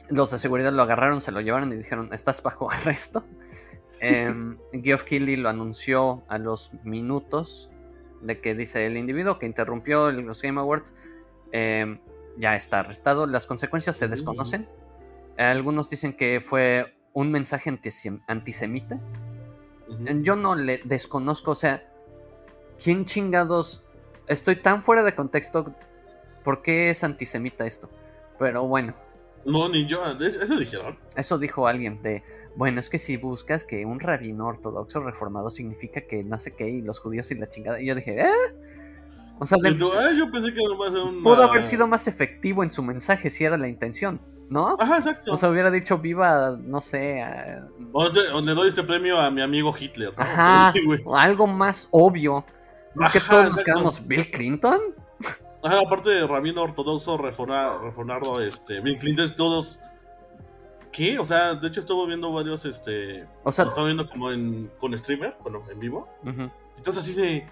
los 0.08 0.30
de 0.30 0.38
seguridad 0.38 0.72
lo 0.72 0.82
agarraron, 0.82 1.20
se 1.20 1.32
lo 1.32 1.40
llevaron 1.40 1.72
y 1.72 1.76
dijeron, 1.76 2.08
estás 2.12 2.42
bajo 2.42 2.70
arresto. 2.70 3.24
Em, 4.00 4.56
Geoff 4.82 5.02
Keighley 5.04 5.36
lo 5.36 5.48
anunció 5.48 6.22
a 6.28 6.38
los 6.38 6.70
minutos 6.84 7.70
de 8.26 8.40
que 8.40 8.54
dice 8.54 8.86
el 8.86 8.96
individuo 8.96 9.38
que 9.38 9.46
interrumpió 9.46 10.10
los 10.10 10.42
Game 10.42 10.60
Awards. 10.60 10.92
em, 11.52 12.00
ya 12.36 12.56
está 12.56 12.80
arrestado. 12.80 13.26
Las 13.26 13.46
consecuencias 13.46 13.96
se 13.96 14.08
desconocen. 14.08 14.68
Algunos 15.38 15.88
dicen 15.88 16.12
que 16.12 16.40
fue 16.40 16.94
un 17.12 17.30
mensaje 17.30 17.70
antisemita. 18.26 19.00
Yo 20.22 20.36
no 20.36 20.54
le 20.54 20.80
desconozco, 20.84 21.52
o 21.52 21.54
sea, 21.54 21.88
¿quién 22.82 23.06
chingados? 23.06 23.84
Estoy 24.26 24.56
tan 24.56 24.82
fuera 24.82 25.02
de 25.02 25.14
contexto. 25.14 25.74
¿Por 26.44 26.62
qué 26.62 26.90
es 26.90 27.04
antisemita 27.04 27.64
esto? 27.64 27.88
Pero 28.38 28.66
bueno. 28.66 28.94
No, 29.46 29.68
ni 29.68 29.86
yo. 29.86 30.00
Eso 30.20 30.56
dijeron. 30.56 30.98
Eso 31.16 31.38
dijo 31.38 31.66
alguien 31.66 32.02
de. 32.02 32.22
Bueno, 32.56 32.80
es 32.80 32.90
que 32.90 32.98
si 32.98 33.16
buscas 33.16 33.64
que 33.64 33.84
un 33.84 34.00
rabino 34.00 34.46
ortodoxo 34.46 35.00
reformado 35.00 35.50
significa 35.50 36.02
que 36.02 36.24
no 36.24 36.38
sé 36.38 36.54
qué, 36.54 36.68
y 36.68 36.82
los 36.82 36.98
judíos 36.98 37.30
y 37.30 37.36
la 37.36 37.48
chingada. 37.48 37.80
Y 37.80 37.86
yo 37.86 37.94
dije, 37.94 38.20
¿eh? 38.22 38.30
O 39.38 39.46
sea, 39.46 39.58
ah, 39.62 40.10
yo 40.16 40.30
pensé 40.30 40.52
que 40.52 40.60
un. 40.60 41.22
Pudo 41.22 41.42
haber 41.42 41.64
sido 41.64 41.86
más 41.86 42.08
efectivo 42.08 42.62
en 42.62 42.70
su 42.70 42.82
mensaje 42.82 43.30
si 43.30 43.44
era 43.44 43.56
la 43.56 43.68
intención. 43.68 44.20
¿no? 44.48 44.76
Ajá, 44.78 44.98
exacto. 44.98 45.32
O 45.32 45.36
sea, 45.36 45.50
hubiera 45.50 45.70
dicho 45.70 45.98
viva, 45.98 46.56
no 46.62 46.80
sé. 46.80 47.24
O, 47.92 48.08
le 48.08 48.54
doy 48.54 48.68
este 48.68 48.82
premio 48.82 49.18
a 49.18 49.30
mi 49.30 49.42
amigo 49.42 49.74
Hitler. 49.78 50.12
¿no? 50.16 50.22
Ajá, 50.22 50.72
algo 51.16 51.46
más 51.46 51.88
obvio. 51.90 52.44
que 53.12 53.20
todos 53.20 53.52
nos 53.52 53.62
quedamos, 53.62 54.06
¿Bill 54.06 54.30
Clinton? 54.30 54.80
Ajá, 55.66 55.80
aparte 55.80 56.10
de 56.10 56.26
Ramiro 56.26 56.62
Ortodoxo, 56.62 57.18
Refornardo, 57.18 58.40
este, 58.40 58.80
Bill 58.80 58.98
Clinton, 58.98 59.34
todos. 59.34 59.80
¿Qué? 60.92 61.18
O 61.18 61.24
sea, 61.24 61.54
de 61.54 61.66
hecho 61.66 61.80
estuve 61.80 62.06
viendo 62.06 62.32
varios, 62.32 62.64
este. 62.64 63.26
O 63.42 63.50
sea, 63.50 63.64
estaba 63.64 63.86
viendo 63.86 64.08
como 64.08 64.30
en, 64.30 64.70
con 64.78 64.96
streamer, 64.96 65.36
bueno, 65.42 65.64
en 65.68 65.80
vivo. 65.80 66.08
Entonces 66.76 67.02
así 67.02 67.14
de. 67.14 67.50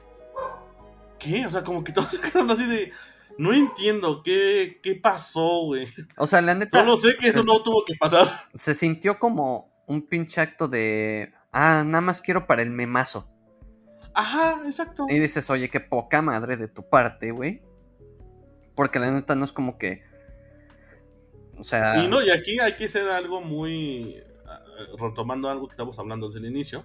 ¿Qué? 1.19 1.45
O 1.45 1.51
sea, 1.51 1.65
como 1.65 1.83
que 1.83 1.93
todos 1.93 2.09
así 2.51 2.67
de. 2.67 2.93
No 3.37 3.53
entiendo 3.53 4.23
qué, 4.23 4.79
qué 4.81 4.95
pasó, 4.95 5.65
güey. 5.65 5.89
O 6.17 6.29
sea, 6.29 6.41
la 6.41 6.55
neta. 6.55 6.79
Solo 6.79 6.97
sé 6.97 7.17
que 7.19 7.29
eso 7.29 7.43
no 7.43 7.61
tuvo 7.63 7.85
que 7.85 7.95
pasar. 7.99 8.29
Se 8.55 8.75
sintió 8.75 9.19
como 9.19 9.73
un 9.89 10.07
pinche 10.07 10.41
acto 10.41 10.69
de. 10.69 11.35
Ah, 11.51 11.83
nada 11.85 12.01
más 12.01 12.21
quiero 12.21 12.47
para 12.47 12.63
el 12.63 12.71
memazo. 12.71 13.29
Ajá, 14.15 14.63
exacto. 14.65 15.07
Y 15.09 15.19
dices, 15.19 15.51
oye, 15.51 15.69
qué 15.69 15.81
poca 15.81 16.23
madre 16.23 16.57
de 16.57 16.69
tu 16.69 16.89
parte, 16.89 17.33
güey. 17.33 17.61
Porque 18.75 18.99
la 18.99 19.11
neta 19.11 19.35
no 19.35 19.45
es 19.45 19.53
como 19.53 19.79
que. 19.79 20.03
O 21.59 21.65
sea. 21.65 22.03
Y 22.03 22.09
no, 22.09 22.23
y 22.23 22.31
aquí 22.31 22.59
hay 22.59 22.75
que 22.77 22.87
hacer 22.87 23.09
algo 23.09 23.41
muy. 23.41 24.23
Ah, 24.47 24.61
retomando 24.99 25.49
algo 25.49 25.69
que 25.69 25.73
estamos 25.73 25.99
hablando 25.99 26.27
desde 26.27 26.41
el 26.41 26.47
inicio. 26.47 26.85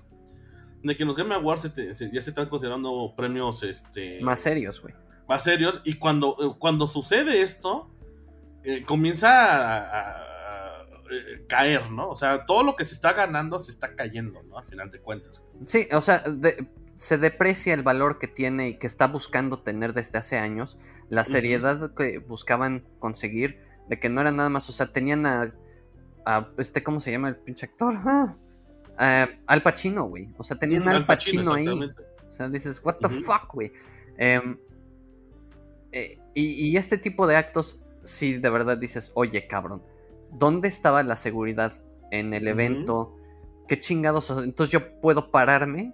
De 0.84 0.96
que 0.96 1.04
los 1.04 1.16
Game 1.16 1.36
Awards 1.36 1.74
ya 1.74 1.94
se 1.96 2.30
están 2.30 2.48
considerando 2.48 3.14
premios 3.18 3.64
este. 3.64 4.22
Más 4.22 4.40
serios, 4.40 4.82
güey 4.82 4.94
más 5.30 5.44
serios. 5.44 5.82
Y 5.86 5.94
cuando, 5.94 6.36
eh, 6.42 6.56
cuando 6.58 6.88
sucede 6.88 7.42
esto, 7.42 7.88
eh, 8.64 8.84
comienza 8.84 9.30
a, 9.30 10.84
eh, 11.12 11.46
caer, 11.48 11.92
¿no? 11.92 12.10
O 12.10 12.16
sea, 12.16 12.46
todo 12.46 12.64
lo 12.64 12.76
que 12.76 12.84
se 12.84 12.96
está 12.96 13.14
ganando 13.14 13.60
se 13.60 13.72
está 13.72 13.96
cayendo, 13.96 14.44
¿no? 14.44 14.58
Al 14.58 14.66
final 14.66 14.92
de 14.92 15.00
cuentas. 15.00 15.42
Sí, 15.66 15.88
o 15.94 16.02
sea, 16.02 16.24
se 17.00 17.18
deprecia 17.18 17.74
el 17.74 17.82
valor 17.82 18.20
que 18.20 18.28
tiene 18.28 18.68
y 18.68 18.74
que 18.78 18.86
está 18.86 19.08
buscando 19.08 19.60
tener 19.60 19.94
desde 19.94 20.18
hace 20.18 20.38
años, 20.38 20.78
la 21.08 21.24
seriedad 21.24 21.94
que 21.96 22.20
buscaban 22.20 22.84
conseguir, 23.00 23.62
de 23.88 24.02
que 24.02 24.10
no 24.10 24.20
era 24.20 24.34
nada 24.34 24.50
más, 24.50 24.68
o 24.68 24.74
sea, 24.74 24.92
tenían 24.92 25.26
a, 25.26 25.54
este, 26.58 26.84
¿cómo 26.84 27.00
se 27.00 27.14
llama 27.14 27.30
el 27.30 27.38
pinche 27.38 27.68
actor? 27.68 27.94
Ah, 29.02 29.30
Al 29.48 29.64
Pacino, 29.64 30.04
güey. 30.10 30.28
O 30.36 30.44
sea, 30.44 30.60
tenían 30.60 30.86
Al 30.90 31.06
Pacino, 31.06 31.54
ahí. 31.54 31.70
O 31.70 32.34
sea, 32.34 32.50
dices, 32.50 32.82
what 32.84 32.96
the 32.96 33.08
fuck, 33.08 33.54
güey. 33.54 33.72
Em, 34.18 34.58
eh, 35.94 36.18
y, 36.34 36.76
este 36.76 36.98
tipo 36.98 37.26
de 37.26 37.38
actos, 37.38 37.82
si 38.04 38.40
de 38.40 38.50
verdad 38.50 38.78
dices, 38.78 39.14
oye, 39.14 39.48
cabrón, 39.48 39.82
¿dónde 40.34 40.68
estaba 40.68 41.02
la 41.04 41.16
seguridad 41.16 41.82
en 42.12 42.34
el 42.34 42.50
evento? 42.50 43.16
¿Qué 43.70 43.80
chingados? 43.80 44.32
Entonces 44.32 44.74
yo 44.74 45.00
puedo 45.00 45.32
pararme 45.32 45.94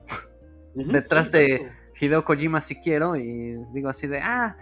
detrás 0.75 1.31
de 1.31 1.71
Hideo 1.99 2.23
Kojima 2.25 2.61
si 2.61 2.75
quiero 2.79 3.15
y 3.15 3.57
digo 3.73 3.89
así 3.89 4.07
de, 4.07 4.19
ah, 4.19 4.57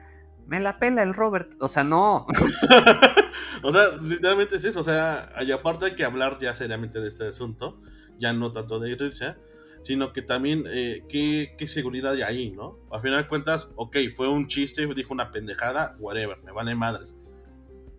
me 0.47 0.59
la 0.59 0.79
pela 0.79 1.03
el 1.03 1.13
Robert. 1.13 1.51
O 1.59 1.67
sea, 1.67 1.83
no. 1.83 2.27
o 3.63 3.71
sea, 3.71 3.83
literalmente 4.01 4.55
es 4.55 4.65
eso. 4.65 4.79
O 4.79 4.83
sea, 4.83 5.31
y 5.45 5.51
aparte 5.51 5.85
hay 5.85 5.95
que 5.95 6.03
hablar 6.03 6.37
ya 6.39 6.53
seriamente 6.53 6.99
de 6.99 7.07
este 7.07 7.27
asunto, 7.27 7.81
ya 8.19 8.33
no 8.33 8.51
tanto 8.51 8.79
de 8.79 8.91
irse 8.91 9.35
sino 9.83 10.13
que 10.13 10.21
también 10.21 10.63
eh, 10.67 11.03
¿qué, 11.09 11.67
seguridad 11.67 12.13
hay 12.13 12.21
ahí, 12.21 12.51
¿no? 12.51 12.79
Al 12.89 13.01
final 13.01 13.23
de 13.23 13.27
cuentas, 13.27 13.71
ok, 13.75 13.97
fue 14.15 14.29
un 14.29 14.47
chiste, 14.47 14.87
dijo 14.95 15.13
una 15.13 15.29
pendejada, 15.31 15.95
whatever, 15.99 16.41
me 16.41 16.51
vale 16.51 16.73
madres. 16.73 17.15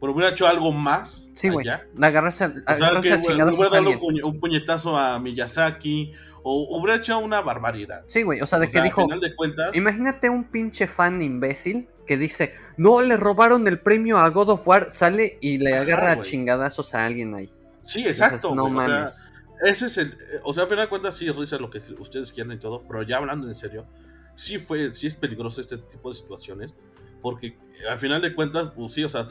Pero 0.00 0.12
hubiera 0.12 0.30
hecho 0.30 0.46
algo 0.46 0.72
más. 0.72 1.30
Sí, 1.34 1.50
güey. 1.50 1.66
Agarrarse, 1.68 2.44
agarrarse 2.44 3.14
o 3.14 3.22
sea, 3.22 3.34
Hubiera 3.34 3.70
dado 3.70 3.90
un, 4.24 4.40
puñetazo 4.40 4.98
a 4.98 5.18
Miyazaki. 5.18 6.12
O 6.46 6.78
hubiera 6.78 6.96
hecho 6.96 7.18
una 7.18 7.40
barbaridad. 7.40 8.04
Sí, 8.06 8.22
güey. 8.22 8.42
O 8.42 8.46
sea, 8.46 8.58
de 8.58 8.68
que 8.68 8.80
dijo. 8.82 9.00
Al 9.00 9.06
final 9.06 9.20
de 9.20 9.34
cuentas, 9.34 9.74
imagínate 9.74 10.28
un 10.28 10.44
pinche 10.44 10.86
fan 10.86 11.22
imbécil 11.22 11.88
que 12.06 12.18
dice: 12.18 12.54
No, 12.76 13.00
le 13.00 13.16
robaron 13.16 13.66
el 13.66 13.80
premio 13.80 14.18
a 14.18 14.28
God 14.28 14.50
of 14.50 14.68
War. 14.68 14.90
Sale 14.90 15.38
y 15.40 15.56
le 15.56 15.76
agarra 15.76 16.12
a 16.12 16.20
chingadazos 16.20 16.94
a 16.94 17.06
alguien 17.06 17.34
ahí. 17.34 17.50
Sí, 17.80 18.06
exacto. 18.06 18.54
no 18.54 18.68
mames. 18.68 19.26
Ese 19.62 19.86
es 19.86 19.96
el. 19.96 20.18
O 20.42 20.52
sea, 20.52 20.64
al 20.64 20.68
final 20.68 20.84
de 20.84 20.90
cuentas, 20.90 21.16
sí, 21.16 21.30
risa 21.30 21.56
lo 21.56 21.70
que 21.70 21.80
ustedes 21.98 22.30
quieran 22.30 22.52
y 22.52 22.58
todo, 22.58 22.82
pero 22.86 23.02
ya 23.02 23.16
hablando 23.16 23.48
en 23.48 23.54
serio, 23.54 23.86
sí 24.34 24.58
fue, 24.58 24.90
sí 24.90 25.06
es 25.06 25.16
peligroso 25.16 25.62
este 25.62 25.78
tipo 25.78 26.10
de 26.10 26.14
situaciones. 26.14 26.76
Porque 27.22 27.56
al 27.88 27.96
final 27.96 28.20
de 28.20 28.34
cuentas, 28.34 28.72
pues 28.76 28.92
sí, 28.92 29.02
o 29.02 29.08
sea, 29.08 29.26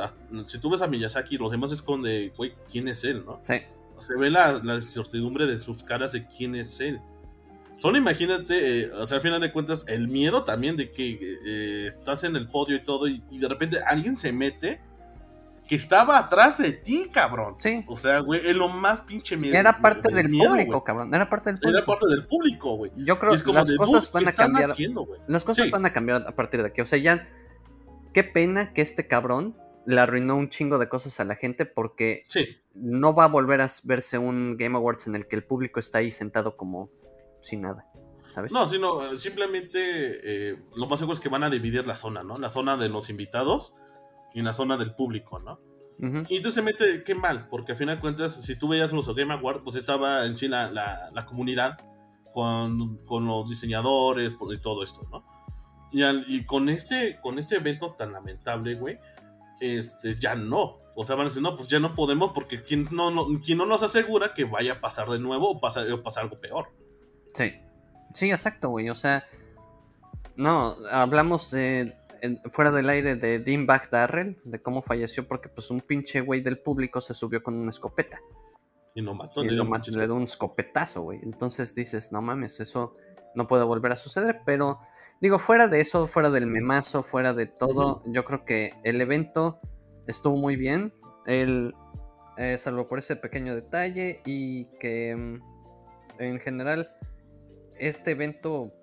si 0.48 0.58
tú 0.58 0.72
ves 0.72 0.82
a 0.82 0.88
Miyazaki, 0.88 1.38
los 1.38 1.52
demás 1.52 1.72
esconde, 1.72 2.34
güey, 2.36 2.56
quién 2.72 2.88
es 2.88 3.04
él, 3.04 3.24
¿no? 3.24 3.40
Sí. 3.44 3.62
Se 4.06 4.16
ve 4.16 4.30
la, 4.30 4.62
la 4.64 4.76
incertidumbre 4.76 5.46
de 5.46 5.60
sus 5.60 5.84
caras 5.84 6.12
de 6.12 6.26
quién 6.26 6.56
es 6.56 6.80
él. 6.80 7.02
Solo 7.78 7.98
imagínate, 7.98 8.82
eh, 8.82 8.92
o 8.94 9.06
sea, 9.08 9.18
al 9.18 9.22
final 9.22 9.42
de 9.42 9.52
cuentas, 9.52 9.86
el 9.88 10.08
miedo 10.08 10.44
también 10.44 10.78
de 10.78 10.92
que 10.92 11.20
eh, 11.46 11.88
estás 11.88 12.24
en 12.24 12.36
el 12.36 12.48
podio 12.48 12.78
y 12.78 12.84
todo, 12.84 13.08
y 13.08 13.22
de 13.32 13.48
repente 13.48 13.80
alguien 13.86 14.16
se 14.16 14.32
mete 14.32 14.80
que 15.68 15.76
estaba 15.76 16.18
atrás 16.18 16.58
de 16.58 16.74
ti, 16.74 17.10
cabrón. 17.12 17.56
Sí. 17.58 17.84
O 17.88 17.98
sea, 17.98 18.20
güey, 18.20 18.42
es 18.46 18.56
lo 18.56 18.68
más 18.68 19.02
pinche 19.02 19.38
miedo. 19.38 19.56
Era 19.56 19.80
parte 19.80 20.14
del, 20.14 20.30
público, 20.30 20.84
cabrón. 20.84 21.14
Era 21.14 21.30
parte 21.30 21.52
del 21.52 21.60
público. 21.60 21.78
Era 21.78 21.86
parte 21.86 22.08
del 22.08 22.26
público, 22.26 22.76
güey. 22.76 22.92
Yo 22.98 23.18
creo 23.18 23.32
que 23.32 23.54
las 23.54 23.72
cosas 23.78 24.12
van 24.12 24.28
a 24.28 24.34
cambiar. 24.34 24.70
las 25.28 25.44
cosas 25.44 25.72
van 25.72 25.86
a 25.86 25.94
cambiar 25.94 26.26
a 26.28 26.36
partir 26.36 26.62
de 26.62 26.68
aquí. 26.68 26.82
O 26.82 26.86
sea, 26.86 27.00
ya. 27.00 27.28
Qué 28.14 28.24
pena 28.24 28.74
que 28.74 28.84
este 28.84 29.08
cabrón 29.08 29.56
le 29.86 30.00
arruinó 30.00 30.36
un 30.36 30.50
chingo 30.50 30.78
de 30.78 30.90
cosas 30.90 31.20
a 31.20 31.26
la 31.26 31.36
gente 31.36 31.66
porque 31.66 32.24
sí. 32.28 32.48
no 32.74 33.14
va 33.14 33.26
a 33.26 33.28
volver 33.28 33.62
a 33.62 33.70
verse 33.84 34.18
un 34.18 34.58
Game 34.58 34.76
Awards 34.76 35.08
en 35.08 35.16
el 35.16 35.28
que 35.28 35.36
el 35.36 35.44
público 35.44 35.80
está 35.80 36.00
ahí 36.00 36.12
sentado 36.12 36.56
como 36.58 36.90
sin 37.42 37.62
nada. 37.62 37.86
¿Sabes? 38.28 38.52
No, 38.52 38.68
sino 38.68 39.04
eh, 39.06 39.18
simplemente 39.18 40.52
eh, 40.52 40.58
lo 40.76 40.88
más 40.88 41.00
seguro 41.00 41.14
es 41.14 41.20
que 41.20 41.30
van 41.30 41.44
a 41.44 41.50
dividir 41.50 41.86
la 41.86 41.96
zona, 41.96 42.24
¿no? 42.24 42.38
La 42.38 42.50
zona 42.50 42.78
de 42.78 42.90
los 42.90 43.10
invitados 43.10 43.76
y 44.34 44.42
la 44.42 44.54
zona 44.54 44.78
del 44.78 44.96
público, 44.96 45.40
¿no? 45.40 45.60
Y 46.00 46.36
entonces 46.36 46.56
se 46.56 46.62
mete, 46.62 47.04
qué 47.04 47.16
mal, 47.16 47.48
porque 47.48 47.74
al 47.74 47.78
final 47.78 47.96
de 47.96 48.02
cuentas, 48.02 48.44
si 48.44 48.58
tú 48.58 48.68
veías 48.68 48.92
los 48.92 49.14
Game 49.16 49.34
Awards, 49.34 49.62
pues 49.64 49.78
estaba 49.78 50.26
en 50.26 50.36
sí 50.36 50.50
la, 50.50 50.70
la, 50.70 51.26
comunidad 51.26 51.78
con, 52.34 52.98
con, 53.06 53.26
los 53.26 53.50
diseñadores 53.50 54.34
y 54.52 54.58
todo 54.60 54.84
esto, 54.84 55.08
¿no? 55.12 55.24
Y, 55.94 56.04
y, 56.04 56.46
con, 56.46 56.68
este, 56.68 57.20
con 57.22 57.40
este 57.40 57.56
evento 57.56 57.94
tan 57.94 58.12
lamentable, 58.12 58.76
güey, 58.76 58.98
este, 59.60 60.20
ya 60.20 60.36
no. 60.36 60.80
O 60.96 61.04
sea, 61.06 61.16
van 61.16 61.26
a 61.26 61.30
decir, 61.30 61.42
no, 61.42 61.56
pues 61.56 61.68
ya 61.68 61.80
no 61.80 61.96
podemos 61.96 62.32
porque 62.34 62.64
¿quién 62.64 62.88
no, 62.92 63.10
no, 63.10 63.28
no 63.28 63.66
nos 63.66 63.84
asegura 63.84 64.34
que 64.34 64.46
vaya 64.46 64.74
a 64.74 64.82
pasar 64.82 65.10
de 65.10 65.20
nuevo 65.20 65.50
o 65.50 65.60
pasar, 65.60 65.92
o 65.92 66.04
pasar 66.04 66.24
algo 66.24 66.40
peor. 66.40 66.68
Sí. 67.34 67.54
Sí, 68.14 68.30
exacto, 68.30 68.70
güey. 68.70 68.90
O 68.90 68.96
sea, 68.96 69.26
no, 70.36 70.76
hablamos 70.92 71.52
de 71.52 71.96
fuera 72.50 72.72
del 72.72 72.90
aire 72.90 73.16
de 73.16 73.40
Dean 73.40 73.66
Darrell, 73.66 74.38
de 74.44 74.62
cómo 74.62 74.82
falleció 74.82 75.28
porque 75.28 75.50
pues 75.50 75.70
un 75.72 75.82
pinche 75.82 76.22
güey 76.22 76.42
del 76.42 76.58
público 76.60 77.02
se 77.02 77.14
subió 77.14 77.44
con 77.44 77.56
una 77.56 77.70
escopeta. 77.70 78.20
Y 78.96 79.02
no 79.02 79.14
mató, 79.14 79.44
y 79.44 79.50
le, 79.50 79.56
dio 79.56 80.16
un 80.16 80.24
escopetazo, 80.24 81.02
güey. 81.02 81.20
Entonces 81.24 81.74
dices, 81.74 82.12
no 82.12 82.22
mames, 82.22 82.60
eso 82.60 82.96
no 83.36 83.48
puede 83.48 83.64
volver 83.64 83.92
a 83.92 83.96
suceder, 83.96 84.42
pero 84.46 84.80
digo, 85.22 85.40
fuera 85.40 85.68
de 85.68 85.80
eso, 85.80 86.08
fuera 86.08 86.30
del 86.30 86.48
memazo, 86.48 87.04
fuera 87.04 87.34
de 87.34 87.46
todo, 87.46 88.02
yo 88.06 88.24
creo 88.26 88.46
que 88.46 88.74
el 88.84 89.02
evento 89.02 89.60
estuvo 90.08 90.38
muy 90.38 90.56
bien. 90.56 90.94
El, 91.26 91.74
eh, 92.38 92.58
salvo 92.58 92.88
por 92.88 93.00
ese 93.00 93.16
pequeño 93.16 93.56
detalle 93.56 94.22
y 94.26 94.66
que 94.80 95.16
mm, 95.16 96.22
en 96.22 96.40
general 96.40 96.92
este 97.78 98.12
evento 98.12 98.74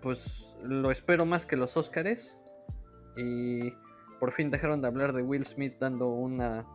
pues 0.00 0.56
lo 0.62 0.90
espero 0.90 1.26
más 1.26 1.46
que 1.46 1.56
los 1.56 1.76
Oscars. 1.76 2.38
Y 3.16 3.72
por 4.20 4.32
fin 4.32 4.50
dejaron 4.50 4.80
de 4.80 4.88
hablar 4.88 5.12
de 5.12 5.22
Will 5.22 5.44
Smith 5.44 5.74
dando 5.80 6.08
una 6.08 6.66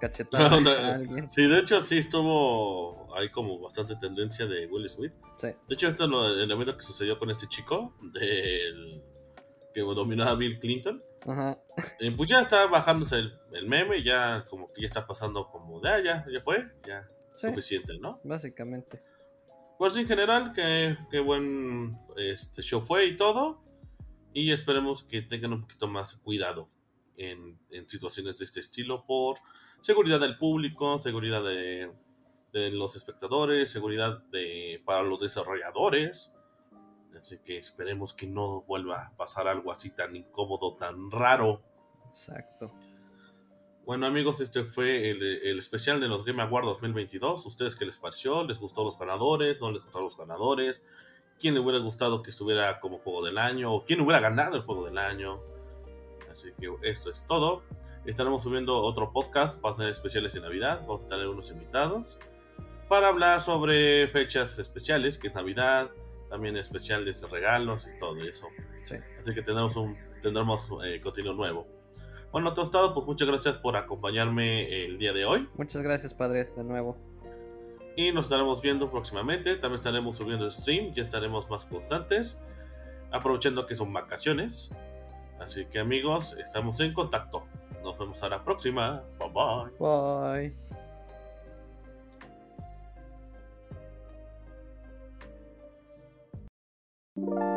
cachetada 0.00 0.50
a 0.90 0.94
alguien. 0.94 1.30
Sí, 1.30 1.46
de 1.46 1.58
hecho 1.60 1.80
sí 1.80 1.98
estuvo 1.98 3.14
hay 3.14 3.30
como 3.30 3.60
bastante 3.60 3.96
tendencia 3.96 4.46
de 4.46 4.66
Will 4.66 4.88
Smith. 4.88 5.12
Sí. 5.38 5.48
De 5.68 5.74
hecho 5.74 5.88
esto 5.88 6.04
es 6.04 6.42
el 6.42 6.50
evento 6.50 6.76
que 6.76 6.82
sucedió 6.82 7.18
con 7.18 7.30
este 7.30 7.46
chico 7.46 7.94
del 8.02 9.02
que 9.72 9.80
dominó 9.80 10.24
a 10.24 10.34
Bill 10.34 10.58
Clinton. 10.58 11.02
Ajá. 11.26 11.58
Eh, 12.00 12.12
pues 12.16 12.28
ya 12.28 12.40
está 12.40 12.66
bajándose 12.66 13.16
el, 13.16 13.38
el 13.52 13.68
meme, 13.68 14.02
ya 14.02 14.46
como 14.48 14.72
que 14.72 14.80
ya 14.82 14.86
está 14.86 15.06
pasando 15.06 15.48
como 15.48 15.80
de, 15.80 15.88
ah, 15.88 16.00
ya, 16.02 16.26
ya 16.32 16.40
fue, 16.40 16.66
ya 16.86 17.06
Sí, 17.36 17.48
suficiente, 17.48 17.98
¿no? 17.98 18.20
básicamente. 18.24 19.02
Pues 19.78 19.96
en 19.96 20.06
general, 20.06 20.52
que, 20.52 20.96
que 21.10 21.20
buen 21.20 21.96
este 22.16 22.62
show 22.62 22.80
fue 22.80 23.06
y 23.06 23.16
todo. 23.16 23.62
Y 24.32 24.52
esperemos 24.52 25.02
que 25.02 25.22
tengan 25.22 25.54
un 25.54 25.62
poquito 25.62 25.88
más 25.88 26.16
cuidado 26.16 26.68
en, 27.20 27.58
en 27.70 27.88
situaciones 27.88 28.38
de 28.38 28.46
este 28.46 28.60
estilo 28.60 29.04
por 29.04 29.38
seguridad 29.80 30.18
del 30.20 30.38
público, 30.38 30.98
seguridad 31.00 31.44
de, 31.44 31.92
de 32.52 32.70
los 32.70 32.96
espectadores, 32.96 33.70
seguridad 33.70 34.22
de, 34.30 34.82
para 34.84 35.02
los 35.02 35.20
desarrolladores. 35.20 36.32
Así 37.18 37.38
que 37.44 37.58
esperemos 37.58 38.14
que 38.14 38.26
no 38.26 38.62
vuelva 38.62 39.06
a 39.06 39.16
pasar 39.16 39.48
algo 39.48 39.70
así 39.70 39.90
tan 39.90 40.16
incómodo, 40.16 40.76
tan 40.76 41.10
raro. 41.10 41.62
Exacto. 42.08 42.72
Bueno 43.84 44.06
amigos, 44.06 44.40
este 44.40 44.64
fue 44.64 45.10
el, 45.10 45.22
el 45.22 45.58
especial 45.58 46.00
de 46.00 46.08
los 46.08 46.24
Game 46.24 46.42
Awards 46.42 46.68
2022. 46.68 47.44
¿Ustedes 47.44 47.76
qué 47.76 47.84
les 47.84 47.98
pareció? 47.98 48.44
¿Les 48.44 48.58
gustó 48.58 48.82
los 48.82 48.98
ganadores? 48.98 49.60
¿No 49.60 49.70
les 49.72 49.82
gustaron 49.82 50.04
los 50.04 50.16
ganadores? 50.16 50.84
¿Quién 51.38 51.54
le 51.54 51.60
hubiera 51.60 51.78
gustado 51.80 52.22
que 52.22 52.30
estuviera 52.30 52.80
como 52.80 52.98
juego 52.98 53.24
del 53.24 53.36
año? 53.36 53.74
¿O 53.74 53.84
quién 53.84 54.00
hubiera 54.00 54.20
ganado 54.20 54.56
el 54.56 54.62
juego 54.62 54.86
del 54.86 54.98
año? 54.98 55.42
Así 56.30 56.50
que 56.58 56.72
esto 56.82 57.10
es 57.10 57.24
todo. 57.26 57.62
Estaremos 58.04 58.42
subiendo 58.42 58.78
otro 58.80 59.12
podcast 59.12 59.60
para 59.60 59.76
tener 59.76 59.90
especiales 59.90 60.34
en 60.34 60.42
Navidad. 60.42 60.80
Vamos 60.86 61.04
a 61.04 61.08
tener 61.08 61.28
unos 61.28 61.50
invitados 61.50 62.18
para 62.88 63.08
hablar 63.08 63.40
sobre 63.40 64.08
fechas 64.08 64.58
especiales, 64.58 65.16
que 65.16 65.28
es 65.28 65.34
Navidad, 65.34 65.90
también 66.28 66.56
especiales 66.56 67.20
de 67.20 67.28
regalos 67.28 67.86
y 67.86 67.98
todo 67.98 68.16
eso. 68.24 68.46
Sí. 68.82 68.96
Así 69.20 69.32
que 69.32 69.42
tendremos 69.42 69.76
un 69.76 69.96
tendremos 70.20 70.68
eh, 70.84 71.00
contenido 71.00 71.34
nuevo. 71.34 71.66
Bueno, 72.32 72.52
Tostado, 72.54 72.94
pues 72.94 73.06
muchas 73.06 73.26
gracias 73.26 73.58
por 73.58 73.76
acompañarme 73.76 74.84
el 74.84 74.98
día 74.98 75.12
de 75.12 75.24
hoy. 75.24 75.48
Muchas 75.56 75.82
gracias, 75.82 76.14
padre, 76.14 76.44
de 76.44 76.64
nuevo. 76.64 76.96
Y 77.96 78.12
nos 78.12 78.26
estaremos 78.26 78.62
viendo 78.62 78.90
próximamente. 78.90 79.56
También 79.56 79.76
estaremos 79.76 80.16
subiendo 80.16 80.50
stream, 80.50 80.94
ya 80.94 81.02
estaremos 81.02 81.50
más 81.50 81.66
constantes. 81.66 82.40
Aprovechando 83.10 83.66
que 83.66 83.74
son 83.74 83.92
vacaciones. 83.92 84.72
Así 85.40 85.64
que 85.66 85.78
amigos, 85.78 86.36
estamos 86.38 86.78
en 86.80 86.92
contacto. 86.92 87.44
Nos 87.82 87.98
vemos 87.98 88.22
a 88.22 88.28
la 88.28 88.44
próxima. 88.44 89.02
Bye 89.18 89.30
bye. 89.32 90.54
Bye. 97.16 97.49